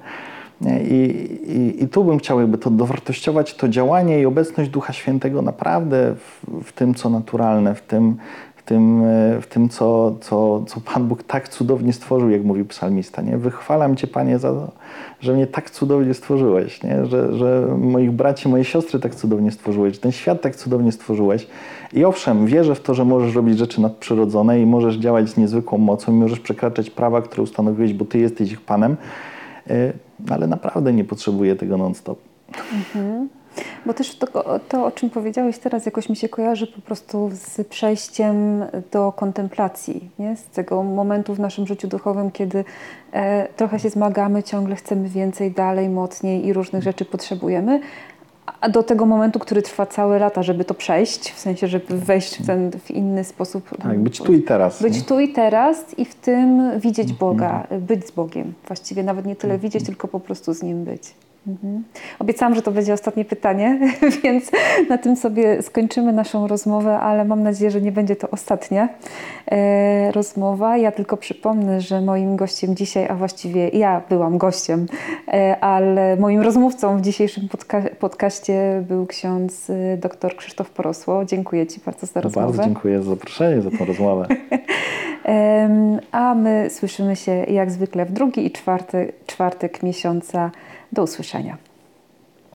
I, 0.67 0.95
i, 1.47 1.85
I 1.85 1.89
tu 1.89 2.05
bym 2.05 2.19
chciał 2.19 2.41
jakby 2.41 2.59
to 2.59 2.71
dowartościować, 2.71 3.55
to 3.55 3.69
działanie 3.69 4.21
i 4.21 4.27
obecność 4.27 4.71
Ducha 4.71 4.93
Świętego 4.93 5.43
naprawdę 5.43 6.15
w, 6.15 6.65
w 6.65 6.73
tym, 6.73 6.95
co 6.95 7.11
naturalne, 7.11 7.75
w 7.75 7.83
tym, 7.83 8.17
w 8.57 8.63
tym, 8.63 9.03
w 9.41 9.47
tym 9.47 9.69
co, 9.69 10.17
co, 10.21 10.65
co 10.67 10.81
Pan 10.81 11.09
Bóg 11.09 11.23
tak 11.23 11.49
cudownie 11.49 11.93
stworzył, 11.93 12.31
jak 12.31 12.45
mówi 12.45 12.65
psalmista. 12.65 13.23
Nie? 13.23 13.39
Wychwalam 13.39 13.97
Cię, 13.97 14.07
Panie, 14.07 14.39
za 14.39 14.53
to, 14.53 14.73
że 15.21 15.33
mnie 15.33 15.47
tak 15.47 15.71
cudownie 15.71 16.15
stworzyłeś, 16.15 16.83
nie? 16.83 17.07
Że, 17.07 17.33
że 17.33 17.69
moich 17.79 18.13
braci, 18.13 18.49
moje 18.49 18.65
siostry 18.65 19.01
tak 19.01 19.15
cudownie 19.15 19.51
stworzyłeś, 19.51 19.95
że 19.95 20.01
ten 20.01 20.13
świat 20.13 20.43
tak 20.43 20.57
cudownie 20.57 20.93
stworzyłeś. 20.93 21.47
I 21.93 22.05
owszem, 22.05 22.47
wierzę 22.47 22.75
w 22.75 22.81
to, 22.81 22.95
że 22.95 23.05
możesz 23.05 23.35
robić 23.35 23.59
rzeczy 23.59 23.81
nadprzyrodzone 23.81 24.61
i 24.61 24.67
możesz 24.67 24.97
działać 24.97 25.29
z 25.29 25.37
niezwykłą 25.37 25.79
mocą 25.79 26.13
i 26.13 26.15
możesz 26.15 26.41
przekraczać 26.41 26.91
prawa, 26.91 27.23
które 27.23 27.43
ustanowiłeś, 27.43 27.93
bo 27.93 28.05
Ty 28.05 28.19
jesteś 28.19 28.53
ich 28.53 28.61
Panem, 28.61 28.97
e, 29.71 29.93
ale 30.31 30.47
naprawdę 30.47 30.93
nie 30.93 31.05
potrzebuję 31.05 31.57
tego 31.57 31.77
non-stop. 31.77 32.19
Mhm. 32.73 33.29
Bo 33.87 33.95
też 33.95 34.17
to, 34.17 34.59
to, 34.69 34.85
o 34.87 34.91
czym 34.91 35.11
powiedziałeś 35.11 35.59
teraz, 35.59 35.87
jakoś 35.87 36.09
mi 36.09 36.17
się 36.17 36.29
kojarzy 36.29 36.67
po 36.67 36.81
prostu 36.81 37.31
z 37.33 37.69
przejściem 37.69 38.65
do 38.93 39.13
kontemplacji, 39.13 40.11
nie? 40.19 40.37
z 40.37 40.45
tego 40.45 40.83
momentu 40.83 41.35
w 41.35 41.41
naszym 41.41 41.67
życiu 41.67 41.89
duchowym, 41.89 42.31
kiedy 42.31 42.65
e, 43.13 43.49
trochę 43.57 43.79
się 43.79 43.91
zmagamy, 43.91 44.43
ciągle 44.43 44.77
chcemy 44.77 45.09
więcej, 45.09 45.51
dalej, 45.51 45.89
mocniej 45.89 46.47
i 46.47 46.53
różnych 46.53 46.83
rzeczy 46.83 47.05
potrzebujemy, 47.05 47.81
a 48.61 48.69
do 48.69 48.83
tego 48.83 49.07
momentu, 49.07 49.39
który 49.39 49.63
trwa 49.63 49.87
całe 49.87 50.19
lata, 50.19 50.43
żeby 50.43 50.65
to 50.65 50.75
przejść, 50.75 51.33
w 51.33 51.39
sensie, 51.39 51.69
żeby 51.69 51.99
wejść 51.99 52.43
w 52.43 52.47
ten 52.47 52.71
w 52.71 52.91
inny 52.91 53.25
sposób. 53.25 53.71
Tak, 53.83 53.99
być 53.99 54.19
tu 54.19 54.33
i 54.33 54.43
teraz. 54.43 54.83
Być 54.83 54.97
nie? 54.97 55.03
tu 55.03 55.21
i 55.21 55.29
teraz 55.33 55.99
i 55.99 56.05
w 56.05 56.15
tym 56.15 56.81
widzieć 56.81 57.13
Boga, 57.13 57.67
być 57.81 58.07
z 58.07 58.11
Bogiem. 58.11 58.55
Właściwie 58.67 59.03
nawet 59.03 59.27
nie 59.27 59.37
tyle 59.37 59.59
widzieć, 59.59 59.85
tylko 59.85 60.09
po 60.09 60.21
prostu 60.21 60.55
z 60.55 60.63
Nim 60.63 60.85
być. 60.85 61.03
Mhm. 61.49 61.85
Obiecałam, 62.19 62.55
że 62.55 62.63
to 62.63 62.71
będzie 62.71 62.93
ostatnie 62.93 63.25
pytanie, 63.25 63.79
więc 64.23 64.51
na 64.89 64.99
tym 64.99 65.17
sobie 65.17 65.63
skończymy 65.63 66.13
naszą 66.13 66.47
rozmowę, 66.47 66.99
ale 66.99 67.25
mam 67.25 67.43
nadzieję, 67.43 67.71
że 67.71 67.81
nie 67.81 67.93
będzie 67.93 68.17
to 68.17 68.31
ostatnia 68.31 68.89
e, 69.47 70.13
rozmowa. 70.13 70.77
Ja 70.77 70.93
tylko 70.93 71.17
przypomnę, 71.17 71.81
że 71.81 72.01
moim 72.01 72.37
gościem 72.37 72.77
dzisiaj, 72.77 73.09
a 73.09 73.15
właściwie 73.15 73.69
ja 73.69 74.03
byłam 74.09 74.39
gościem, 74.39 74.87
e, 75.29 75.57
ale 75.61 76.17
moim 76.17 76.41
rozmówcą 76.41 76.99
w 76.99 77.01
dzisiejszym 77.01 77.49
podca- 77.49 77.95
podcaście 77.95 78.85
był 78.89 79.07
ksiądz 79.07 79.71
e, 79.71 79.97
dr 79.97 80.37
Krzysztof 80.37 80.71
Porosło. 80.71 81.25
Dziękuję 81.25 81.67
Ci 81.67 81.81
bardzo 81.87 82.07
za 82.07 82.21
rozmowę. 82.21 82.47
Bardzo 82.47 82.65
dziękuję 82.65 83.03
za 83.03 83.11
zaproszenie, 83.11 83.63
za 83.63 83.71
tę 83.71 83.85
rozmowę. 83.85 84.27
A 86.13 86.35
my 86.35 86.71
słyszymy 86.71 87.17
się 87.17 87.33
jak 87.33 87.71
zwykle 87.71 88.07
w 88.07 88.13
drugi 88.13 88.47
i 88.47 88.51
czwarty, 88.51 89.13
czwartek 89.27 89.83
miesiąca. 89.83 90.51
Do 90.93 91.03
usłyszenia. 91.03 91.57